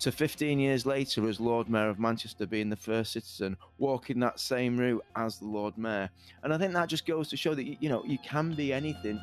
To 0.00 0.12
15 0.12 0.58
years 0.58 0.84
later, 0.84 1.26
as 1.26 1.40
Lord 1.40 1.70
Mayor 1.70 1.88
of 1.88 1.98
Manchester, 1.98 2.46
being 2.46 2.68
the 2.68 2.76
first 2.76 3.12
citizen 3.12 3.56
walking 3.78 4.20
that 4.20 4.38
same 4.38 4.76
route 4.76 5.02
as 5.16 5.38
the 5.38 5.46
Lord 5.46 5.78
Mayor. 5.78 6.10
And 6.42 6.52
I 6.52 6.58
think 6.58 6.74
that 6.74 6.88
just 6.88 7.06
goes 7.06 7.28
to 7.28 7.36
show 7.36 7.54
that, 7.54 7.82
you 7.82 7.88
know, 7.88 8.04
you 8.04 8.18
can 8.18 8.54
be 8.54 8.74
anything. 8.74 9.18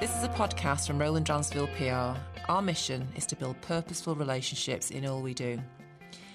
This 0.00 0.16
is 0.16 0.24
a 0.24 0.28
podcast 0.28 0.88
from 0.88 0.98
Roland 0.98 1.26
Dransfield 1.26 1.70
PR. 1.76 2.18
Our 2.48 2.60
mission 2.60 3.06
is 3.14 3.24
to 3.26 3.36
build 3.36 3.60
purposeful 3.60 4.16
relationships 4.16 4.90
in 4.90 5.06
all 5.06 5.22
we 5.22 5.32
do. 5.32 5.60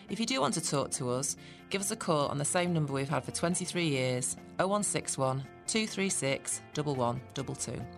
If 0.09 0.21
you 0.21 0.25
do 0.25 0.39
want 0.39 0.53
to 0.53 0.61
talk 0.61 0.91
to 0.91 1.09
us, 1.09 1.35
give 1.69 1.81
us 1.81 1.91
a 1.91 1.97
call 1.97 2.27
on 2.29 2.37
the 2.37 2.45
same 2.45 2.71
number 2.71 2.93
we've 2.93 3.09
had 3.09 3.25
for 3.25 3.31
23 3.31 3.85
years 3.85 4.37
0161 4.55 5.43
236 5.67 6.61
1122. 6.73 7.96